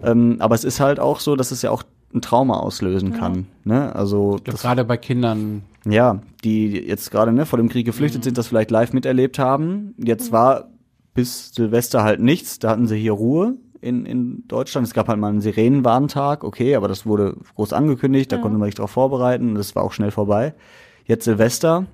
Ähm, 0.02 0.36
aber 0.40 0.54
es 0.54 0.64
ist 0.64 0.78
halt 0.78 1.00
auch 1.00 1.20
so, 1.20 1.36
dass 1.36 1.52
es 1.52 1.62
ja 1.62 1.70
auch 1.70 1.84
ein 2.14 2.20
Trauma 2.20 2.58
auslösen 2.58 3.14
kann. 3.14 3.46
Ne? 3.64 3.96
Also 3.96 4.38
glaub, 4.44 4.58
Gerade 4.58 4.84
bei 4.84 4.98
Kindern 4.98 5.62
ja, 5.88 6.20
die 6.44 6.70
jetzt 6.70 7.10
gerade 7.10 7.32
ne, 7.32 7.46
vor 7.46 7.58
dem 7.58 7.68
Krieg 7.68 7.86
geflüchtet 7.86 8.24
sind, 8.24 8.38
das 8.38 8.48
vielleicht 8.48 8.70
live 8.70 8.92
miterlebt 8.92 9.38
haben. 9.38 9.94
Jetzt 9.98 10.32
war 10.32 10.68
bis 11.14 11.54
Silvester 11.54 12.02
halt 12.02 12.20
nichts. 12.20 12.58
Da 12.58 12.70
hatten 12.70 12.86
sie 12.86 12.96
hier 12.96 13.12
Ruhe 13.12 13.54
in, 13.86 14.04
in 14.04 14.44
Deutschland. 14.48 14.86
Es 14.86 14.92
gab 14.92 15.08
halt 15.08 15.18
mal 15.18 15.28
einen 15.28 15.40
Sirenenwarntag, 15.40 16.44
okay, 16.44 16.74
aber 16.74 16.88
das 16.88 17.06
wurde 17.06 17.36
groß 17.54 17.72
angekündigt, 17.72 18.32
da 18.32 18.38
konnte 18.38 18.58
man 18.58 18.66
sich 18.66 18.74
darauf 18.74 18.90
vorbereiten. 18.90 19.54
Das 19.54 19.74
war 19.74 19.84
auch 19.84 19.92
schnell 19.92 20.10
vorbei. 20.10 20.54
Jetzt 21.06 21.24
Silvester 21.24 21.86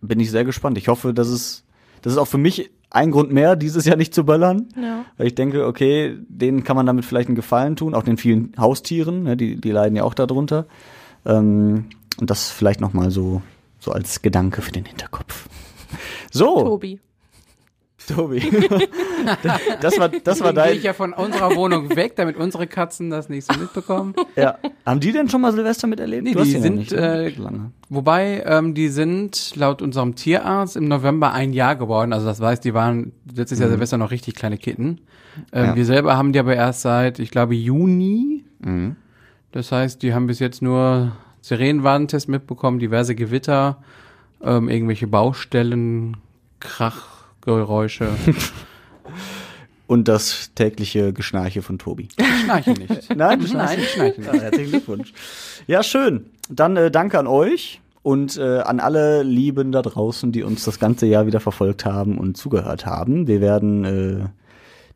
bin 0.00 0.18
ich 0.18 0.30
sehr 0.30 0.44
gespannt. 0.44 0.78
Ich 0.78 0.88
hoffe, 0.88 1.14
dass 1.14 1.28
es, 1.28 1.64
das 2.00 2.14
ist 2.14 2.18
auch 2.18 2.26
für 2.26 2.38
mich 2.38 2.70
ein 2.90 3.10
Grund 3.10 3.32
mehr, 3.32 3.56
dieses 3.56 3.84
Jahr 3.84 3.96
nicht 3.96 4.14
zu 4.14 4.24
böllern. 4.24 4.68
Ja. 4.80 5.04
Weil 5.16 5.26
ich 5.26 5.34
denke, 5.34 5.66
okay, 5.66 6.18
denen 6.28 6.64
kann 6.64 6.76
man 6.76 6.86
damit 6.86 7.04
vielleicht 7.04 7.28
einen 7.28 7.36
Gefallen 7.36 7.76
tun, 7.76 7.94
auch 7.94 8.02
den 8.02 8.16
vielen 8.16 8.52
Haustieren, 8.58 9.22
ne, 9.22 9.36
die, 9.36 9.60
die 9.60 9.70
leiden 9.70 9.96
ja 9.96 10.04
auch 10.04 10.14
darunter. 10.14 10.66
Ähm, 11.24 11.86
und 12.18 12.30
das 12.30 12.50
vielleicht 12.50 12.80
nochmal 12.80 13.10
so, 13.10 13.42
so 13.78 13.92
als 13.92 14.22
Gedanke 14.22 14.62
für 14.62 14.72
den 14.72 14.84
Hinterkopf. 14.84 15.48
So, 16.34 16.62
Tobi. 16.62 16.98
Tobi. 18.06 18.40
das 19.80 19.98
war, 19.98 20.08
das 20.08 20.40
war 20.40 20.52
Deswegen 20.52 20.54
gehe 20.54 20.54
dein. 20.54 20.76
ich 20.76 20.82
ja 20.82 20.92
von 20.92 21.12
unserer 21.12 21.54
Wohnung 21.56 21.94
weg, 21.96 22.16
damit 22.16 22.36
unsere 22.36 22.66
Katzen 22.66 23.10
das 23.10 23.28
nicht 23.28 23.50
so 23.50 23.58
mitbekommen. 23.58 24.14
Ja. 24.36 24.58
Haben 24.86 25.00
die 25.00 25.12
denn 25.12 25.28
schon 25.28 25.40
mal 25.40 25.52
Silvester 25.52 25.86
miterlebt? 25.86 26.24
Nee, 26.24 26.32
Du 26.32 26.42
die 26.42 26.50
sind, 26.50 26.76
nicht, 26.76 26.92
ne? 26.92 27.26
äh, 27.26 27.28
lange. 27.30 27.70
Wobei, 27.88 28.42
ähm, 28.46 28.74
die 28.74 28.88
sind 28.88 29.54
laut 29.56 29.82
unserem 29.82 30.14
Tierarzt 30.14 30.76
im 30.76 30.88
November 30.88 31.32
ein 31.32 31.52
Jahr 31.52 31.76
geworden. 31.76 32.12
Also 32.12 32.26
das 32.26 32.40
heißt, 32.40 32.64
die 32.64 32.74
waren 32.74 33.12
letztes 33.34 33.58
Jahr 33.58 33.68
Silvester 33.68 33.98
noch 33.98 34.10
richtig 34.10 34.34
kleine 34.34 34.58
Kitten. 34.58 35.00
Ähm, 35.52 35.64
Ja. 35.66 35.76
Wir 35.76 35.84
selber 35.84 36.16
haben 36.16 36.32
die 36.32 36.38
aber 36.38 36.54
erst 36.54 36.82
seit, 36.82 37.18
ich 37.18 37.30
glaube, 37.30 37.54
Juni. 37.54 38.44
Mhm. 38.60 38.96
Das 39.52 39.70
heißt, 39.72 40.02
die 40.02 40.14
haben 40.14 40.26
bis 40.26 40.38
jetzt 40.38 40.62
nur 40.62 41.12
Sirenenwarntest 41.42 42.28
mitbekommen, 42.28 42.78
diverse 42.78 43.14
Gewitter, 43.14 43.82
ähm, 44.42 44.68
irgendwelche 44.68 45.06
Baustellen, 45.06 46.16
Krachgeräusche. 47.42 48.08
Und 49.86 50.08
das 50.08 50.52
tägliche 50.54 51.12
Geschnarche 51.12 51.60
von 51.60 51.78
Tobi. 51.78 52.08
Schnarchen 52.44 52.74
nicht. 52.74 53.14
Nein, 53.14 53.40
du 53.40 53.46
Nein, 53.54 53.78
ich 53.78 53.90
schnarche 53.90 54.02
nicht. 54.04 54.18
Ja, 54.24 54.32
herzlichen 54.32 54.70
Glückwunsch. 54.70 55.12
Ja, 55.66 55.82
schön. 55.82 56.30
Dann 56.48 56.76
äh, 56.76 56.90
danke 56.90 57.18
an 57.18 57.26
euch 57.26 57.80
und 58.02 58.38
äh, 58.38 58.60
an 58.60 58.80
alle 58.80 59.22
Lieben 59.22 59.70
da 59.70 59.82
draußen, 59.82 60.32
die 60.32 60.44
uns 60.44 60.64
das 60.64 60.78
ganze 60.78 61.06
Jahr 61.06 61.26
wieder 61.26 61.40
verfolgt 61.40 61.84
haben 61.84 62.16
und 62.16 62.38
zugehört 62.38 62.86
haben. 62.86 63.26
Wir 63.26 63.42
werden 63.42 63.84
äh, 63.84 64.28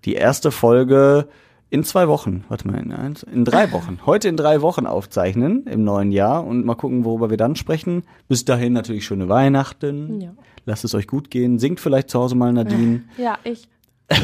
die 0.07 0.15
erste 0.15 0.51
Folge 0.51 1.29
in 1.77 1.85
zwei 1.85 2.09
Wochen, 2.09 2.45
warte 2.49 2.67
mal, 2.67 2.79
in, 2.79 2.91
eins, 2.93 3.23
in 3.23 3.45
drei 3.45 3.71
Wochen, 3.73 3.99
heute 4.07 4.29
in 4.29 4.37
drei 4.39 4.63
Wochen 4.63 4.87
aufzeichnen 4.87 5.67
im 5.67 5.85
neuen 5.85 6.11
Jahr 6.11 6.45
und 6.47 6.65
mal 6.65 6.75
gucken, 6.75 7.05
worüber 7.05 7.29
wir 7.31 7.37
dann 7.37 7.55
sprechen. 7.55 8.03
Bis 8.29 8.45
dahin 8.47 8.73
natürlich 8.73 9.05
schöne 9.05 9.29
Weihnachten. 9.29 10.21
Ja. 10.23 10.31
Lasst 10.65 10.85
es 10.85 10.95
euch 10.95 11.07
gut 11.07 11.31
gehen. 11.31 11.59
Singt 11.59 11.79
vielleicht 11.79 12.09
zu 12.11 12.19
Hause 12.19 12.35
mal 12.35 12.53
Nadine. 12.53 13.05
Ja, 13.19 13.39
ich. 13.45 13.69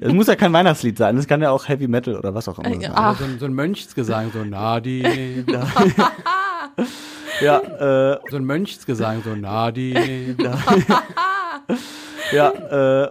Es 0.00 0.12
muss 0.12 0.26
ja 0.28 0.36
kein 0.36 0.52
Weihnachtslied 0.52 0.96
sein, 0.96 1.16
es 1.18 1.26
kann 1.26 1.42
ja 1.42 1.50
auch 1.50 1.68
Heavy 1.68 1.88
Metal 1.88 2.16
oder 2.16 2.34
was 2.34 2.48
auch 2.48 2.58
immer 2.60 2.70
Äh, 2.76 2.80
sein. 2.80 2.92
ah. 2.94 3.14
So, 3.14 3.24
ein- 3.24 3.38
so 3.38 3.44
ein 3.46 3.52
Mönchsgesang, 3.54 4.30
so 4.32 4.42
Nadi. 4.44 5.02
Ja, 7.40 7.58
äh, 8.14 8.18
So 8.30 8.36
ein 8.36 8.44
Mönchsgesang, 8.44 9.22
so 9.24 9.34
Nadi. 9.34 9.92
Ja, 12.32 12.50
äh, 12.50 13.02